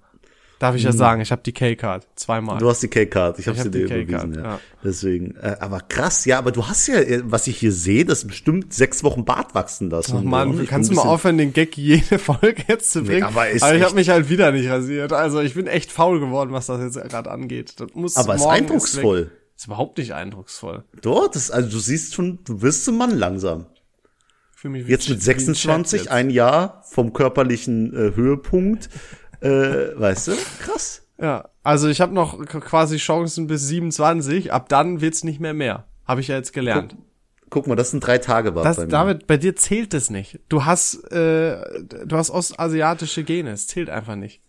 Darf 0.63 0.77
ich 0.77 0.85
ja 0.85 0.91
hm. 0.91 0.97
sagen, 0.97 1.21
ich 1.21 1.33
habe 1.33 1.43
die 1.43 1.51
K-Card 1.51 2.07
zweimal. 2.15 2.59
Du 2.59 2.71
hast 2.71 2.81
die 2.85 2.87
K-Card, 2.87 3.41
ich 3.41 3.49
habe 3.49 3.61
sie 3.61 3.69
dir 3.69 3.87
überwiesen, 3.87 4.35
ja. 4.35 4.43
ja. 4.43 4.61
Deswegen, 4.85 5.35
äh, 5.35 5.57
aber 5.59 5.81
krass, 5.81 6.25
ja, 6.25 6.39
aber 6.39 6.53
du 6.53 6.69
hast 6.69 6.87
ja, 6.87 7.01
äh, 7.01 7.21
was 7.25 7.49
ich 7.49 7.59
hier 7.59 7.73
sehe, 7.73 8.05
das 8.05 8.25
bestimmt 8.25 8.73
sechs 8.73 9.03
Wochen 9.03 9.25
Bart 9.25 9.57
wachsen 9.57 9.91
lassen. 9.91 10.19
Ach 10.19 10.23
man, 10.23 10.57
du 10.57 10.65
kannst 10.65 10.93
du 10.93 10.95
mal 10.95 11.03
aufhören, 11.03 11.37
den 11.37 11.53
Gag 11.53 11.77
jede 11.77 12.17
Folge 12.21 12.63
jetzt 12.69 12.93
zu 12.93 13.03
bringen? 13.03 13.19
Nee, 13.19 13.23
aber 13.25 13.41
aber 13.41 13.75
ich 13.75 13.83
habe 13.83 13.97
mich 13.97 14.09
halt 14.09 14.29
wieder 14.29 14.53
nicht 14.53 14.71
rasiert. 14.71 15.13
Also 15.13 15.41
ich 15.41 15.55
bin 15.55 15.67
echt 15.67 15.91
faul 15.91 16.21
geworden, 16.21 16.53
was 16.53 16.67
das 16.67 16.81
jetzt 16.81 17.11
gerade 17.11 17.29
angeht. 17.29 17.81
Das 17.81 17.89
muss 17.95 18.17
aber 18.17 18.37
ist 18.37 18.47
eindrucksvoll. 18.47 19.19
Ist, 19.19 19.63
ist 19.63 19.67
überhaupt 19.67 19.99
nicht 19.99 20.15
eindrucksvoll. 20.15 20.85
Doch, 21.01 21.27
das, 21.27 21.51
also 21.51 21.69
du 21.69 21.81
siehst 21.81 22.15
schon, 22.15 22.39
du 22.45 22.63
wirst 22.63 22.85
zum 22.85 22.99
Mann 22.99 23.19
langsam. 23.19 23.67
Für 24.55 24.69
mich 24.69 24.87
jetzt 24.87 25.09
mit 25.09 25.21
26, 25.21 26.03
jetzt. 26.03 26.09
ein 26.13 26.31
Jahr 26.31 26.85
vom 26.89 27.13
körperlichen 27.13 27.93
äh, 27.95 28.15
Höhepunkt. 28.15 28.91
Äh, 29.43 29.99
weißt 29.99 30.29
du? 30.29 30.33
Krass. 30.61 31.03
Ja, 31.21 31.49
also 31.63 31.89
ich 31.89 32.01
habe 32.01 32.13
noch 32.15 32.45
quasi 32.47 32.97
Chancen 32.97 33.47
bis 33.47 33.67
27, 33.69 34.53
ab 34.53 34.69
dann 34.69 35.01
wird's 35.01 35.25
nicht 35.25 35.41
mehr 35.41 35.55
mehr. 35.55 35.87
Habe 36.05 36.21
ich 36.21 36.29
ja 36.29 36.37
jetzt 36.37 36.53
gelernt. 36.53 36.97
Guck, 37.43 37.51
guck 37.51 37.67
mal, 37.69 37.77
das 37.77 37.91
sind 37.93 38.05
drei 38.05 38.19
Tage 38.19 38.55
war 38.55 38.65
das, 38.65 38.77
bei 38.77 38.85
mir. 38.85 38.89
David, 38.89 39.27
bei 39.27 39.37
dir 39.37 39.55
zählt 39.55 39.95
es 39.95 40.11
nicht. 40.11 40.41
Du 40.49 40.65
hast, 40.65 41.05
äh, 41.13 41.63
du 41.83 42.17
hast 42.17 42.31
ostasiatische 42.31 43.25
Gene, 43.25 43.51
es 43.51 43.67
zählt 43.69 43.91
einfach 43.91 44.17
nicht. 44.17 44.41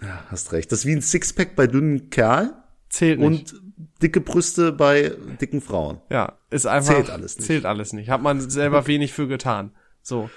Ja, 0.00 0.24
hast 0.28 0.52
recht. 0.52 0.70
Das 0.70 0.80
ist 0.80 0.86
wie 0.86 0.92
ein 0.92 1.02
Sixpack 1.02 1.56
bei 1.56 1.66
dünnen 1.66 2.10
Kerl. 2.10 2.54
Zählt 2.88 3.20
nicht. 3.20 3.52
Und 3.52 3.62
dicke 4.02 4.20
Brüste 4.20 4.72
bei 4.72 5.12
dicken 5.40 5.60
Frauen. 5.60 6.00
Ja, 6.08 6.38
ist 6.50 6.66
einfach. 6.66 6.94
Zählt 6.94 7.10
alles 7.10 7.36
nicht. 7.36 7.46
Zählt 7.46 7.66
alles 7.66 7.92
nicht. 7.92 8.10
Hat 8.10 8.22
man 8.22 8.40
selber 8.48 8.86
wenig 8.86 9.12
für 9.12 9.28
getan. 9.28 9.72
So. 10.02 10.30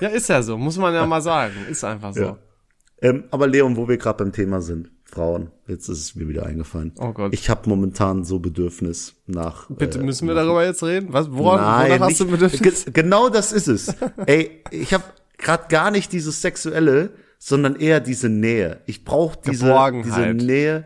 Ja, 0.00 0.08
ist 0.08 0.28
ja 0.28 0.42
so. 0.42 0.56
Muss 0.56 0.78
man 0.78 0.94
ja 0.94 1.06
mal 1.06 1.20
sagen. 1.20 1.54
Ist 1.68 1.84
einfach 1.84 2.14
so. 2.14 2.20
Ja. 2.20 2.38
Ähm, 3.02 3.24
aber 3.30 3.46
Leon, 3.46 3.76
wo 3.76 3.88
wir 3.88 3.96
gerade 3.96 4.24
beim 4.24 4.32
Thema 4.32 4.60
sind, 4.60 4.90
Frauen, 5.04 5.50
jetzt 5.66 5.88
ist 5.88 5.98
es 5.98 6.14
mir 6.14 6.28
wieder 6.28 6.46
eingefallen. 6.46 6.92
Oh 6.98 7.12
Gott. 7.12 7.32
Ich 7.32 7.50
habe 7.50 7.68
momentan 7.68 8.24
so 8.24 8.38
Bedürfnis 8.38 9.14
nach. 9.26 9.68
Bitte 9.68 9.98
äh, 9.98 10.02
müssen 10.02 10.28
wir 10.28 10.34
nach, 10.34 10.42
darüber 10.44 10.64
jetzt 10.64 10.82
reden? 10.82 11.12
Was? 11.12 11.32
Woran, 11.32 11.60
nein, 11.60 11.92
wonach 11.92 12.10
hast 12.10 12.20
du 12.20 12.26
Bedürfnis? 12.26 12.84
Ge 12.84 12.92
genau 12.92 13.28
das 13.28 13.52
ist 13.52 13.68
es. 13.68 13.94
Ey, 14.26 14.62
ich 14.70 14.94
habe 14.94 15.04
gerade 15.38 15.64
gar 15.68 15.90
nicht 15.90 16.12
dieses 16.12 16.42
sexuelle, 16.42 17.10
sondern 17.38 17.76
eher 17.76 18.00
diese 18.00 18.28
Nähe. 18.28 18.80
Ich 18.86 19.04
brauche 19.04 19.38
diese, 19.44 19.74
diese 20.04 20.34
Nähe. 20.34 20.84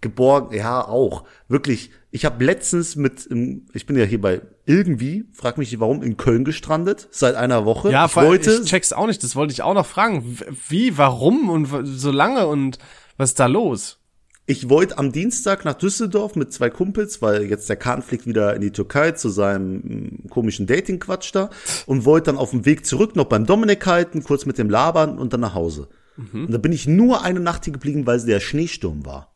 Geborgen, 0.00 0.56
ja 0.56 0.84
auch. 0.84 1.24
Wirklich 1.46 1.92
ich 2.14 2.26
habe 2.26 2.44
letztens 2.44 2.94
mit, 2.94 3.28
ich 3.72 3.86
bin 3.86 3.96
ja 3.96 4.04
hier 4.04 4.20
bei 4.20 4.42
irgendwie, 4.66 5.24
frag 5.32 5.56
mich 5.56 5.80
warum, 5.80 6.02
in 6.02 6.18
Köln 6.18 6.44
gestrandet, 6.44 7.08
seit 7.10 7.34
einer 7.34 7.64
Woche. 7.64 7.90
Ja, 7.90 8.04
ich 8.04 8.14
wollte. 8.14 8.60
Ich 8.62 8.70
check's 8.70 8.92
auch 8.92 9.06
nicht, 9.06 9.24
das 9.24 9.34
wollte 9.34 9.54
ich 9.54 9.62
auch 9.62 9.72
noch 9.72 9.86
fragen. 9.86 10.38
Wie, 10.68 10.98
warum 10.98 11.48
und 11.48 11.68
so 11.86 12.10
lange 12.10 12.46
und 12.46 12.78
was 13.16 13.30
ist 13.30 13.40
da 13.40 13.46
los? 13.46 13.98
Ich 14.44 14.68
wollte 14.68 14.98
am 14.98 15.12
Dienstag 15.12 15.64
nach 15.64 15.74
Düsseldorf 15.74 16.36
mit 16.36 16.52
zwei 16.52 16.68
Kumpels, 16.68 17.22
weil 17.22 17.44
jetzt 17.44 17.70
der 17.70 17.76
Kahn 17.76 18.02
fliegt 18.02 18.26
wieder 18.26 18.54
in 18.54 18.60
die 18.60 18.72
Türkei 18.72 19.12
zu 19.12 19.30
seinem 19.30 19.76
mm, 19.76 20.28
komischen 20.28 20.66
Dating-Quatsch 20.66 21.30
da 21.32 21.48
und 21.86 22.04
wollte 22.04 22.26
dann 22.26 22.36
auf 22.36 22.50
dem 22.50 22.66
Weg 22.66 22.84
zurück 22.84 23.16
noch 23.16 23.26
beim 23.26 23.46
Dominik 23.46 23.86
halten, 23.86 24.22
kurz 24.22 24.44
mit 24.44 24.58
dem 24.58 24.68
Labern 24.68 25.16
und 25.16 25.32
dann 25.32 25.40
nach 25.40 25.54
Hause. 25.54 25.88
Mhm. 26.16 26.46
Und 26.46 26.52
da 26.52 26.58
bin 26.58 26.72
ich 26.72 26.86
nur 26.86 27.22
eine 27.22 27.40
Nacht 27.40 27.64
hier 27.64 27.72
geblieben, 27.72 28.06
weil 28.06 28.20
der 28.20 28.40
Schneesturm 28.40 29.06
war. 29.06 29.31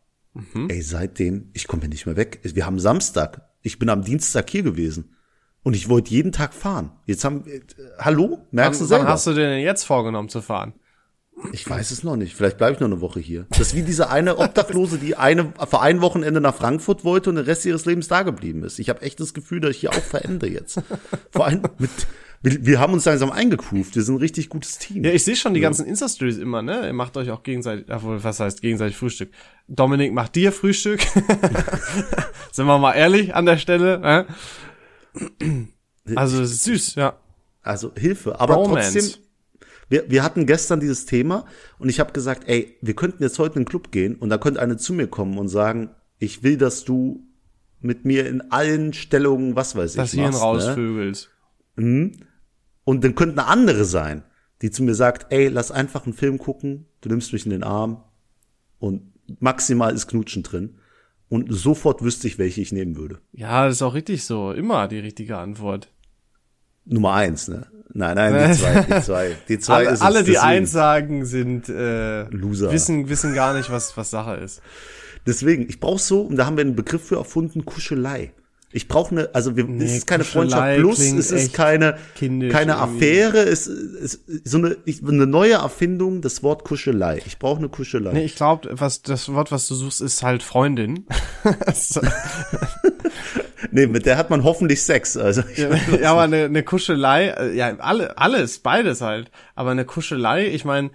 Mhm. 0.54 0.68
Ey, 0.68 0.82
seitdem, 0.82 1.50
ich 1.54 1.66
komme 1.66 1.82
hier 1.82 1.90
nicht 1.90 2.06
mehr 2.06 2.16
weg. 2.16 2.40
Wir 2.42 2.66
haben 2.66 2.78
Samstag. 2.78 3.48
Ich 3.62 3.78
bin 3.78 3.88
am 3.88 4.02
Dienstag 4.02 4.48
hier 4.50 4.62
gewesen. 4.62 5.16
Und 5.62 5.74
ich 5.74 5.88
wollte 5.88 6.10
jeden 6.10 6.30
Tag 6.30 6.54
fahren. 6.54 6.92
Jetzt 7.06 7.24
haben, 7.24 7.44
äh, 7.46 7.60
hallo? 7.98 8.38
Merkst 8.52 8.80
wann, 8.80 8.84
du 8.84 8.88
selber? 8.88 9.04
Wann 9.04 9.12
hast 9.12 9.26
du 9.26 9.32
denn 9.32 9.60
jetzt 9.60 9.84
vorgenommen 9.84 10.28
zu 10.28 10.40
fahren? 10.40 10.74
Ich 11.52 11.68
weiß 11.68 11.90
es 11.90 12.02
noch 12.02 12.16
nicht. 12.16 12.34
Vielleicht 12.34 12.56
bleibe 12.56 12.74
ich 12.74 12.80
noch 12.80 12.86
eine 12.86 13.00
Woche 13.00 13.20
hier. 13.20 13.46
Das 13.50 13.60
ist 13.60 13.74
wie 13.74 13.82
diese 13.82 14.08
eine 14.08 14.38
Obdachlose, 14.38 14.98
die 14.98 15.16
eine 15.16 15.52
vor 15.68 15.82
ein 15.82 16.00
Wochenende 16.00 16.40
nach 16.40 16.54
Frankfurt 16.54 17.04
wollte 17.04 17.28
und 17.30 17.36
den 17.36 17.44
Rest 17.44 17.66
ihres 17.66 17.84
Lebens 17.84 18.08
da 18.08 18.22
geblieben 18.22 18.62
ist. 18.62 18.78
Ich 18.78 18.88
habe 18.88 19.02
echt 19.02 19.20
das 19.20 19.34
Gefühl, 19.34 19.60
dass 19.60 19.72
ich 19.72 19.80
hier 19.80 19.90
auch 19.90 19.94
verende 19.94 20.48
jetzt. 20.48 20.80
Vor 21.30 21.46
allem 21.46 21.62
mit 21.78 21.90
wir, 22.42 22.66
wir 22.66 22.80
haben 22.80 22.92
uns 22.92 23.04
langsam 23.04 23.30
eingegroovt. 23.30 23.94
Wir 23.94 24.02
sind 24.02 24.16
ein 24.16 24.20
richtig 24.20 24.48
gutes 24.48 24.78
Team. 24.78 25.04
Ja, 25.04 25.10
ich 25.12 25.24
sehe 25.24 25.36
schon 25.36 25.54
die 25.54 25.60
ja. 25.60 25.68
ganzen 25.68 25.86
Insta-Stories 25.86 26.38
immer, 26.38 26.62
ne? 26.62 26.86
Ihr 26.86 26.92
macht 26.92 27.16
euch 27.16 27.30
auch 27.30 27.42
gegenseitig, 27.42 27.86
obwohl, 27.90 28.22
was 28.22 28.40
heißt 28.40 28.62
gegenseitig 28.62 28.96
Frühstück? 28.96 29.30
Dominik 29.68 30.12
macht 30.12 30.34
dir 30.34 30.52
Frühstück. 30.52 31.00
sind 32.52 32.66
wir 32.66 32.78
mal 32.78 32.94
ehrlich 32.94 33.34
an 33.34 33.46
der 33.46 33.58
Stelle. 33.58 33.98
Ne? 33.98 34.26
Also 36.14 36.44
süß, 36.44 36.94
ja. 36.96 37.18
Also 37.62 37.92
Hilfe, 37.96 38.38
aber 38.38 38.54
Romance. 38.54 38.92
trotzdem 38.92 39.22
Wir, 39.88 40.10
wir 40.10 40.22
hatten 40.22 40.46
gestern 40.46 40.78
dieses 40.78 41.06
Thema 41.06 41.46
und 41.78 41.88
ich 41.88 41.98
habe 41.98 42.12
gesagt, 42.12 42.44
ey, 42.46 42.76
wir 42.80 42.94
könnten 42.94 43.22
jetzt 43.22 43.38
heute 43.38 43.56
in 43.56 43.62
den 43.62 43.68
Club 43.68 43.90
gehen 43.90 44.14
und 44.14 44.30
da 44.30 44.38
könnte 44.38 44.60
eine 44.60 44.76
zu 44.76 44.92
mir 44.92 45.08
kommen 45.08 45.36
und 45.38 45.48
sagen, 45.48 45.90
ich 46.18 46.42
will, 46.42 46.56
dass 46.56 46.84
du 46.84 47.26
mit 47.80 48.04
mir 48.04 48.26
in 48.26 48.52
allen 48.52 48.92
Stellungen, 48.92 49.56
was 49.56 49.76
weiß 49.76 49.92
ich, 49.92 49.96
Das 49.96 50.12
Hirn 50.12 50.30
machst, 50.30 50.42
rausvögelst. 50.42 51.28
Ne? 51.28 51.35
Und 51.76 53.04
dann 53.04 53.14
könnte 53.14 53.40
eine 53.40 53.46
andere 53.46 53.84
sein, 53.84 54.22
die 54.62 54.70
zu 54.70 54.82
mir 54.82 54.94
sagt, 54.94 55.32
ey, 55.32 55.48
lass 55.48 55.70
einfach 55.70 56.04
einen 56.04 56.14
Film 56.14 56.38
gucken, 56.38 56.86
du 57.00 57.08
nimmst 57.08 57.32
mich 57.32 57.44
in 57.44 57.50
den 57.50 57.62
Arm 57.62 58.02
und 58.78 59.12
maximal 59.40 59.94
ist 59.94 60.06
Knutschen 60.06 60.42
drin. 60.42 60.78
Und 61.28 61.52
sofort 61.52 62.02
wüsste 62.02 62.28
ich, 62.28 62.38
welche 62.38 62.60
ich 62.60 62.72
nehmen 62.72 62.96
würde. 62.96 63.18
Ja, 63.32 63.66
das 63.66 63.76
ist 63.76 63.82
auch 63.82 63.94
richtig 63.94 64.24
so. 64.24 64.52
Immer 64.52 64.86
die 64.86 65.00
richtige 65.00 65.36
Antwort. 65.38 65.92
Nummer 66.84 67.14
eins, 67.14 67.48
ne? 67.48 67.66
Nein, 67.92 68.14
nein, 68.14 68.50
die 68.50 68.58
zwei, 68.58 68.82
die 68.82 69.00
zwei. 69.02 69.36
Die 69.48 69.58
zwei 69.58 69.74
alle, 69.74 69.86
ist 69.88 69.94
es, 69.94 70.00
alle 70.02 70.18
die 70.20 70.32
deswegen. 70.32 70.46
eins 70.46 70.72
sagen, 70.72 71.24
sind 71.24 71.68
äh, 71.68 72.28
Loser. 72.28 72.70
wissen 72.70 73.08
wissen 73.08 73.34
gar 73.34 73.54
nicht, 73.54 73.70
was 73.70 73.96
was 73.96 74.10
Sache 74.10 74.36
ist. 74.36 74.62
Deswegen, 75.26 75.68
ich 75.68 75.80
brauche 75.80 75.98
so, 75.98 76.20
und 76.20 76.36
da 76.36 76.46
haben 76.46 76.56
wir 76.56 76.62
einen 76.62 76.76
Begriff 76.76 77.02
für 77.02 77.16
erfunden, 77.16 77.64
Kuschelei. 77.64 78.32
Ich 78.76 78.88
brauche 78.88 79.10
eine, 79.12 79.34
also 79.34 79.56
wir, 79.56 79.64
Nee, 79.64 79.84
es 79.86 79.92
ist 79.96 80.06
keine 80.06 80.22
Freundschaft 80.24 80.76
plus, 80.76 80.98
es 80.98 81.30
ist 81.30 81.54
keine, 81.54 81.96
keine 82.14 82.42
irgendwie. 82.50 82.70
Affäre, 82.70 83.38
es 83.38 83.66
ist 83.66 84.20
so 84.44 84.58
eine, 84.58 84.76
ich, 84.84 85.02
eine 85.02 85.26
neue 85.26 85.54
Erfindung, 85.54 86.20
das 86.20 86.42
Wort 86.42 86.62
Kuschelei. 86.64 87.22
Ich 87.24 87.38
brauche 87.38 87.58
eine 87.58 87.70
Kuschelei. 87.70 88.12
Nee, 88.12 88.24
ich 88.26 88.36
glaube, 88.36 88.68
was 88.72 89.00
das 89.00 89.32
Wort, 89.32 89.50
was 89.50 89.66
du 89.66 89.74
suchst, 89.74 90.02
ist 90.02 90.22
halt 90.22 90.42
Freundin. 90.42 91.06
Nee, 93.70 93.86
mit 93.86 94.06
der 94.06 94.16
hat 94.16 94.30
man 94.30 94.44
hoffentlich 94.44 94.82
Sex. 94.82 95.16
Also 95.16 95.42
ja, 95.56 95.70
ja, 96.00 96.12
aber 96.12 96.22
eine, 96.22 96.44
eine 96.44 96.62
Kuschelei, 96.62 97.28
äh, 97.28 97.54
ja, 97.56 97.76
alle, 97.78 98.16
alles, 98.18 98.58
beides 98.58 99.00
halt. 99.00 99.30
Aber 99.54 99.70
eine 99.70 99.84
Kuschelei, 99.84 100.46
ich 100.48 100.64
meine, 100.64 100.90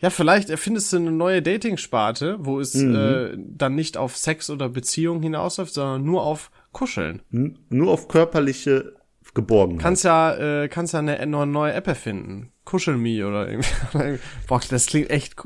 ja, 0.00 0.10
vielleicht 0.10 0.48
erfindest 0.50 0.92
du 0.92 0.98
eine 0.98 1.10
neue 1.10 1.42
Dating-Sparte, 1.42 2.36
wo 2.40 2.60
es 2.60 2.74
Mhm. 2.74 2.94
äh, 2.94 3.36
dann 3.36 3.74
nicht 3.74 3.96
auf 3.96 4.16
Sex 4.16 4.48
oder 4.50 4.68
Beziehung 4.68 5.22
hinausläuft, 5.22 5.74
sondern 5.74 6.04
nur 6.04 6.22
auf 6.22 6.50
Kuscheln. 6.72 7.22
n- 7.32 7.58
nur 7.70 7.92
auf 7.92 8.08
körperliche 8.08 8.94
Geborgenheit. 9.34 9.82
Kannst 9.82 10.04
ja, 10.04 10.62
äh, 10.62 10.68
kannst 10.68 10.94
ja 10.94 10.98
eine, 11.00 11.18
eine 11.20 11.46
neue 11.46 11.72
App 11.74 11.86
erfinden. 11.86 12.50
Kuschel 12.64 12.96
me 12.96 13.26
oder 13.26 13.48
irgendwie. 13.48 14.18
Boah, 14.46 14.60
das 14.68 14.86
klingt 14.86 15.10
echt 15.10 15.36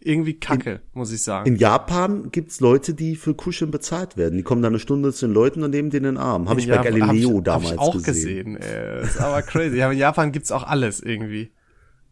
irgendwie 0.00 0.34
kacke, 0.38 0.80
muss 0.94 1.12
ich 1.12 1.22
sagen. 1.22 1.46
in 1.48 1.56
Japan 1.56 2.30
gibt's 2.32 2.60
Leute, 2.60 2.94
die 2.94 3.14
für 3.16 3.34
Kuscheln 3.34 3.70
bezahlt 3.70 4.16
werden. 4.16 4.36
Die 4.36 4.42
kommen 4.42 4.62
da 4.62 4.68
eine 4.68 4.78
Stunde 4.78 5.12
zu 5.12 5.26
den 5.26 5.34
Leuten 5.34 5.62
und 5.62 5.70
nehmen 5.70 5.90
denen 5.90 6.04
den 6.04 6.16
Arm. 6.16 6.48
Habe 6.48 6.60
ich 6.60 6.68
bei 6.68 6.74
Ja, 6.76 6.82
Galileo 6.82 7.38
ich, 7.38 7.44
damals 7.44 7.66
hab 7.70 7.74
ich 7.74 7.78
auch 7.80 7.92
gesehen. 8.02 8.54
gesehen. 8.54 8.56
ey. 8.56 9.00
Das 9.02 9.10
ist 9.10 9.20
aber 9.20 9.42
crazy. 9.42 9.76
Ja, 9.76 9.90
in 9.92 9.98
Japan 9.98 10.32
gibt's 10.32 10.50
auch 10.52 10.64
alles 10.64 11.00
irgendwie. 11.00 11.52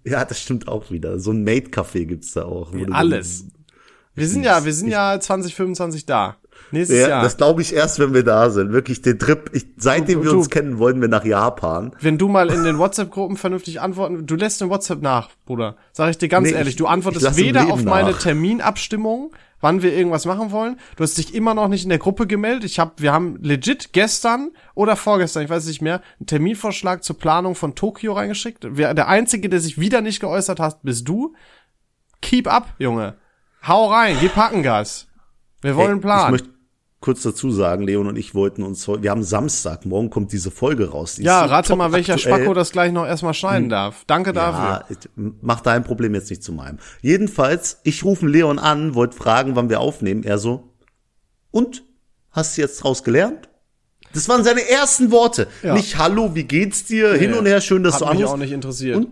Ja, 0.05 0.25
das 0.25 0.41
stimmt 0.41 0.69
auch 0.69 0.91
wieder. 0.91 1.19
So 1.19 1.31
ein 1.33 1.45
Maid-Café 1.45 2.05
gibt's 2.05 2.33
da 2.33 2.45
auch. 2.45 2.73
Alles. 2.91 3.47
Wir 4.17 4.29
sind 4.29 4.45
ja, 4.45 4.65
wir 4.65 4.73
sind 4.75 4.89
ja 4.91 5.19
2025 5.19 6.07
da. 6.07 6.37
Nächstes 6.71 7.01
Ja, 7.01 7.09
Jahr. 7.09 7.23
das 7.23 7.37
glaube 7.37 7.63
ich 7.63 7.73
erst, 7.75 7.99
wenn 7.99 8.15
wir 8.15 8.25
da 8.25 8.51
sind. 8.51 8.73
Wirklich 8.73 9.01
den 9.03 9.19
Trip. 9.19 9.51
Ich, 9.53 9.67
seitdem 9.77 10.19
Du- 10.21 10.25
wir 10.25 10.31
du- 10.33 10.39
uns 10.39 10.51
kennen, 10.51 10.79
wollen 10.79 11.01
wir 11.01 11.09
nach 11.09 11.25
Japan. 11.25 11.95
Wenn 12.01 12.19
du 12.19 12.29
mal 12.29 12.51
in 12.51 12.65
den 12.65 12.79
WhatsApp-Gruppen 12.79 13.37
vernünftig 13.37 13.81
antworten, 13.81 14.27
du 14.27 14.35
lässt 14.35 14.61
den 14.61 14.71
WhatsApp 14.71 15.01
nach, 15.03 15.29
Bruder. 15.47 15.77
Sag 15.93 16.11
ich 16.11 16.19
dir 16.19 16.29
ganz 16.29 16.49
Nee, 16.51 16.55
ehrlich, 16.57 16.71
ich- 16.75 16.77
du 16.77 16.87
antwortest 16.87 17.37
weder 17.37 17.73
auf 17.73 17.85
meine 17.85 18.11
nach. 18.13 18.19
Terminabstimmung, 18.19 19.33
wann 19.61 19.83
wir 19.83 19.93
irgendwas 19.95 20.27
machen 20.27 20.51
wollen. 20.51 20.79
Du 20.97 21.05
hast 21.05 21.17
dich 21.17 21.35
immer 21.35 21.55
noch 21.55 21.69
nicht 21.69 21.85
in 21.85 21.89
der 21.91 21.99
Gruppe 21.99 22.27
gemeldet. 22.27 22.65
Ich 22.65 22.79
hab, 22.79 23.01
wir 23.01 23.13
haben 23.13 23.37
legit 23.41 23.93
gestern 23.93 24.51
oder 24.75 24.97
vorgestern, 24.97 25.43
ich 25.45 25.51
weiß 25.51 25.67
nicht 25.67 25.81
mehr, 25.83 26.03
einen 26.19 26.27
Terminvorschlag 26.27 27.03
zur 27.05 27.19
Planung 27.19 27.55
von 27.55 27.75
Tokio 27.75 28.13
reingeschickt. 28.15 28.67
Wer, 28.71 28.95
der 28.95 29.09
einzige, 29.09 29.49
der 29.49 29.61
sich 29.61 29.79
wieder 29.79 30.01
nicht 30.01 30.21
geäußert 30.21 30.59
hat, 30.61 30.83
bist 30.83 31.09
du. 31.09 31.35
Keep 32.21 32.47
up, 32.53 32.69
Junge. 32.79 33.15
Hau 33.67 33.87
rein, 33.91 34.17
gib 34.21 34.37
Hackengas. 34.37 35.07
Wir 35.65 35.77
wollen 35.77 35.89
einen 35.91 35.99
Ich 35.99 36.03
Plan. 36.03 36.31
möchte 36.31 36.49
kurz 37.01 37.23
dazu 37.23 37.51
sagen, 37.51 37.83
Leon 37.85 38.07
und 38.07 38.17
ich 38.17 38.35
wollten 38.35 38.63
uns 38.63 38.87
heute, 38.89 39.03
wir 39.03 39.11
haben 39.11 39.23
Samstag, 39.23 39.85
morgen 39.85 40.09
kommt 40.11 40.33
diese 40.33 40.51
Folge 40.51 40.91
raus. 40.91 41.17
Die 41.17 41.23
ja, 41.23 41.45
rate 41.45 41.77
mal, 41.77 41.93
welcher 41.93 42.15
aktuell. 42.15 42.37
Spacko 42.37 42.55
das 42.55 42.73
gleich 42.73 42.93
noch 42.93 43.05
erstmal 43.07 43.35
schneiden 43.35 43.69
darf. 43.69 44.05
Danke 44.07 44.33
dafür. 44.33 44.65
Ja, 44.65 44.85
ich- 44.89 45.11
mach 45.43 45.61
dein 45.61 45.85
Problem 45.85 46.15
jetzt 46.15 46.31
nicht 46.31 46.43
zu 46.43 46.53
meinem. 46.53 46.79
Jedenfalls, 47.03 47.81
ich 47.83 48.05
rufe 48.05 48.27
Leon 48.27 48.59
an, 48.59 48.95
wollte 48.95 49.17
fragen, 49.17 49.55
wann 49.57 49.69
wir 49.69 49.81
aufnehmen. 49.81 50.23
Er 50.23 50.39
so, 50.39 50.71
und? 51.51 51.83
Hast 52.31 52.57
du 52.57 52.63
jetzt 52.63 52.83
draus 52.83 53.05
gelernt? 53.05 53.49
Das 54.13 54.29
waren 54.29 54.43
seine 54.43 54.69
ersten 54.69 55.11
Worte. 55.11 55.47
Ja. 55.63 55.75
Nicht 55.75 55.99
Hallo, 55.99 56.35
wie 56.35 56.45
geht's 56.45 56.85
dir? 56.85 57.13
Hin 57.15 57.33
Nee, 57.33 57.37
und 57.39 57.47
her, 57.47 57.61
schön, 57.61 57.83
dass 57.83 57.95
Hat 57.95 58.01
du 58.01 58.05
mich 58.07 58.13
anrufst. 58.17 58.33
auch 58.35 58.39
nicht 58.39 58.53
interessiert. 58.53 58.97
Und 58.97 59.09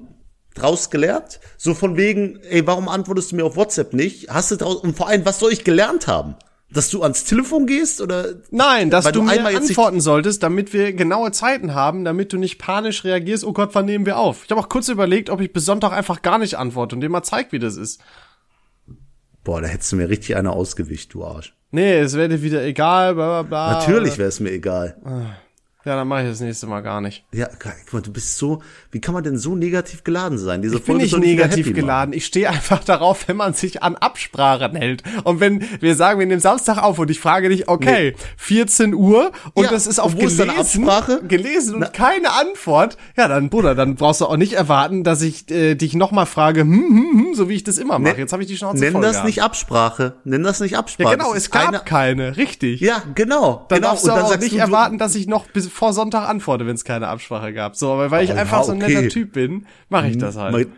draus 0.55 0.91
gelernt? 0.91 1.41
So 1.57 1.75
von 1.75 1.97
wegen, 1.97 2.41
ey, 2.43 2.67
warum 2.67 2.89
antwortest 2.89 3.33
du 3.33 3.37
mir 3.37 3.45
auf 3.45 3.57
WhatsApp 3.57 3.93
nicht? 3.93 4.31
Hast 4.31 4.51
du 4.51 4.57
draus, 4.57 4.77
und 4.77 4.97
vor 4.97 5.09
allem, 5.09 5.25
was 5.25 5.39
soll 5.39 5.53
ich 5.53 5.65
gelernt 5.65 6.07
haben? 6.07 6.37
Dass 6.71 6.89
du 6.89 7.03
ans 7.03 7.25
Telefon 7.25 7.67
gehst 7.67 8.01
oder? 8.01 8.37
Nein, 8.51 8.89
dass 8.89 9.05
du, 9.05 9.13
du 9.13 9.23
mir 9.23 9.45
antworten 9.45 10.01
solltest, 10.01 10.43
damit 10.43 10.73
wir 10.73 10.95
genaue 10.95 11.31
Zeiten 11.31 11.75
haben, 11.75 12.05
damit 12.05 12.33
du 12.33 12.39
nicht 12.39 12.59
panisch 12.59 13.05
reagierst, 13.05 13.45
oh 13.45 13.53
Gott, 13.53 13.75
wann 13.75 13.85
nehmen 13.85 14.07
wir 14.07 14.17
auf? 14.17 14.45
Ich 14.45 14.51
habe 14.51 14.61
auch 14.61 14.71
kurz 14.71 14.89
überlegt, 14.89 15.29
ob 15.29 15.41
ich 15.43 15.53
bis 15.53 15.67
Sonntag 15.67 15.93
einfach 15.93 16.23
gar 16.23 16.39
nicht 16.39 16.57
antworte 16.57 16.95
und 16.95 17.03
dir 17.03 17.11
mal 17.11 17.23
zeig, 17.23 17.53
wie 17.53 17.59
das 17.59 17.77
ist. 17.77 18.01
Boah, 19.45 19.61
da 19.61 19.69
hättest 19.69 19.93
du 19.93 19.97
mir 19.97 20.09
richtig 20.09 20.37
eine 20.37 20.53
ausgewischt, 20.53 21.13
du 21.13 21.25
Arsch. 21.25 21.55
Nee, 21.73 21.99
es 21.99 22.15
wäre 22.15 22.29
dir 22.29 22.43
wieder 22.43 22.63
egal, 22.65 23.15
bla 23.15 23.43
bla 23.43 23.43
bla. 23.43 23.73
Natürlich 23.79 24.17
wäre 24.17 24.29
es 24.29 24.41
mir 24.41 24.53
egal. 24.53 24.97
Ja, 25.85 25.97
dann 25.97 26.07
mache 26.07 26.23
ich 26.23 26.29
das 26.29 26.41
nächste 26.41 26.67
Mal 26.69 26.81
gar 26.81 27.01
nicht. 27.01 27.25
Ja, 27.33 27.49
guck 27.59 27.93
mal, 27.93 28.03
du 28.03 28.13
bist 28.13 28.39
so, 28.39 28.63
wie 28.93 29.01
kann 29.01 29.15
man 29.15 29.25
denn 29.25 29.37
so 29.37 29.57
negativ 29.57 30.05
geladen 30.05 30.39
sein? 30.39 30.63
Diese 30.63 30.77
Ich 30.77 30.85
bin 30.85 30.99
nicht 30.99 31.17
negativ 31.17 31.59
happy 31.67 31.71
machen. 31.71 31.75
geladen. 31.75 32.13
Ich 32.15 32.25
stehe 32.27 32.49
einfach 32.49 32.85
darauf, 32.85 33.27
wenn 33.27 33.37
man 33.37 33.53
sich 33.55 33.83
an 33.83 33.97
Absprachen 33.97 34.77
hält. 34.77 35.03
Und 35.25 35.41
wenn 35.41 35.65
wir 35.81 35.97
sagen, 35.97 36.21
wir 36.21 36.27
nehmen 36.27 36.41
Samstag 36.41 36.79
auf 36.79 36.99
und 37.01 37.11
ich 37.11 37.19
frage 37.19 37.49
dich, 37.49 37.69
okay, 37.69 38.15
14 38.37 38.95
Uhr 38.95 39.33
und 39.55 39.65
Ja, 39.65 39.71
das 39.71 39.87
ist 39.89 39.99
auf 39.99 40.15
wo 40.15 40.19
ist 40.27 40.37
gelesen, 40.39 40.51
Absprache? 40.87 41.23
gelesen 41.27 41.75
und 41.77 41.93
keine 41.93 42.31
Antwort, 42.33 42.97
ja 43.17 43.27
dann, 43.27 43.51
Bruder, 43.51 43.75
dann 43.75 43.97
brauchst 43.97 44.21
du 44.21 44.27
auch 44.27 44.37
nicht 44.37 44.53
erwarten, 44.53 45.03
dass 45.03 45.21
ich 45.23 45.51
äh, 45.51 45.75
dich 45.75 45.95
nochmal 45.95 46.27
frage, 46.27 46.61
hm, 46.61 46.71
hm, 46.73 47.27
hm, 47.27 47.35
so 47.35 47.49
wie 47.49 47.55
ich 47.55 47.65
das 47.65 47.79
immer 47.79 47.99
mache. 47.99 48.15
Nenn- 48.15 48.19
Jetzt 48.19 48.33
habe 48.33 48.43
ich 48.43 48.49
die 48.49 48.57
Schnauze 48.57 48.79
Nenn 48.79 48.93
voll 48.93 49.03
das 49.03 49.13
gehabt. 49.13 49.27
nicht 49.27 49.43
Absprache. 49.43 50.15
Nenn 50.25 50.45
das 50.45 50.61
nicht 50.61 50.77
Absprache. 50.77 51.09
Ja, 51.11 51.17
genau, 51.17 51.35
es 51.35 51.51
gab 51.51 51.85
keine- 51.87 52.37
richtig. 52.37 52.81
Ja, 52.81 53.03
genau. 53.15 53.67
Dann 53.69 53.79
genau. 53.79 53.89
darfst 53.91 54.07
du 54.07 54.11
Und 54.13 54.17
dann 54.17 54.27
auch 54.27 54.39
nicht 54.39 54.55
du- 54.55 54.59
erwarten, 54.59 54.99
dass 54.99 55.15
ich 55.17 55.27
noch 55.27 55.47
bis 55.49 55.72
vor 55.73 55.93
Sonntag 55.93 56.29
antworte, 56.29 56.67
wenn 56.67 56.75
es 56.75 56.85
keine 56.85 57.09
Absprache 57.09 57.53
gab. 57.53 57.77
So, 57.77 57.93
aber 57.93 58.11
weil 58.11 58.25
ich 58.25 58.31
Oh, 58.31 58.35
einfach 58.35 58.63
so 58.65 58.73
ein 58.73 58.83
okay. 58.83 58.95
netter 58.95 59.09
Typ 59.09 59.33
bin, 59.33 59.67
mache 59.89 60.09
ich 60.09 60.19
das 60.19 60.37
halt. 60.37 60.69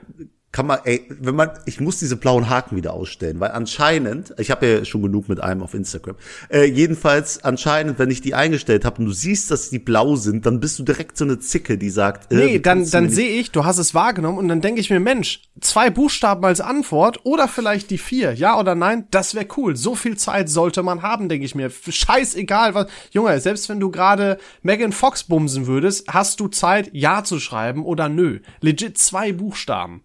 Kann 0.54 0.68
man, 0.68 0.78
ey, 0.84 1.04
wenn 1.08 1.34
man, 1.34 1.50
ich 1.66 1.80
muss 1.80 1.98
diese 1.98 2.14
blauen 2.14 2.48
Haken 2.48 2.76
wieder 2.76 2.92
ausstellen, 2.92 3.40
weil 3.40 3.50
anscheinend, 3.50 4.32
ich 4.38 4.52
habe 4.52 4.68
ja 4.68 4.84
schon 4.84 5.02
genug 5.02 5.28
mit 5.28 5.40
einem 5.40 5.64
auf 5.64 5.74
Instagram, 5.74 6.14
äh, 6.48 6.62
jedenfalls 6.62 7.42
anscheinend, 7.42 7.98
wenn 7.98 8.08
ich 8.08 8.20
die 8.20 8.36
eingestellt 8.36 8.84
habe 8.84 9.00
und 9.00 9.06
du 9.06 9.12
siehst, 9.12 9.50
dass 9.50 9.70
die 9.70 9.80
blau 9.80 10.14
sind, 10.14 10.46
dann 10.46 10.60
bist 10.60 10.78
du 10.78 10.84
direkt 10.84 11.18
so 11.18 11.24
eine 11.24 11.40
Zicke, 11.40 11.76
die 11.76 11.90
sagt, 11.90 12.32
äh, 12.32 12.36
Nee, 12.36 12.58
dann, 12.60 12.88
dann 12.88 13.10
sehe 13.10 13.30
ich, 13.30 13.50
du 13.50 13.64
hast 13.64 13.78
es 13.78 13.94
wahrgenommen 13.94 14.38
und 14.38 14.46
dann 14.46 14.60
denke 14.60 14.80
ich 14.80 14.90
mir, 14.90 15.00
Mensch, 15.00 15.42
zwei 15.60 15.90
Buchstaben 15.90 16.44
als 16.44 16.60
Antwort 16.60 17.22
oder 17.24 17.48
vielleicht 17.48 17.90
die 17.90 17.98
vier, 17.98 18.34
ja 18.34 18.56
oder 18.56 18.76
nein, 18.76 19.08
das 19.10 19.34
wäre 19.34 19.48
cool. 19.56 19.74
So 19.74 19.96
viel 19.96 20.16
Zeit 20.16 20.48
sollte 20.48 20.84
man 20.84 21.02
haben, 21.02 21.28
denke 21.28 21.46
ich 21.46 21.56
mir. 21.56 21.68
Scheißegal, 21.68 22.76
was. 22.76 22.86
Junge, 23.10 23.40
selbst 23.40 23.68
wenn 23.68 23.80
du 23.80 23.90
gerade 23.90 24.38
Megan 24.62 24.92
Fox 24.92 25.24
bumsen 25.24 25.66
würdest, 25.66 26.06
hast 26.14 26.38
du 26.38 26.46
Zeit, 26.46 26.90
ja 26.92 27.24
zu 27.24 27.40
schreiben 27.40 27.84
oder 27.84 28.08
nö. 28.08 28.38
Legit 28.60 28.98
zwei 28.98 29.32
Buchstaben. 29.32 30.02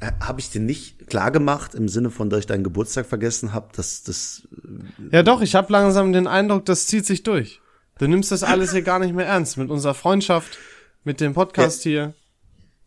Äh, 0.00 0.12
Habe 0.20 0.40
ich 0.40 0.50
dir 0.50 0.60
nicht 0.60 1.08
klar 1.08 1.30
gemacht 1.30 1.74
im 1.74 1.88
Sinne 1.88 2.10
von, 2.10 2.30
dass 2.30 2.40
ich 2.40 2.46
deinen 2.46 2.64
Geburtstag 2.64 3.06
vergessen 3.06 3.52
habe, 3.52 3.68
dass 3.74 4.02
das 4.02 4.46
Ja 5.10 5.22
doch, 5.22 5.40
ich 5.40 5.54
habe 5.54 5.72
langsam 5.72 6.12
den 6.12 6.26
Eindruck, 6.26 6.64
das 6.64 6.86
zieht 6.86 7.06
sich 7.06 7.22
durch. 7.22 7.60
Du 7.98 8.06
nimmst 8.06 8.30
das 8.30 8.44
alles 8.44 8.72
hier 8.72 8.82
gar 8.82 9.00
nicht 9.00 9.14
mehr 9.14 9.26
ernst. 9.26 9.56
Mit 9.56 9.70
unserer 9.70 9.94
Freundschaft, 9.94 10.56
mit 11.02 11.20
dem 11.20 11.34
Podcast 11.34 11.82
hier. 11.82 12.14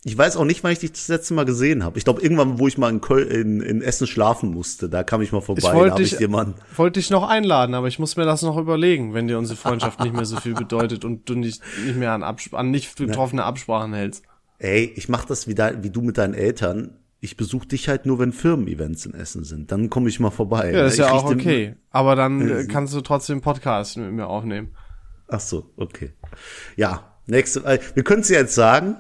Ich 0.04 0.18
weiß 0.18 0.36
auch 0.38 0.46
nicht, 0.46 0.64
wann 0.64 0.72
ich 0.72 0.80
dich 0.80 0.94
das 0.94 1.10
letzte 1.10 1.36
Mal 1.36 1.46
gesehen 1.46 1.84
habe. 1.84 1.98
Ich 2.00 2.06
glaube, 2.06 2.22
irgendwann, 2.22 2.58
wo 2.58 2.68
ich 2.68 2.78
mal 2.78 2.90
in, 2.90 3.02
Köln, 3.02 3.30
in, 3.30 3.62
in 3.62 3.82
Essen 3.84 4.08
schlafen 4.08 4.52
musste, 4.52 4.90
da 4.90 5.04
kam 5.04 5.22
ich 5.22 5.32
mal 5.32 5.42
vorbei. 5.42 5.62
Ich 5.64 5.74
wollte 5.74 6.02
ich 6.02 6.10
dich, 6.12 6.18
dir 6.18 6.28
mal, 6.28 6.56
wollte 6.76 7.00
dich 7.00 7.12
noch 7.12 7.28
einladen, 7.28 7.76
aber 7.76 7.88
ich 7.88 8.00
muss 8.00 8.16
mir 8.16 8.26
das 8.26 8.42
noch 8.42 8.58
überlegen, 8.58 9.14
wenn 9.14 9.28
dir 9.28 9.38
unsere 9.38 9.58
Freundschaft 9.58 10.00
nicht 10.00 10.16
mehr 10.16 10.26
so 10.26 10.38
viel 10.38 10.56
bedeutet 10.56 11.06
und 11.06 11.30
du 11.30 11.36
nicht, 11.36 11.62
nicht 11.86 11.98
mehr 11.98 12.14
an, 12.14 12.24
Abs 12.24 12.52
an 12.54 12.72
nicht 12.72 12.96
getroffene 12.96 13.44
Absprachen 13.44 13.94
hältst. 13.94 14.24
ey, 14.58 14.92
ich 14.96 15.08
mach 15.08 15.26
das 15.26 15.48
wie, 15.48 15.54
da, 15.54 15.84
wie 15.84 15.92
du 15.92 16.02
mit 16.02 16.18
deinen 16.18 16.34
Eltern. 16.34 16.98
Ich 17.24 17.38
besuche 17.38 17.68
dich 17.68 17.88
halt 17.88 18.08
nur, 18.08 18.18
wenn 18.18 18.34
Firmen-Events 18.34 19.06
in 19.06 19.14
Essen 19.14 19.44
sind. 19.44 19.72
Dann 19.72 19.92
komme 19.92 20.10
ich 20.10 20.20
mal 20.20 20.32
vorbei. 20.32 20.72
Ja, 20.72 20.82
das 20.82 20.94
ist 20.94 21.00
ja 21.00 21.12
auch 21.12 21.26
okay. 21.26 21.76
Aber 21.92 22.16
dann 22.16 22.50
äh, 22.50 22.66
kannst 22.66 22.96
du 22.96 23.02
trotzdem 23.02 23.42
Podcast 23.42 23.96
mit 23.98 24.12
mir 24.12 24.26
aufnehmen. 24.26 24.76
Ach 25.28 25.40
so, 25.40 25.72
okay. 25.78 26.14
Ja, 26.78 27.14
nächste, 27.28 27.64
äh, 27.64 27.80
wir 27.94 28.04
können 28.04 28.22
es 28.22 28.30
ja 28.30 28.40
jetzt 28.40 28.56
sagen. 28.56 28.98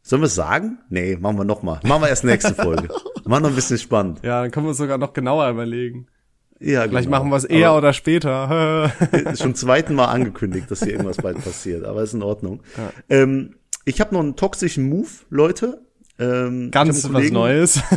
Sollen 0.00 0.22
wir 0.22 0.26
es 0.26 0.34
sagen? 0.34 0.78
Nee, 0.88 1.16
machen 1.20 1.36
wir 1.36 1.44
noch 1.44 1.62
mal. 1.62 1.80
Machen 1.84 2.00
wir 2.00 2.08
erst 2.08 2.24
nächste 2.24 2.54
Folge. 2.54 2.88
machen 3.26 3.44
wir 3.44 3.50
ein 3.50 3.54
bisschen 3.54 3.76
spannend. 3.76 4.20
Ja, 4.22 4.40
dann 4.40 4.50
können 4.50 4.64
wir 4.64 4.70
es 4.70 4.78
sogar 4.78 4.96
noch 4.96 5.12
genauer 5.12 5.50
überlegen. 5.50 6.06
Ja, 6.60 6.84
Vielleicht 6.84 7.08
genau. 7.08 7.18
machen 7.18 7.30
wir 7.30 7.36
es 7.36 7.44
eher 7.44 7.70
Aber 7.70 7.78
oder 7.78 7.92
später. 7.92 8.90
schon 9.26 9.34
zum 9.34 9.54
zweiten 9.54 9.94
Mal 9.94 10.06
angekündigt, 10.06 10.70
dass 10.70 10.82
hier 10.82 10.92
irgendwas 10.92 11.18
bald 11.18 11.44
passiert, 11.44 11.84
aber 11.84 12.02
ist 12.02 12.14
in 12.14 12.22
Ordnung. 12.22 12.62
Ähm, 13.10 13.56
ich 13.84 14.00
habe 14.00 14.14
noch 14.14 14.20
einen 14.20 14.36
toxischen 14.36 14.88
Move, 14.88 15.10
Leute. 15.28 15.82
Ähm, 16.18 16.70
Ganz 16.70 17.04
was 17.04 17.12
Kollegen- 17.12 17.34
Neues. 17.34 17.80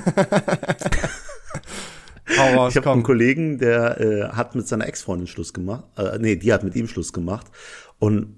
Raus, 2.37 2.71
Ich 2.71 2.77
habe 2.77 2.91
einen. 2.91 3.03
Kollegen, 3.03 3.57
der 3.57 4.01
äh, 4.01 4.29
hat 4.29 4.53
mit 4.55 4.67
seiner 4.67 4.85
Ex-Freundin 4.87 5.27
Schluss 5.27 5.53
gemacht. 5.53 5.85
Äh, 5.97 6.17
nee, 6.19 6.35
die 6.35 6.51
hat 6.51 6.63
mit 6.63 6.75
ihm 6.75 6.87
Schluss 6.87 7.13
gemacht. 7.13 7.47
Und 7.99 8.35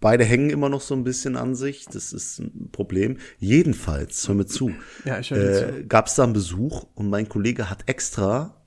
beide 0.00 0.24
hängen 0.24 0.48
immer 0.50 0.68
noch 0.70 0.80
so 0.80 0.94
ein 0.94 1.04
bisschen 1.04 1.36
an 1.36 1.54
sich. 1.54 1.84
Das 1.86 2.12
ist 2.12 2.38
ein 2.38 2.70
Problem. 2.72 3.18
Jedenfalls, 3.38 4.26
hör 4.28 4.34
mir 4.34 4.46
zu, 4.46 4.70
Ja, 5.04 5.18
ich 5.18 5.30
höre 5.30 5.78
äh, 5.80 5.84
gab 5.84 6.06
es 6.06 6.14
da 6.14 6.24
einen 6.24 6.32
Besuch 6.32 6.86
und 6.94 7.10
mein 7.10 7.28
Kollege 7.28 7.68
hat 7.68 7.82
extra, 7.86 8.62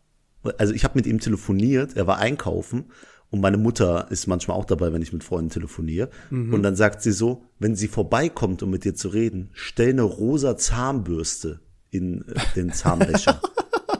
also 0.57 0.73
ich 0.73 0.83
habe 0.83 0.93
mit 0.95 1.07
ihm 1.07 1.19
telefoniert, 1.19 1.97
er 1.97 2.05
war 2.07 2.17
einkaufen 2.19 2.91
und 3.29 3.41
meine 3.41 3.57
Mutter 3.57 4.07
ist 4.09 4.27
manchmal 4.27 4.57
auch 4.57 4.65
dabei, 4.65 4.93
wenn 4.93 5.01
ich 5.01 5.11
mit 5.11 5.23
Freunden 5.23 5.49
telefoniere. 5.49 6.09
Mhm. 6.29 6.53
Und 6.53 6.63
dann 6.63 6.75
sagt 6.75 7.01
sie 7.01 7.11
so, 7.11 7.43
wenn 7.59 7.75
sie 7.75 7.87
vorbeikommt, 7.87 8.63
um 8.63 8.69
mit 8.69 8.85
dir 8.85 8.95
zu 8.95 9.09
reden, 9.09 9.49
stell 9.53 9.89
eine 9.89 10.03
rosa 10.03 10.55
Zahnbürste 10.55 11.59
in 11.89 12.25
äh, 12.27 12.39
den 12.55 12.71
Zahnbecher. 12.71 13.41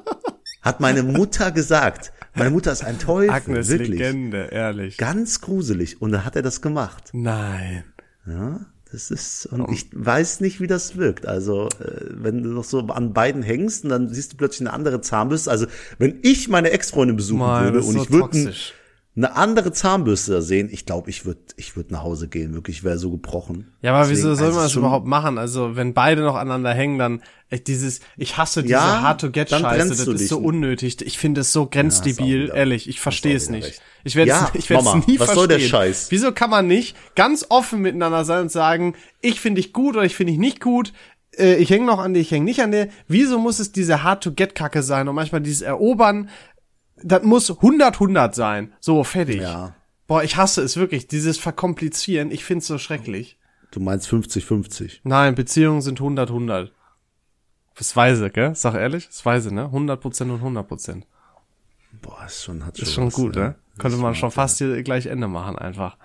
Hat 0.62 0.80
meine 0.80 1.04
Mutter 1.04 1.52
gesagt. 1.52 2.14
Meine 2.36 2.52
Mutter 2.52 2.72
ist 2.72 2.84
ein 2.84 3.00
Teufel, 3.00 3.32
Agnes 3.32 3.70
wirklich. 3.70 4.00
Legende, 4.00 4.50
ehrlich. 4.52 4.98
Ganz 4.98 5.42
gruselig. 5.42 6.02
Und 6.02 6.12
dann 6.12 6.24
hat 6.24 6.36
er 6.36 6.42
das 6.42 6.62
gemacht. 6.62 7.10
Nein. 7.14 7.84
Ja, 8.28 8.60
das 8.92 9.12
ist, 9.12 9.48
und 9.48 9.72
ich 9.72 9.88
weiß 9.94 10.42
nicht, 10.42 10.62
wie 10.62 10.68
das 10.68 10.98
wirkt. 10.98 11.26
Also, 11.26 11.68
äh, 11.80 12.06
wenn 12.10 12.44
du 12.44 12.50
noch 12.50 12.64
so 12.64 12.80
an 12.88 13.14
beiden 13.14 13.44
hängst 13.44 13.84
und 13.84 13.90
dann 13.90 14.10
siehst 14.10 14.34
du 14.34 14.38
plötzlich 14.38 14.68
eine 14.68 14.74
andere 14.74 15.02
Zahnbürste. 15.02 15.50
Also, 15.50 15.68
wenn 15.98 16.20
ich 16.22 16.48
meine 16.48 16.72
Ex-Freundin 16.72 17.18
besuchen 17.18 17.40
Mann, 17.40 17.64
würde 17.66 17.80
und 17.80 17.94
so 17.94 18.04
ich 18.04 18.12
würde. 18.12 18.54
Eine 19.18 19.36
andere 19.36 19.72
Zahnbürste 19.74 20.32
da 20.32 20.42
sehen, 20.42 20.70
ich 20.72 20.86
glaube, 20.86 21.10
ich 21.10 21.26
würde 21.26 21.42
ich 21.58 21.76
würd 21.76 21.90
nach 21.92 22.04
Hause 22.04 22.28
gehen. 22.28 22.54
Wirklich, 22.54 22.78
ich 22.78 22.84
wäre 22.84 22.98
so 23.00 23.10
gebrochen. 23.12 23.72
Ja, 23.82 23.92
aber 23.92 24.02
Deswegen, 24.02 24.18
wieso 24.20 24.36
soll 24.36 24.46
also 24.46 24.58
man 24.60 24.66
das 24.68 24.76
überhaupt 24.76 25.08
machen? 25.08 25.38
Also, 25.40 25.76
wenn 25.76 25.94
beide 25.96 26.22
noch 26.22 26.36
aneinander 26.36 26.72
hängen, 26.74 27.00
dann 27.00 27.24
echt 27.50 27.68
dieses, 27.68 28.00
ich 28.16 28.38
hasse 28.38 28.62
diese 28.62 28.74
Ja, 28.74 29.02
Hard-to-Get-Scheiße, 29.02 29.90
das 29.90 30.08
ist 30.08 30.28
so 30.30 30.38
unnötig. 30.38 31.02
Ich 31.02 31.18
finde 31.18 31.42
es 31.42 31.52
so 31.52 31.66
grenzdebil, 31.66 32.44
wieder- 32.46 32.54
ehrlich, 32.54 32.88
ich 32.88 33.00
verstehe 33.00 33.36
es 33.36 33.50
nicht. 33.50 33.66
recht. 33.66 33.82
Ich 34.04 34.16
werde 34.16 34.30
Ja, 34.30 34.52
es 34.54 34.60
ich 34.60 34.70
werde 34.70 34.84
Mama, 34.84 35.00
es 35.00 35.08
nie 35.08 35.20
was 35.20 35.26
verstehen. 35.26 35.36
soll 35.36 35.48
der 35.48 35.60
Scheiß? 35.60 36.08
Wieso 36.12 36.32
kann 36.32 36.50
man 36.52 36.68
nicht 36.68 36.96
ganz 37.16 37.46
offen 37.50 37.82
miteinander 37.82 38.24
sein 38.24 38.42
und 38.44 38.52
sagen, 38.52 38.94
ich 39.22 39.42
finde 39.42 39.62
dich 39.62 39.74
gut 39.74 39.96
oder 39.96 40.06
ich 40.06 40.16
finde 40.16 40.32
dich 40.34 40.40
nicht 40.40 40.62
gut? 40.62 40.94
äh, 41.38 41.56
Ich 41.56 41.70
hänge 41.72 41.86
noch 41.86 42.00
an 42.00 42.14
dir, 42.14 42.20
ich 42.20 42.30
hänge 42.32 42.46
nicht 42.46 42.62
an 42.62 42.72
dir. 42.72 42.90
Wieso 43.08 43.40
muss 43.40 43.58
es 43.60 43.72
diese 43.72 44.04
Hard-to-Get-Kacke 44.04 44.84
sein 44.84 45.08
und 45.08 45.16
manchmal 45.16 45.42
dieses 45.42 45.62
Erobern? 45.64 46.30
Das 47.04 47.24
muss 47.24 47.52
100-100 47.52 48.34
sein. 48.34 48.74
So, 48.80 49.04
fertig. 49.04 49.42
Ja. 49.42 49.76
Boah, 50.08 50.24
ich 50.24 50.38
hasse 50.38 50.62
es 50.62 50.78
wirklich, 50.78 51.08
dieses 51.08 51.38
Verkomplizieren. 51.38 52.32
Ich 52.32 52.46
find's 52.46 52.68
so 52.68 52.78
schrecklich. 52.78 53.38
Du 53.72 53.80
meinst 53.80 54.08
50-50. 54.08 55.00
Nein, 55.04 55.36
Beziehungen 55.36 55.82
sind 55.82 56.00
100, 56.00 56.30
100. 56.30 56.72
Das 57.78 57.96
weise, 57.96 58.30
gell? 58.30 58.56
Sag 58.56 58.74
ehrlich, 58.76 59.08
das 59.08 59.26
weise, 59.26 59.54
ne? 59.54 59.66
100% 59.66 60.32
und 60.32 60.42
100%. 60.42 61.04
Boah, 62.02 62.26
ist 62.26 62.44
schon, 62.44 62.66
hat 62.66 62.78
schon. 62.78 62.88
Ist 62.88 62.94
schon 62.94 63.08
was, 63.08 63.14
gut, 63.14 63.36
ne? 63.36 63.56
Könnte 63.78 63.98
man 63.98 64.16
schon 64.16 64.32
fast 64.32 64.58
hier 64.58 64.82
gleich 64.84 65.06
Ende 65.06 65.28
machen, 65.28 65.58
einfach. 65.58 65.98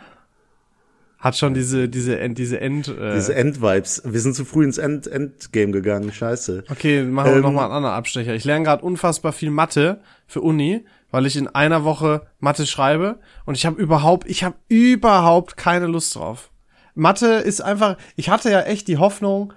Hat 1.23 1.37
schon 1.37 1.55
diese, 1.55 1.89
diese 1.89 2.18
End, 2.18 2.37
diese 2.37 2.61
End, 2.61 2.89
äh, 2.89 3.14
Diese 3.14 3.33
End-Vibes. 3.37 4.03
Wir 4.05 4.20
sind 4.20 4.35
zu 4.35 4.45
früh 4.45 4.64
ins 4.64 4.77
End 4.77 5.07
Endgame 5.07 5.70
gegangen. 5.70 6.12
Scheiße. 6.12 6.64
Okay, 6.68 7.05
machen 7.05 7.31
wir 7.31 7.37
Ähm, 7.37 7.43
noch 7.43 7.53
mal 7.53 7.66
einen 7.66 7.73
anderen 7.75 7.95
Abstecher. 7.95 8.35
Ich 8.35 8.45
lerne 8.45 8.64
gerade 8.64 8.85
unfassbar 8.85 9.33
viel 9.33 9.53
Mathe 9.53 10.01
für 10.27 10.41
Uni, 10.41 10.85
weil 11.12 11.25
ich 11.27 11.37
in 11.37 11.47
einer 11.47 11.85
Woche 11.85 12.27
Mathe 12.41 12.66
schreibe 12.66 13.20
und 13.45 13.55
ich 13.55 13.64
habe 13.66 13.81
überhaupt, 13.81 14.29
ich 14.29 14.43
habe 14.43 14.57
überhaupt 14.66 15.57
keine 15.57 15.87
Lust 15.87 16.16
drauf. 16.16 16.51
Mathe 16.97 17.27
ist 17.27 17.61
einfach, 17.61 17.99
ich 18.16 18.29
hatte 18.29 18.51
ja 18.51 18.62
echt 18.62 18.89
die 18.89 18.99
Hoffnung, 18.99 19.53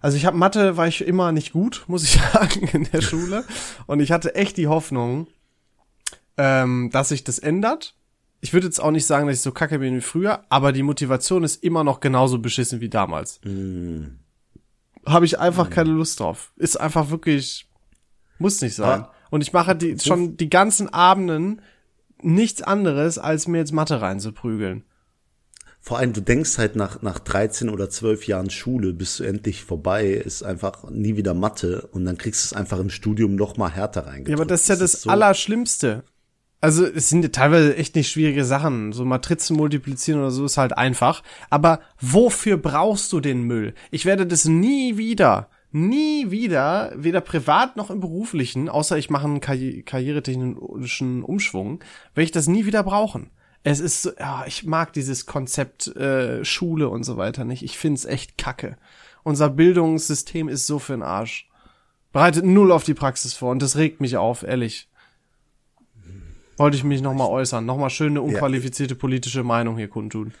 also 0.00 0.16
ich 0.16 0.26
habe 0.26 0.36
Mathe 0.36 0.76
war 0.76 0.86
ich 0.86 1.04
immer 1.04 1.32
nicht 1.32 1.52
gut, 1.52 1.82
muss 1.88 2.04
ich 2.04 2.20
sagen, 2.32 2.68
in 2.72 2.84
der 2.92 3.00
Schule 3.00 3.42
und 3.86 3.98
ich 3.98 4.12
hatte 4.12 4.36
echt 4.36 4.56
die 4.58 4.68
Hoffnung, 4.68 5.26
ähm, 6.36 6.90
dass 6.92 7.08
sich 7.08 7.24
das 7.24 7.40
ändert. 7.40 7.96
Ich 8.44 8.52
würde 8.52 8.66
jetzt 8.66 8.78
auch 8.78 8.90
nicht 8.90 9.06
sagen, 9.06 9.26
dass 9.26 9.36
ich 9.36 9.42
so 9.42 9.52
kacke 9.52 9.78
bin 9.78 9.96
wie 9.96 10.00
früher, 10.02 10.44
aber 10.50 10.72
die 10.72 10.82
Motivation 10.82 11.44
ist 11.44 11.64
immer 11.64 11.82
noch 11.82 12.00
genauso 12.00 12.38
beschissen 12.38 12.80
wie 12.82 12.90
damals 12.90 13.40
habe 15.06 15.26
ich 15.26 15.38
einfach 15.38 15.70
keine 15.70 15.90
Lust 15.90 16.20
drauf. 16.20 16.52
Ist 16.56 16.80
einfach 16.80 17.10
wirklich, 17.10 17.68
muss 18.38 18.60
nicht 18.62 18.74
sein. 18.74 19.02
Ah. 19.02 19.12
Und 19.30 19.42
ich 19.42 19.52
mache 19.52 19.74
die, 19.76 19.98
schon 19.98 20.36
die 20.36 20.48
ganzen 20.48 20.88
Abenden 20.92 21.60
nichts 22.22 22.62
anderes, 22.62 23.18
als 23.18 23.46
mir 23.48 23.58
jetzt 23.58 23.72
Mathe 23.72 24.00
reinzuprügeln. 24.00 24.84
Vor 25.80 25.98
allem, 25.98 26.14
du 26.14 26.22
denkst 26.22 26.56
halt 26.56 26.76
nach, 26.76 27.02
nach 27.02 27.18
13 27.18 27.68
oder 27.68 27.90
12 27.90 28.26
Jahren 28.26 28.48
Schule, 28.48 28.94
bist 28.94 29.20
du 29.20 29.24
endlich 29.24 29.62
vorbei, 29.64 30.08
ist 30.12 30.42
einfach 30.42 30.88
nie 30.88 31.16
wieder 31.16 31.34
Mathe 31.34 31.86
und 31.92 32.06
dann 32.06 32.16
kriegst 32.16 32.42
du 32.44 32.54
es 32.54 32.58
einfach 32.58 32.78
im 32.78 32.88
Studium 32.88 33.34
noch 33.34 33.58
mal 33.58 33.70
härter 33.70 34.06
reingedrückt. 34.06 34.28
Ja, 34.30 34.36
aber 34.36 34.46
das 34.46 34.62
ist 34.62 34.68
ja 34.68 34.76
das, 34.76 35.02
so- 35.02 35.10
Allerschlimmste. 35.10 36.04
Also 36.64 36.86
es 36.86 37.10
sind 37.10 37.30
teilweise 37.34 37.76
echt 37.76 37.94
nicht 37.94 38.10
schwierige 38.10 38.42
Sachen. 38.42 38.92
So 38.92 39.04
Matrizen 39.04 39.54
multiplizieren 39.54 40.22
oder 40.22 40.30
so 40.30 40.46
ist 40.46 40.56
halt 40.56 40.78
einfach. 40.78 41.22
Aber 41.50 41.80
wofür 42.00 42.56
brauchst 42.56 43.12
du 43.12 43.20
den 43.20 43.42
Müll? 43.42 43.74
Ich 43.90 44.06
werde 44.06 44.26
das 44.26 44.46
nie 44.46 44.96
wieder, 44.96 45.50
nie 45.72 46.30
wieder, 46.30 46.94
weder 46.96 47.20
privat 47.20 47.76
noch 47.76 47.90
im 47.90 48.00
beruflichen, 48.00 48.70
außer 48.70 48.96
ich 48.96 49.10
mache 49.10 49.26
einen 49.26 49.42
Karri 49.42 49.82
karrieretechnischen 49.82 51.22
Umschwung, 51.22 51.84
werde 52.14 52.24
ich 52.24 52.32
das 52.32 52.46
nie 52.46 52.64
wieder 52.64 52.82
brauchen. 52.82 53.28
Es 53.62 53.80
ist 53.80 54.00
so, 54.00 54.12
ja, 54.18 54.44
ich 54.46 54.64
mag 54.64 54.94
dieses 54.94 55.26
Konzept 55.26 55.88
äh, 55.88 56.46
Schule 56.46 56.88
und 56.88 57.04
so 57.04 57.18
weiter 57.18 57.44
nicht. 57.44 57.62
Ich 57.62 57.76
find's 57.76 58.06
echt 58.06 58.38
kacke. 58.38 58.78
Unser 59.22 59.50
Bildungssystem 59.50 60.48
ist 60.48 60.66
so 60.66 60.78
für 60.78 60.94
den 60.94 61.02
Arsch. 61.02 61.46
Bereitet 62.10 62.46
null 62.46 62.72
auf 62.72 62.84
die 62.84 62.94
Praxis 62.94 63.34
vor 63.34 63.50
und 63.50 63.60
das 63.60 63.76
regt 63.76 64.00
mich 64.00 64.16
auf, 64.16 64.44
ehrlich. 64.44 64.88
Wollte 66.56 66.76
ich 66.76 66.84
mich 66.84 67.02
nochmal 67.02 67.28
äußern, 67.28 67.64
nochmal 67.64 67.90
schöne 67.90 68.22
unqualifizierte 68.22 68.94
politische 68.94 69.42
Meinung 69.42 69.76
hier 69.76 69.88
kundtun. 69.88 70.32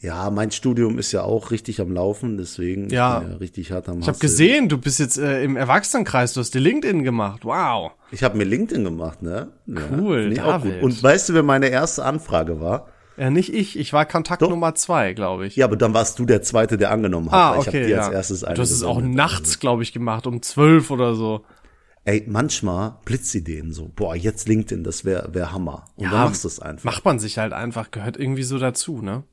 Ja, 0.00 0.30
mein 0.30 0.50
Studium 0.50 0.98
ist 0.98 1.12
ja 1.12 1.22
auch 1.22 1.50
richtig 1.50 1.80
am 1.80 1.90
Laufen, 1.90 2.36
deswegen 2.36 2.90
Ja. 2.90 3.22
ja 3.22 3.36
richtig 3.36 3.72
hart 3.72 3.88
am 3.88 4.00
Ich 4.00 4.08
habe 4.08 4.18
gesehen, 4.18 4.68
du 4.68 4.78
bist 4.78 5.00
jetzt 5.00 5.18
äh, 5.18 5.42
im 5.42 5.56
Erwachsenenkreis, 5.56 6.34
du 6.34 6.40
hast 6.40 6.54
dir 6.54 6.60
LinkedIn 6.60 7.02
gemacht. 7.02 7.44
Wow. 7.44 7.92
Ich 8.10 8.22
habe 8.22 8.36
mir 8.36 8.44
LinkedIn 8.44 8.84
gemacht, 8.84 9.22
ne? 9.22 9.48
Ja, 9.66 9.80
Cool, 9.98 10.22
find 10.24 10.32
ich 10.34 10.42
auch 10.42 10.60
gut. 10.60 10.70
David. 10.70 10.82
Und 10.82 11.02
weißt 11.02 11.30
du, 11.30 11.34
wer 11.34 11.42
meine 11.42 11.68
erste 11.68 12.04
Anfrage 12.04 12.60
war? 12.60 12.88
Ja, 13.16 13.30
nicht 13.30 13.52
ich, 13.52 13.78
ich 13.78 13.94
war 13.94 14.04
Kontakt 14.04 14.42
Doch. 14.42 14.50
Nummer 14.50 14.74
zwei, 14.74 15.14
glaube 15.14 15.46
ich. 15.46 15.56
Ja, 15.56 15.64
aber 15.64 15.76
dann 15.76 15.94
warst 15.94 16.18
du 16.18 16.26
der 16.26 16.42
Zweite, 16.42 16.76
der 16.76 16.90
angenommen 16.90 17.30
hat. 17.30 17.38
ah, 17.38 17.52
weil 17.52 17.60
ich 17.62 17.68
okay, 17.68 17.80
hab 17.80 17.86
dir 17.86 17.96
ja. 17.96 18.02
als 18.02 18.12
erstes 18.12 18.44
eine 18.44 18.54
du 18.54 18.62
hast 18.62 18.70
es 18.70 18.82
auch 18.82 19.00
nachts, 19.00 19.58
glaube 19.58 19.82
ich, 19.82 19.92
gemacht, 19.92 20.26
um 20.26 20.42
zwölf 20.42 20.90
oder 20.90 21.14
so. 21.14 21.44
Ey, 22.06 22.22
manchmal 22.28 22.98
Blitzideen 23.04 23.72
so. 23.72 23.90
Boah, 23.94 24.14
jetzt 24.14 24.46
LinkedIn, 24.48 24.84
das 24.84 25.04
wäre 25.04 25.34
wär 25.34 25.52
Hammer. 25.52 25.86
Und 25.96 26.04
Ja, 26.04 26.10
dann 26.12 26.20
machst 26.28 26.44
du 26.44 26.48
es 26.48 26.60
einfach. 26.60 26.84
Macht 26.84 27.04
man 27.04 27.18
sich 27.18 27.36
halt 27.38 27.52
einfach, 27.52 27.90
gehört 27.90 28.16
irgendwie 28.16 28.44
so 28.44 28.58
dazu, 28.58 29.02
ne? 29.02 29.24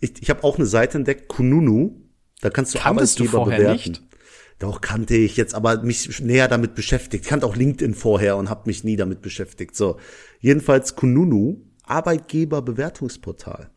Ich, 0.00 0.20
ich 0.20 0.28
habe 0.28 0.42
auch 0.42 0.56
eine 0.56 0.66
Seite 0.66 0.98
entdeckt, 0.98 1.28
Kununu. 1.28 2.00
Da 2.40 2.50
kannst 2.50 2.74
du 2.74 2.78
Kanntest 2.80 3.20
du 3.20 3.22
Arbeitgeber 3.24 3.44
vorher 3.44 3.58
bewerten. 3.60 3.90
nicht? 3.92 4.02
Doch, 4.58 4.80
kannte 4.80 5.14
ich 5.14 5.36
jetzt, 5.36 5.54
aber 5.54 5.82
mich 5.82 6.20
näher 6.20 6.48
damit 6.48 6.74
beschäftigt. 6.74 7.24
Ich 7.24 7.30
kannte 7.30 7.46
auch 7.46 7.54
LinkedIn 7.54 7.94
vorher 7.94 8.36
und 8.36 8.50
habe 8.50 8.62
mich 8.66 8.82
nie 8.82 8.96
damit 8.96 9.22
beschäftigt. 9.22 9.76
So, 9.76 9.98
jedenfalls 10.40 10.96
Kununu, 10.96 11.60
Arbeitgeberbewertungsportal. 11.84 13.70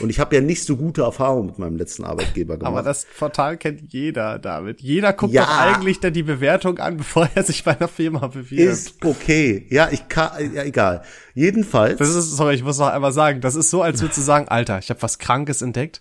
Und 0.00 0.10
ich 0.10 0.18
habe 0.18 0.34
ja 0.34 0.40
nicht 0.40 0.64
so 0.64 0.76
gute 0.76 1.02
Erfahrungen 1.02 1.46
mit 1.46 1.58
meinem 1.58 1.76
letzten 1.76 2.04
Arbeitgeber 2.04 2.56
gemacht. 2.56 2.68
Aber 2.72 2.82
das 2.82 3.06
Portal 3.18 3.56
kennt 3.56 3.92
jeder, 3.92 4.38
David. 4.38 4.80
Jeder 4.80 5.12
guckt 5.12 5.32
Ja. 5.32 5.42
doch 5.44 5.56
eigentlich 5.58 6.00
dann 6.00 6.12
die 6.12 6.22
Bewertung 6.24 6.78
an, 6.78 6.96
bevor 6.98 7.28
er 7.34 7.44
sich 7.44 7.62
bei 7.64 7.76
einer 7.78 7.88
Firma 7.88 8.26
bewirbt. 8.26 8.52
ist 8.72 9.04
okay. 9.04 9.66
Ja, 9.70 9.88
ich 9.90 10.08
kann, 10.08 10.52
ja, 10.54 10.64
egal. 10.64 11.02
Jedenfalls. 11.34 11.98
Das 11.98 12.14
ist, 12.14 12.36
sorry, 12.36 12.54
ich 12.54 12.64
muss 12.64 12.78
noch 12.78 12.88
einmal 12.88 13.12
sagen, 13.12 13.40
das 13.40 13.54
ist 13.54 13.70
so, 13.70 13.82
als 13.82 14.00
würdest 14.00 14.18
du 14.18 14.22
sagen, 14.22 14.48
Alter, 14.48 14.78
ich 14.78 14.90
habe 14.90 15.02
was 15.02 15.18
Krankes 15.18 15.62
entdeckt. 15.62 16.00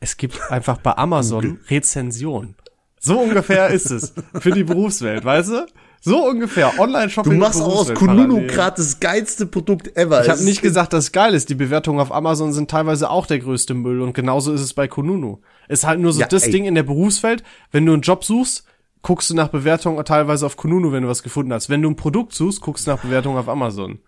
Es 0.00 0.16
gibt 0.16 0.40
einfach 0.50 0.78
bei 0.78 0.96
Amazon 0.96 1.58
Rezension. 1.68 2.54
So 3.00 3.18
ungefähr 3.20 3.68
ist 3.68 3.90
es 3.90 4.14
für 4.40 4.50
die 4.50 4.64
Berufswelt, 4.64 5.24
weißt 5.24 5.50
du? 5.50 5.66
So 6.04 6.28
ungefähr. 6.28 6.78
Online-Shopping. 6.78 7.32
du 7.32 7.38
machst 7.38 7.60
und 7.60 7.66
aus 7.66 7.94
Kununu 7.94 8.46
gerade 8.46 8.76
das 8.76 9.00
geilste 9.00 9.46
Produkt 9.46 9.96
ever. 9.96 10.22
Ich 10.22 10.28
habe 10.28 10.44
nicht 10.44 10.60
gesagt, 10.60 10.92
dass 10.92 11.04
es 11.04 11.12
geil 11.12 11.32
ist. 11.32 11.48
Die 11.48 11.54
Bewertungen 11.54 11.98
auf 11.98 12.12
Amazon 12.12 12.52
sind 12.52 12.70
teilweise 12.70 13.08
auch 13.08 13.26
der 13.26 13.38
größte 13.38 13.72
Müll 13.72 14.02
und 14.02 14.12
genauso 14.12 14.52
ist 14.52 14.60
es 14.60 14.74
bei 14.74 14.86
Kununu. 14.86 15.40
Ist 15.66 15.86
halt 15.86 16.00
nur 16.00 16.12
so 16.12 16.20
Ja, 16.20 16.26
das 16.26 16.44
ey. 16.44 16.50
Ding 16.50 16.66
in 16.66 16.74
der 16.74 16.82
Berufswelt, 16.82 17.42
wenn 17.72 17.86
du 17.86 17.94
einen 17.94 18.02
Job 18.02 18.22
suchst, 18.22 18.64
guckst 19.00 19.30
du 19.30 19.34
nach 19.34 19.48
Bewertungen 19.48 20.04
teilweise 20.04 20.44
auf 20.44 20.58
Kununu, 20.58 20.92
wenn 20.92 21.04
du 21.04 21.08
was 21.08 21.22
gefunden 21.22 21.54
hast. 21.54 21.70
Wenn 21.70 21.80
du 21.80 21.88
ein 21.88 21.96
Produkt 21.96 22.34
suchst, 22.34 22.60
guckst 22.60 22.86
du 22.86 22.90
nach 22.90 23.00
Bewertungen 23.00 23.38
auf 23.38 23.48
Amazon. 23.48 23.98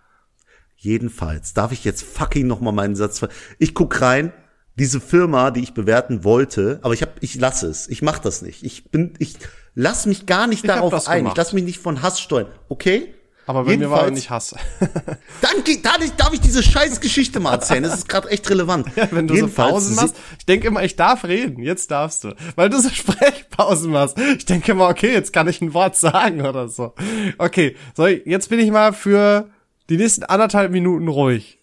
Jedenfalls, 0.76 1.54
darf 1.54 1.72
ich 1.72 1.84
jetzt 1.84 2.02
fucking 2.02 2.46
noch 2.46 2.60
mal 2.60 2.72
meinen 2.72 2.96
Satz 2.96 3.20
ver 3.20 3.30
Ich 3.58 3.72
guck 3.72 4.02
rein, 4.02 4.34
diese 4.74 5.00
Firma, 5.00 5.50
die 5.50 5.62
ich 5.62 5.72
bewerten 5.72 6.24
wollte, 6.24 6.78
aber 6.82 6.92
ich 6.92 7.00
hab, 7.00 7.22
ich 7.22 7.36
lasse 7.36 7.68
es. 7.68 7.88
Ich 7.88 8.02
mach 8.02 8.18
das 8.18 8.42
nicht. 8.42 8.62
Ich 8.62 8.90
bin, 8.90 9.14
ich 9.18 9.36
lass 9.76 10.06
mich 10.06 10.26
gar 10.26 10.48
nicht 10.48 10.64
Ich 10.64 10.68
darauf 10.68 11.06
ein. 11.06 11.26
Ich 11.28 11.36
lass 11.36 11.52
mich 11.52 11.62
nicht 11.62 11.78
von 11.78 12.02
Hass 12.02 12.20
steuern. 12.20 12.48
Okay? 12.68 13.14
Aber 13.48 13.62
bei 13.62 13.76
mir 13.76 13.88
war 13.90 14.06
er 14.06 14.10
nicht 14.10 14.28
Hass. 14.28 14.56
Dann 15.40 15.62
geht, 15.62 15.86
dadurch 15.86 16.10
darf 16.16 16.32
ich 16.32 16.40
diese 16.40 16.64
scheiß 16.64 17.00
Geschichte 17.00 17.38
mal 17.38 17.52
erzählen. 17.52 17.84
Das 17.84 17.94
ist 17.94 18.08
gerade 18.08 18.28
echt 18.30 18.50
relevant. 18.50 18.88
Ja, 18.96 19.06
wenn 19.12 19.28
du 19.28 19.34
Jedenfalls, 19.34 19.68
so 19.68 19.74
Pausen 19.74 19.94
machst. 19.94 20.16
Ich 20.38 20.46
denke 20.46 20.66
immer, 20.66 20.82
ich 20.82 20.96
darf 20.96 21.24
reden. 21.24 21.62
Jetzt 21.62 21.92
darfst 21.92 22.24
du. 22.24 22.34
Weil 22.56 22.70
du 22.70 22.80
so 22.80 22.88
Sprechpausen 22.92 23.92
machst. 23.92 24.18
Ich 24.18 24.46
denke 24.46 24.72
immer, 24.72 24.88
okay, 24.88 25.12
jetzt 25.12 25.32
kann 25.32 25.46
ich 25.46 25.60
ein 25.60 25.74
Wort 25.74 25.94
sagen 25.94 26.44
oder 26.44 26.68
so. 26.68 26.94
Okay, 27.38 27.76
so, 27.94 28.06
jetzt 28.08 28.48
bin 28.48 28.58
ich 28.58 28.72
mal 28.72 28.92
für 28.92 29.48
die 29.90 29.96
nächsten 29.96 30.24
anderthalb 30.24 30.72
Minuten 30.72 31.06
ruhig. 31.06 31.58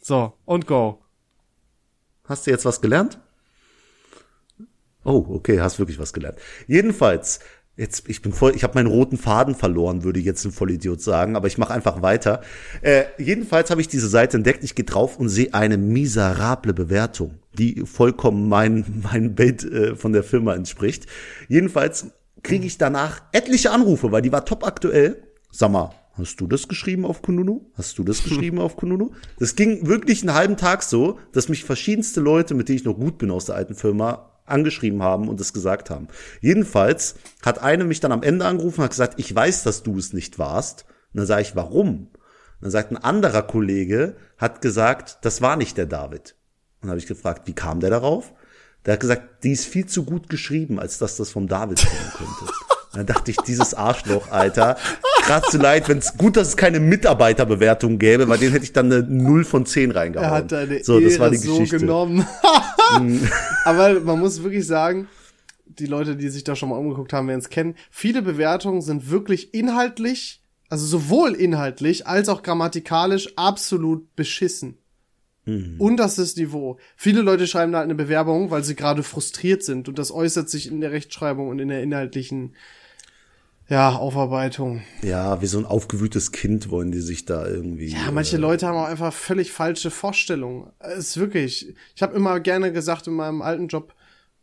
So, 0.00 0.34
und 0.44 0.68
go. 0.68 1.02
Hast 2.28 2.46
du 2.46 2.52
jetzt 2.52 2.64
was 2.64 2.80
gelernt? 2.80 3.18
Oh, 5.08 5.24
okay, 5.30 5.58
hast 5.60 5.78
wirklich 5.78 5.98
was 5.98 6.12
gelernt. 6.12 6.38
Jedenfalls, 6.66 7.40
Jetzt, 7.78 8.08
ich 8.08 8.22
bin 8.22 8.32
voll, 8.32 8.56
ich 8.56 8.64
habe 8.64 8.74
meinen 8.74 8.88
roten 8.88 9.16
Faden 9.16 9.54
verloren, 9.54 10.02
würde 10.02 10.18
jetzt 10.18 10.44
ein 10.44 10.50
Vollidiot 10.50 11.00
sagen, 11.00 11.36
aber 11.36 11.46
ich 11.46 11.58
mache 11.58 11.72
einfach 11.72 12.02
weiter. 12.02 12.40
Äh, 12.82 13.04
jedenfalls 13.18 13.70
habe 13.70 13.80
ich 13.80 13.86
diese 13.86 14.08
Seite 14.08 14.36
entdeckt, 14.36 14.64
ich 14.64 14.74
gehe 14.74 14.84
drauf 14.84 15.16
und 15.16 15.28
sehe 15.28 15.54
eine 15.54 15.78
miserable 15.78 16.74
Bewertung, 16.74 17.36
die 17.56 17.84
vollkommen 17.86 18.48
mein, 18.48 19.04
mein 19.12 19.36
Bild 19.36 19.62
äh, 19.62 19.94
von 19.94 20.12
der 20.12 20.24
Firma 20.24 20.56
entspricht. 20.56 21.06
Jedenfalls 21.46 22.08
kriege 22.42 22.66
ich 22.66 22.78
danach 22.78 23.22
etliche 23.30 23.70
Anrufe, 23.70 24.10
weil 24.10 24.22
die 24.22 24.32
war 24.32 24.44
top 24.44 24.66
aktuell. 24.66 25.22
Sag 25.52 25.70
mal, 25.70 25.92
hast 26.14 26.40
du 26.40 26.48
das 26.48 26.66
geschrieben 26.66 27.04
auf 27.04 27.22
Kununu? 27.22 27.70
Hast 27.74 27.96
du 27.96 28.02
das 28.02 28.24
geschrieben 28.24 28.58
auf 28.58 28.76
Kununu? 28.76 29.12
Das 29.38 29.54
ging 29.54 29.86
wirklich 29.86 30.22
einen 30.22 30.34
halben 30.34 30.56
Tag 30.56 30.82
so, 30.82 31.20
dass 31.32 31.48
mich 31.48 31.62
verschiedenste 31.62 32.20
Leute, 32.20 32.54
mit 32.54 32.68
denen 32.68 32.78
ich 32.78 32.84
noch 32.84 32.96
gut 32.98 33.18
bin 33.18 33.30
aus 33.30 33.44
der 33.44 33.54
alten 33.54 33.76
Firma, 33.76 34.32
angeschrieben 34.50 35.02
haben 35.02 35.28
und 35.28 35.40
es 35.40 35.52
gesagt 35.52 35.90
haben. 35.90 36.08
Jedenfalls 36.40 37.16
hat 37.42 37.62
eine 37.62 37.84
mich 37.84 38.00
dann 38.00 38.12
am 38.12 38.22
Ende 38.22 38.44
angerufen 38.44 38.80
und 38.80 38.84
hat 38.84 38.90
gesagt, 38.90 39.14
ich 39.18 39.34
weiß, 39.34 39.62
dass 39.62 39.82
du 39.82 39.98
es 39.98 40.12
nicht 40.12 40.38
warst. 40.38 40.84
Und 41.12 41.18
dann 41.18 41.26
sage 41.26 41.42
ich, 41.42 41.56
warum? 41.56 42.08
Und 42.08 42.10
dann 42.60 42.70
sagt 42.70 42.90
ein 42.90 42.96
anderer 42.96 43.42
Kollege, 43.42 44.16
hat 44.36 44.60
gesagt, 44.60 45.18
das 45.22 45.42
war 45.42 45.56
nicht 45.56 45.76
der 45.76 45.86
David. 45.86 46.34
Und 46.80 46.84
dann 46.84 46.90
habe 46.90 46.98
ich 46.98 47.06
gefragt, 47.06 47.42
wie 47.46 47.54
kam 47.54 47.80
der 47.80 47.90
darauf? 47.90 48.32
Der 48.84 48.94
hat 48.94 49.00
gesagt, 49.00 49.44
die 49.44 49.52
ist 49.52 49.66
viel 49.66 49.86
zu 49.86 50.04
gut 50.04 50.28
geschrieben, 50.28 50.78
als 50.78 50.98
dass 50.98 51.16
das 51.16 51.30
vom 51.30 51.48
David 51.48 51.78
kommen 51.78 52.12
könnte. 52.16 52.52
Dann 52.94 53.06
dachte 53.06 53.30
ich, 53.30 53.36
dieses 53.38 53.74
Arschloch, 53.74 54.30
Alter. 54.30 54.76
Gerade 55.24 55.46
zu 55.48 55.58
leid, 55.58 55.88
wenn 55.88 55.98
es 55.98 56.16
gut, 56.16 56.36
dass 56.36 56.48
es 56.48 56.56
keine 56.56 56.80
Mitarbeiterbewertung 56.80 57.98
gäbe, 57.98 58.28
weil 58.28 58.38
den 58.38 58.50
hätte 58.50 58.64
ich 58.64 58.72
dann 58.72 58.90
eine 58.90 59.02
0 59.02 59.44
von 59.44 59.66
10 59.66 59.90
reingehauen. 59.90 60.28
Er 60.28 60.34
hat 60.34 60.52
deine 60.52 60.82
so, 60.82 60.98
das 60.98 61.12
Ehre 61.12 61.20
war 61.20 61.30
die 61.30 61.38
Geschichte. 61.38 61.78
so 61.78 61.86
genommen. 61.86 62.26
Aber 63.64 64.00
man 64.00 64.18
muss 64.18 64.42
wirklich 64.42 64.66
sagen, 64.66 65.08
die 65.66 65.86
Leute, 65.86 66.16
die 66.16 66.28
sich 66.28 66.44
da 66.44 66.56
schon 66.56 66.70
mal 66.70 66.76
umgeguckt 66.76 67.12
haben, 67.12 67.28
werden 67.28 67.40
es 67.40 67.50
kennen. 67.50 67.74
Viele 67.90 68.22
Bewertungen 68.22 68.82
sind 68.82 69.10
wirklich 69.10 69.54
inhaltlich, 69.54 70.42
also 70.68 70.86
sowohl 70.86 71.34
inhaltlich 71.34 72.06
als 72.06 72.28
auch 72.28 72.42
grammatikalisch 72.42 73.36
absolut 73.36 74.14
beschissen. 74.16 74.78
Mhm. 75.44 75.76
Unterstes 75.78 76.36
Niveau. 76.36 76.78
Viele 76.96 77.22
Leute 77.22 77.46
schreiben 77.46 77.72
da 77.72 77.80
eine 77.80 77.94
Bewerbung, 77.94 78.50
weil 78.50 78.64
sie 78.64 78.74
gerade 78.74 79.02
frustriert 79.02 79.62
sind 79.62 79.88
und 79.88 79.98
das 79.98 80.10
äußert 80.10 80.50
sich 80.50 80.70
in 80.70 80.80
der 80.80 80.92
Rechtschreibung 80.92 81.48
und 81.48 81.58
in 81.58 81.68
der 81.68 81.82
inhaltlichen 81.82 82.54
ja, 83.68 83.90
Aufarbeitung. 83.90 84.82
Ja, 85.02 85.42
wie 85.42 85.46
so 85.46 85.58
ein 85.58 85.66
aufgewühltes 85.66 86.32
Kind 86.32 86.70
wollen 86.70 86.90
die 86.90 87.00
sich 87.00 87.26
da 87.26 87.46
irgendwie. 87.46 87.88
Ja, 87.88 88.10
manche 88.10 88.36
äh, 88.36 88.40
Leute 88.40 88.66
haben 88.66 88.78
auch 88.78 88.86
einfach 88.88 89.12
völlig 89.12 89.52
falsche 89.52 89.90
Vorstellungen. 89.90 90.70
Es 90.78 91.10
ist 91.10 91.16
wirklich. 91.18 91.74
Ich 91.94 92.02
habe 92.02 92.16
immer 92.16 92.40
gerne 92.40 92.72
gesagt, 92.72 93.06
in 93.06 93.14
meinem 93.14 93.42
alten 93.42 93.68
Job 93.68 93.94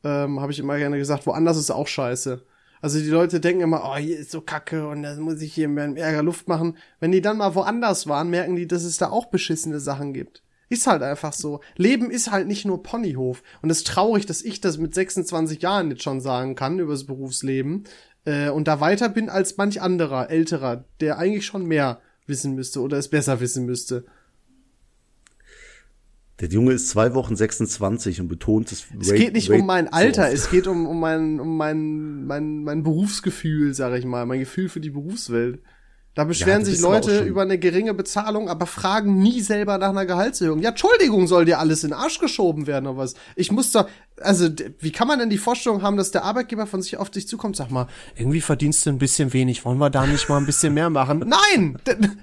ähm, 0.04 0.40
habe 0.40 0.52
ich 0.52 0.60
immer 0.60 0.78
gerne 0.78 0.98
gesagt, 0.98 1.26
woanders 1.26 1.58
ist 1.58 1.72
auch 1.72 1.88
scheiße. 1.88 2.44
Also 2.82 3.00
die 3.00 3.10
Leute 3.10 3.40
denken 3.40 3.64
immer, 3.64 3.82
oh, 3.84 3.96
hier 3.96 4.20
ist 4.20 4.30
so 4.30 4.42
kacke 4.42 4.88
und 4.88 5.02
da 5.02 5.16
muss 5.16 5.42
ich 5.42 5.54
hier 5.54 5.70
mehr 5.70 5.96
Ärger 5.98 6.22
Luft 6.22 6.48
machen. 6.48 6.78
Wenn 7.00 7.12
die 7.12 7.22
dann 7.22 7.38
mal 7.38 7.56
woanders 7.56 8.06
waren, 8.06 8.30
merken 8.30 8.56
die, 8.56 8.68
dass 8.68 8.84
es 8.84 8.98
da 8.98 9.10
auch 9.10 9.26
beschissene 9.26 9.80
Sachen 9.80 10.14
gibt. 10.14 10.44
Ist 10.70 10.86
halt 10.86 11.02
einfach 11.02 11.34
so. 11.34 11.62
Leben 11.78 12.12
ist 12.12 12.32
halt 12.32 12.48
nicht 12.48 12.66
nur 12.66 12.84
Ponyhof. 12.84 13.42
Und 13.62 13.72
es 13.72 13.80
ist 13.80 13.88
traurig, 13.88 14.26
dass 14.26 14.42
ich 14.42 14.62
das 14.62 14.78
mit 14.78 14.94
26 14.94 15.62
Jahren 15.62 15.90
jetzt 15.92 16.04
schon 16.04 16.22
sagen 16.22 16.56
kann 16.56 16.80
über 16.80 16.94
das 16.94 17.06
Berufsleben 17.06 17.86
äh, 18.26 18.50
und 18.50 18.68
da 18.68 18.80
weiter 18.80 19.10
bin 19.10 19.30
als 19.30 19.58
manch 19.58 19.82
anderer, 19.82 20.30
älterer, 20.30 20.86
der 21.00 21.18
eigentlich 21.18 21.46
schon 21.46 21.66
mehr 21.66 22.02
wissen 22.28 22.56
müsste 22.56 22.82
oder 22.82 22.98
es 22.98 23.08
besser 23.08 23.40
wissen 23.40 23.66
müsste. 23.66 24.06
Der 26.42 26.50
Junge 26.50 26.74
ist 26.74 26.90
zwei 26.90 27.14
Wochen 27.14 27.36
26 27.36 28.20
und 28.20 28.28
betont 28.28 28.72
es. 28.72 28.88
Es 29.00 29.14
geht 29.14 29.34
nicht 29.34 29.50
um 29.50 29.66
mein 29.66 29.88
Alter, 29.88 30.30
es 30.34 30.50
geht 30.50 30.68
um, 30.68 30.86
um 30.86 31.00
mein, 31.00 31.40
um 31.40 31.56
mein, 31.56 32.26
mein, 32.26 32.64
mein 32.64 32.84
Berufsgefühl, 32.84 33.74
sag 33.74 33.98
ich 33.98 34.04
mal, 34.04 34.26
mein 34.26 34.40
Gefühl 34.40 34.68
für 34.68 34.82
die 34.82 34.90
Berufswelt. 34.90 35.62
Da 36.16 36.24
beschweren 36.24 36.61
ja, 36.61 36.66
sich 36.66 36.80
Leute 36.80 37.24
über 37.24 37.41
eine 37.41 37.59
geringe 37.59 37.93
Bezahlung, 37.93 38.47
aber 38.47 38.68
fragen 38.68 39.22
nie 39.22 39.41
selber 39.41 39.78
nach 39.78 39.89
einer 39.89 40.05
Gehaltserhöhung. 40.05 40.61
Ja, 40.61 40.70
Entschuldigung, 40.70 41.28
soll 41.28 41.43
dir 41.43 41.59
alles 41.59 41.84
in 41.84 41.89
den 41.89 41.99
Arsch 41.99 42.20
geschoben 42.20 42.68
werden 42.68 42.88
oder 42.88 42.97
was? 42.97 43.16
Ich 43.36 43.51
muss 43.51 43.72
da, 43.72 43.86
also, 44.22 44.47
wie 44.80 44.93
kann 44.93 45.09
man 45.09 45.20
denn 45.20 45.30
die 45.30 45.38
Vorstellung 45.38 45.82
haben, 45.82 45.97
dass 45.97 46.11
der 46.11 46.24
Arbeitgeber 46.24 46.68
von 46.68 46.82
sich 46.82 46.95
auf 46.95 47.09
dich 47.09 47.28
zukommt? 47.28 47.57
Sag 47.57 47.70
mal, 47.70 47.88
irgendwie 48.16 48.39
verdienst 48.39 48.86
du 48.86 48.91
ein 48.91 48.97
bisschen 48.97 49.34
wenig, 49.34 49.66
wollen 49.66 49.78
wir 49.78 49.89
da 49.89 50.07
nicht 50.07 50.30
mal 50.30 50.38
ein 50.38 50.45
bisschen 50.45 50.74
mehr 50.74 50.89
machen? 50.89 51.20
Nein! 51.53 51.78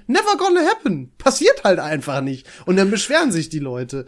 Never 0.07 0.37
gonna 0.39 0.61
happen! 0.61 1.11
Passiert 1.19 1.63
halt 1.63 1.77
einfach 1.77 2.21
nicht. 2.21 2.47
Und 2.65 2.77
dann 2.77 2.89
beschweren 2.89 3.31
sich 3.31 3.49
die 3.49 3.59
Leute. 3.59 4.07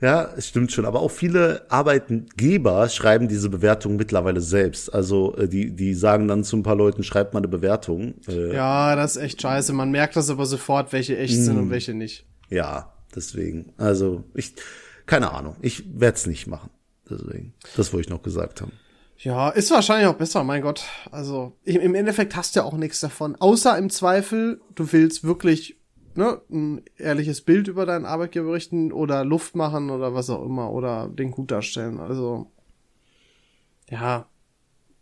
Ja, 0.00 0.32
es 0.36 0.48
stimmt 0.48 0.72
schon. 0.72 0.86
Aber 0.86 1.00
auch 1.00 1.10
viele 1.10 1.66
Arbeitgeber 1.68 2.88
schreiben 2.88 3.28
diese 3.28 3.50
Bewertung 3.50 3.96
mittlerweile 3.96 4.40
selbst. 4.40 4.92
Also 4.92 5.36
äh, 5.36 5.48
die, 5.48 5.72
die 5.76 5.94
sagen 5.94 6.26
dann 6.26 6.42
zu 6.42 6.56
ein 6.56 6.62
paar 6.62 6.76
Leuten, 6.76 7.02
schreibt 7.02 7.34
mal 7.34 7.40
eine 7.40 7.48
Bewertung. 7.48 8.14
Äh, 8.26 8.54
ja, 8.54 8.96
das 8.96 9.16
ist 9.16 9.22
echt 9.22 9.42
scheiße. 9.42 9.72
Man 9.72 9.90
merkt 9.90 10.16
das 10.16 10.30
aber 10.30 10.46
sofort, 10.46 10.92
welche 10.92 11.18
echt 11.18 11.36
sind 11.36 11.56
und 11.56 11.64
hm. 11.64 11.70
welche 11.70 11.94
nicht. 11.94 12.26
Ja, 12.48 12.92
deswegen. 13.14 13.72
Also 13.76 14.24
ich, 14.34 14.54
keine 15.06 15.32
Ahnung. 15.32 15.56
Ich 15.60 15.84
werde 16.00 16.16
es 16.16 16.26
nicht 16.26 16.46
machen. 16.46 16.70
Deswegen. 17.08 17.54
Das 17.76 17.92
wollte 17.92 18.06
ich 18.06 18.10
noch 18.10 18.22
gesagt 18.22 18.62
haben. 18.62 18.72
Ja, 19.18 19.50
ist 19.50 19.70
wahrscheinlich 19.70 20.06
auch 20.08 20.14
besser, 20.14 20.44
mein 20.44 20.62
Gott. 20.62 20.84
Also 21.10 21.52
im 21.64 21.94
Endeffekt 21.94 22.36
hast 22.36 22.56
du 22.56 22.60
ja 22.60 22.64
auch 22.64 22.76
nichts 22.76 23.00
davon. 23.00 23.36
Außer 23.36 23.76
im 23.76 23.90
Zweifel, 23.90 24.62
du 24.74 24.90
willst 24.92 25.24
wirklich 25.24 25.79
ne, 26.20 26.40
ein 26.50 26.82
ehrliches 26.98 27.40
Bild 27.40 27.66
über 27.66 27.86
deinen 27.86 28.04
Arbeitgeber 28.04 28.46
berichten 28.46 28.92
oder 28.92 29.24
Luft 29.24 29.56
machen 29.56 29.90
oder 29.90 30.14
was 30.14 30.30
auch 30.30 30.44
immer 30.44 30.70
oder 30.70 31.08
den 31.08 31.30
gut 31.30 31.50
darstellen. 31.50 31.98
Also, 31.98 32.52
ja, 33.88 34.26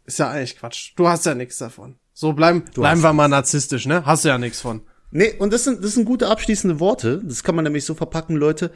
ist 0.06 0.20
ja 0.20 0.30
eigentlich 0.30 0.56
Quatsch. 0.56 0.92
Du 0.96 1.08
hast 1.08 1.26
ja 1.26 1.34
nichts 1.34 1.58
davon. 1.58 1.96
So 2.14 2.32
bleiben, 2.32 2.64
du 2.72 2.80
bleiben 2.80 3.02
wir 3.02 3.12
mal 3.12 3.28
narzisstisch, 3.28 3.86
ne? 3.86 4.06
Hast 4.06 4.24
du 4.24 4.28
ja 4.28 4.38
nichts 4.38 4.60
von. 4.60 4.82
Nee, 5.10 5.34
und 5.38 5.52
das 5.52 5.64
sind, 5.64 5.84
das 5.84 5.94
sind 5.94 6.04
gute 6.04 6.28
abschließende 6.28 6.80
Worte. 6.80 7.20
Das 7.24 7.42
kann 7.42 7.54
man 7.54 7.64
nämlich 7.64 7.84
so 7.84 7.94
verpacken, 7.94 8.36
Leute. 8.36 8.70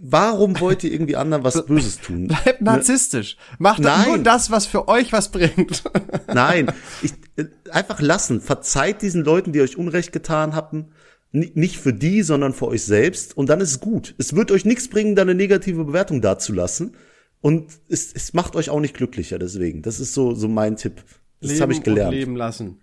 Warum 0.00 0.58
wollt 0.60 0.82
ihr 0.84 0.92
irgendwie 0.92 1.16
anderen 1.16 1.44
was 1.44 1.64
Böses 1.66 2.00
tun? 2.00 2.28
Bleibt 2.28 2.60
ne? 2.60 2.72
narzisstisch. 2.72 3.36
Macht 3.58 3.80
Nein. 3.80 4.08
nur 4.08 4.18
das, 4.18 4.50
was 4.50 4.66
für 4.66 4.88
euch 4.88 5.12
was 5.12 5.30
bringt. 5.30 5.84
Nein, 6.32 6.72
ich, 7.02 7.12
äh, 7.36 7.46
einfach 7.70 8.00
lassen. 8.00 8.40
Verzeiht 8.40 9.02
diesen 9.02 9.22
Leuten, 9.22 9.52
die 9.52 9.60
euch 9.60 9.76
Unrecht 9.76 10.12
getan 10.12 10.54
haben 10.54 10.92
nicht 11.32 11.78
für 11.78 11.92
die, 11.92 12.22
sondern 12.22 12.52
für 12.52 12.68
euch 12.68 12.84
selbst 12.84 13.36
und 13.36 13.48
dann 13.48 13.60
ist 13.60 13.70
es 13.70 13.80
gut. 13.80 14.14
Es 14.18 14.34
wird 14.34 14.50
euch 14.50 14.64
nichts 14.64 14.88
bringen, 14.88 15.14
da 15.16 15.22
eine 15.22 15.34
negative 15.34 15.84
Bewertung 15.84 16.20
dazulassen 16.20 16.94
und 17.40 17.70
es, 17.88 18.12
es 18.12 18.32
macht 18.32 18.56
euch 18.56 18.70
auch 18.70 18.80
nicht 18.80 18.94
glücklicher 18.94 19.38
deswegen. 19.38 19.82
Das 19.82 20.00
ist 20.00 20.14
so 20.14 20.34
so 20.34 20.48
mein 20.48 20.76
Tipp. 20.76 21.04
Das 21.40 21.60
habe 21.60 21.72
ich 21.72 21.82
gelernt. 21.82 22.14
leben 22.14 22.36
lassen. 22.36 22.80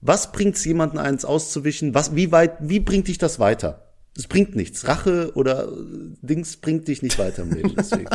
Was 0.00 0.32
bringt's 0.32 0.64
jemanden 0.64 0.98
eins 0.98 1.24
auszuwischen? 1.24 1.94
Was 1.94 2.14
wie 2.14 2.30
weit 2.30 2.56
wie 2.60 2.80
bringt 2.80 3.08
dich 3.08 3.18
das 3.18 3.38
weiter? 3.38 3.83
Es 4.16 4.28
bringt 4.28 4.54
nichts. 4.54 4.86
Rache 4.86 5.32
oder 5.34 5.68
Dings 6.22 6.56
bringt 6.56 6.86
dich 6.86 7.02
nicht 7.02 7.18
weiter 7.18 7.42
im 7.42 7.52
Leben. 7.52 7.74
Deswegen. 7.76 8.06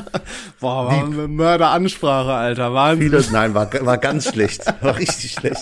Boah, 0.62 0.86
war 0.86 1.04
eine 1.04 1.28
Mörderansprache, 1.28 2.32
Alter. 2.32 2.74
Wahnsinn. 2.74 3.10
Vieles, 3.10 3.32
nein, 3.32 3.54
war, 3.54 3.70
war 3.86 3.98
ganz 3.98 4.30
schlecht. 4.30 4.66
War 4.82 4.98
richtig 4.98 5.34
schlecht. 5.34 5.62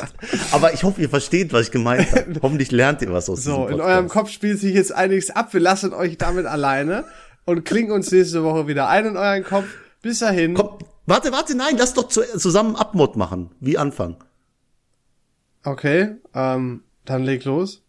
Aber 0.52 0.74
ich 0.74 0.84
hoffe, 0.84 1.02
ihr 1.02 1.10
versteht, 1.10 1.54
was 1.54 1.68
ich 1.68 1.72
gemeint 1.72 2.12
habe. 2.12 2.36
Hoffentlich 2.44 2.72
lernt 2.72 3.02
ihr 3.02 3.12
was 3.12 3.30
aus 3.30 3.44
So, 3.44 3.68
in 3.68 3.82
eurem 3.82 4.10
Kopf 4.10 4.30
spielt 4.30 4.60
sich 4.60 4.76
jetzt 4.76 4.92
einiges 4.92 5.32
ab. 5.32 5.54
Wir 5.54 5.62
lassen 5.62 5.92
euch 5.92 6.20
damit 6.20 6.46
alleine 6.46 7.06
und 7.46 7.66
klingen 7.66 7.92
uns 7.92 8.12
nächste 8.12 8.44
Woche 8.44 8.68
wieder 8.68 8.90
ein 8.90 9.08
in 9.08 9.18
euren 9.18 9.44
Kopf. 9.44 9.66
Bis 10.04 10.20
dahin. 10.20 10.54
Komm, 10.54 10.78
warte, 11.08 11.32
warte, 11.32 11.58
nein, 11.58 11.76
lass 11.80 11.96
doch 11.96 12.10
zusammen 12.10 12.76
Abmod 12.76 13.16
machen. 13.16 13.50
Wie 13.60 13.80
Anfang. 13.80 14.18
Okay, 15.64 16.16
ähm, 16.36 16.84
dann 17.06 17.24
leg 17.24 17.44
los. 17.44 17.82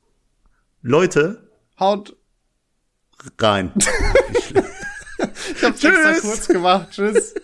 Leute. 0.80 1.42
Haut 1.78 2.16
rein. 3.38 3.72
ich 5.54 5.64
hab's 5.64 5.84
extra 5.84 6.20
kurz 6.20 6.48
gemacht. 6.48 6.88
Tschüss. 6.90 7.34